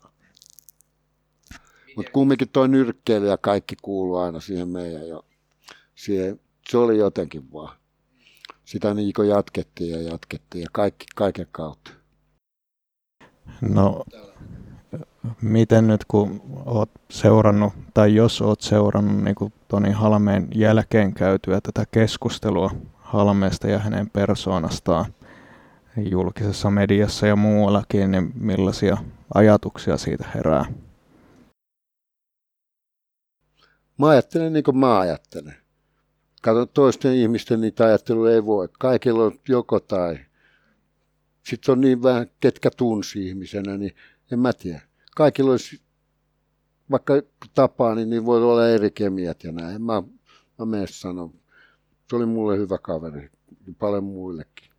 [1.96, 5.26] Mutta kumminkin tuo nyrkkeily ja kaikki kuuluu aina siihen meidän jo.
[5.96, 6.40] Siihen,
[6.70, 7.78] se oli jotenkin vaan.
[8.66, 11.92] Sitä niin jatkettiin ja jatkettiin ja kaikki, kaiken kautta.
[13.62, 14.06] No,
[15.42, 21.62] miten nyt kun oot seurannut, tai jos oot seurannut niin kuin Toni Halmeen jälkeen käytyä
[21.62, 25.14] tätä keskustelua Halmeesta ja hänen persoonastaan
[25.98, 28.98] julkisessa mediassa ja muuallakin, niin millaisia
[29.34, 30.66] ajatuksia siitä herää?
[33.98, 35.56] Mä ajattelen niin kuin mä ajattelen.
[36.42, 38.70] Kato, toisten ihmisten niitä ajatteluja ei voi.
[38.80, 40.20] Kaikilla on joko tai.
[41.44, 43.96] Sitten on niin vähän, ketkä tunsi ihmisenä, niin
[44.32, 44.89] en mä tiedä.
[45.20, 45.82] Kaikilla olisi,
[46.92, 47.14] vaikka
[47.54, 49.82] tapaa, niin, niin voi olla eri kemiat ja näin.
[49.82, 50.04] Mä,
[50.60, 51.34] mä menen sanon.
[52.10, 53.30] Se oli mulle hyvä kaveri,
[53.80, 54.70] paljon muillekin.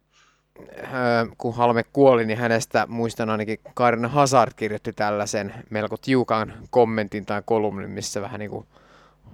[0.59, 7.27] Öö, kun Halme kuoli, niin hänestä muistan ainakin Karin Hazard kirjoitti tällaisen melko tiukan kommentin
[7.27, 8.67] tai kolumnin, missä vähän niin kuin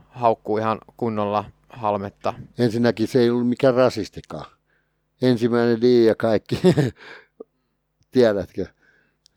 [0.08, 2.34] haukkuu ihan kunnolla Halmetta.
[2.58, 4.46] Ensinnäkin se ei ollut mikään rasistikaan.
[5.22, 6.60] Ensimmäinen di ja kaikki,
[8.12, 8.66] tiedätkö.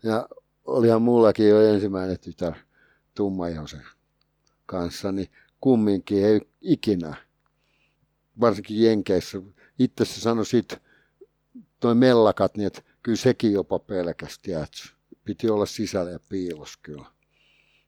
[0.03, 0.27] Ja
[0.69, 2.53] olihan mullakin jo ensimmäinen tytär
[3.15, 3.83] tummaihosen
[4.65, 5.27] kanssa, niin
[5.61, 7.15] kumminkin ei ikinä,
[8.39, 9.41] varsinkin Jenkeissä,
[9.79, 10.77] itse se sanoi sit,
[11.79, 14.89] toi mellakat, niin että kyllä sekin jopa pelkästi, että
[15.23, 17.05] piti olla sisällä ja piilos kyllä.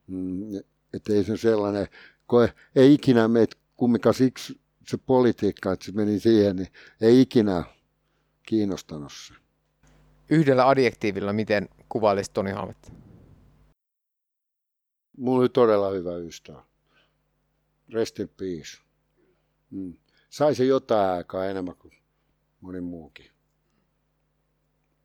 [0.07, 0.55] Mm,
[0.93, 1.87] että ei se sellainen,
[2.27, 6.67] kun ei ikinä meitä kumminkaan siksi se politiikka, että se meni siihen, niin
[7.01, 7.63] ei ikinä
[8.43, 9.33] kiinnostanut se.
[10.29, 12.91] Yhdellä adjektiivilla, miten kuvailisit Toni Halmetta?
[15.17, 16.63] Mulla oli todella hyvä ystävä.
[17.93, 18.77] Rest in peace.
[19.71, 19.97] Mm.
[20.29, 21.93] Sai se jotain aikaa enemmän kuin
[22.61, 23.31] moni muukin.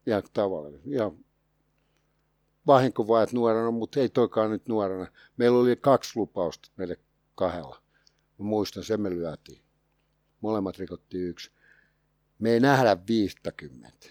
[0.07, 0.81] Ja tavallaan.
[0.85, 1.13] Ja
[2.67, 5.07] vahinko vaan, että nuorena, mutta ei toikaan nyt nuorena.
[5.37, 6.97] Meillä oli kaksi lupausta meille
[7.35, 7.83] kahdella.
[8.39, 9.63] Mä muistan, sen me lyötiin.
[10.41, 11.51] Molemmat rikottiin yksi.
[12.39, 14.07] Me ei nähdä 50.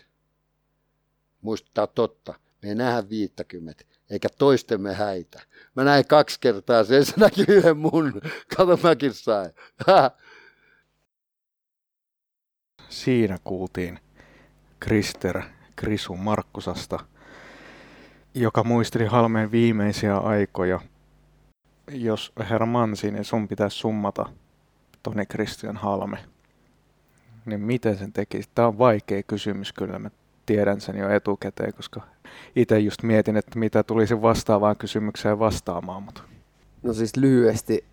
[1.41, 2.39] Muistaa totta.
[2.65, 5.41] Me ei nähdä 50, eikä toistemme häitä.
[5.75, 8.21] Mä näin kaksi kertaa sen, se näki yhden mun.
[8.57, 9.51] Kato, mäkin sain.
[12.89, 13.99] Siinä kuultiin
[14.79, 15.41] Krister
[15.75, 16.99] Krisu Markkusasta,
[18.33, 20.79] joka muisteli Halmeen viimeisiä aikoja.
[21.91, 24.29] Jos herra Mansi, niin sun pitäisi summata
[25.03, 26.17] Toni Christian Halme.
[27.45, 28.49] Niin miten sen tekisi?
[28.55, 29.99] Tämä on vaikea kysymys kyllä.
[29.99, 30.09] Mä
[30.45, 32.14] tiedän sen jo etukäteen, koska
[32.55, 36.03] itse just mietin, että mitä tulisi vastaavaan kysymykseen vastaamaan.
[36.03, 36.21] Mutta.
[36.83, 37.85] No siis lyhyesti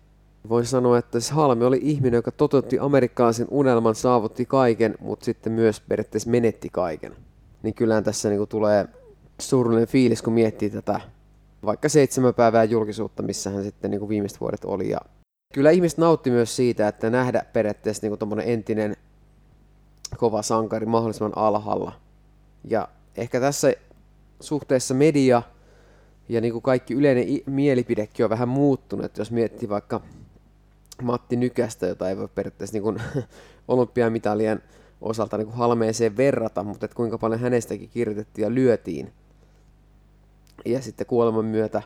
[0.49, 5.53] voin sanoa, että siis Halme oli ihminen, joka toteutti amerikkalaisen unelman, saavutti kaiken, mutta sitten
[5.53, 7.15] myös periaatteessa menetti kaiken.
[7.63, 8.87] Niin kyllähän tässä niinku tulee
[9.41, 11.01] surullinen fiilis, kun miettii tätä
[11.65, 14.89] vaikka seitsemän päivää julkisuutta, missä hän sitten niinku viimeiset vuodet oli.
[14.89, 14.99] Ja
[15.53, 18.95] kyllä ihmiset nautti myös siitä, että nähdä periaatteessa niinku entinen
[20.17, 21.91] kova sankari mahdollisimman alhaalla.
[22.63, 22.87] Ja
[23.17, 23.73] ehkä tässä
[24.39, 25.41] suhteessa media
[26.29, 29.05] ja niin kuin kaikki yleinen mielipidekin on vähän muuttunut.
[29.05, 30.01] Että jos miettii vaikka
[31.01, 33.01] Matti Nykästä, jota ei voi periaatteessa niin kuin
[33.67, 34.63] olympiamitalien
[35.01, 39.13] osalta niin kuin halmeeseen verrata, mutta että kuinka paljon hänestäkin kirjoitettiin ja lyötiin.
[40.65, 41.81] Ja sitten kuoleman myötä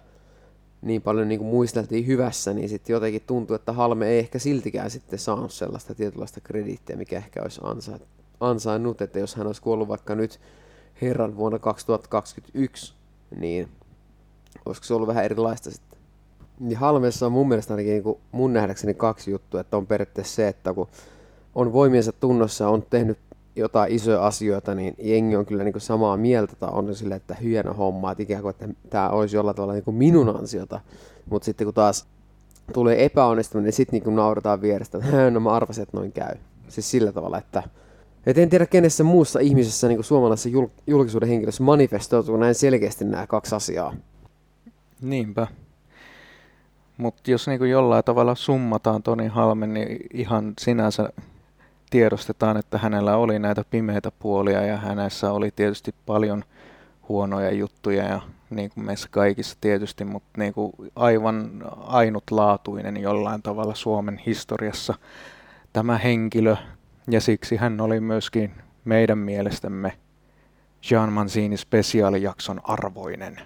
[0.82, 4.92] niin paljon niin kuin muisteltiin hyvässä, niin sitten jotenkin tuntuu, että Halme ei ehkä siltikään
[4.92, 7.62] sitten saanut sellaista tietynlaista krediittiä, mikä ehkä olisi
[8.40, 10.40] ansainnut, että jos hän olisi kuollut vaikka nyt
[11.02, 12.94] herran vuonna 2021,
[13.40, 13.70] niin
[14.66, 16.00] olisiko se ollut vähän erilaista sitten?
[16.60, 20.36] Niin Halmeessa on mun mielestä ainakin niin kuin mun nähdäkseni kaksi juttua, että on periaatteessa
[20.36, 20.88] se, että kun
[21.56, 23.18] on voimiensa tunnossa on tehnyt
[23.56, 27.74] jotain isoja asioita, niin jengi on kyllä niin samaa mieltä tai on sille, että hieno
[27.74, 30.80] homma, että ikään kuin, että tämä olisi jollain tavalla niin minun ansiota.
[31.30, 32.06] Mutta sitten kun taas
[32.74, 36.36] tulee epäonnistuminen, niin sitten niin naurataan vierestä, että no mä arvasin, että noin käy.
[36.68, 37.64] Siis sillä tavalla, että
[38.28, 43.28] et en tiedä kenessä muussa ihmisessä niin suomalaisessa jul- julkisuuden henkilössä manifestoituu näin selkeästi nämä
[43.28, 43.94] kaksi asiaa.
[45.02, 45.48] Niinpä.
[46.98, 51.10] Mutta jos niin jollain tavalla summataan Toni Halmen, niin ihan sinänsä
[51.90, 56.44] tiedostetaan, että hänellä oli näitä pimeitä puolia ja hänessä oli tietysti paljon
[57.10, 63.76] huonoja juttuja ja niin kuin meissä kaikissa tietysti, mutta niin kuin aivan ainutlaatuinen jollain tavalla
[63.76, 64.94] Suomen historiassa
[65.74, 66.56] tämä henkilö
[67.10, 68.52] ja siksi hän oli myöskin
[68.86, 69.98] meidän mielestämme
[70.92, 73.42] Jean Manzini spesiaalijakson arvoinen.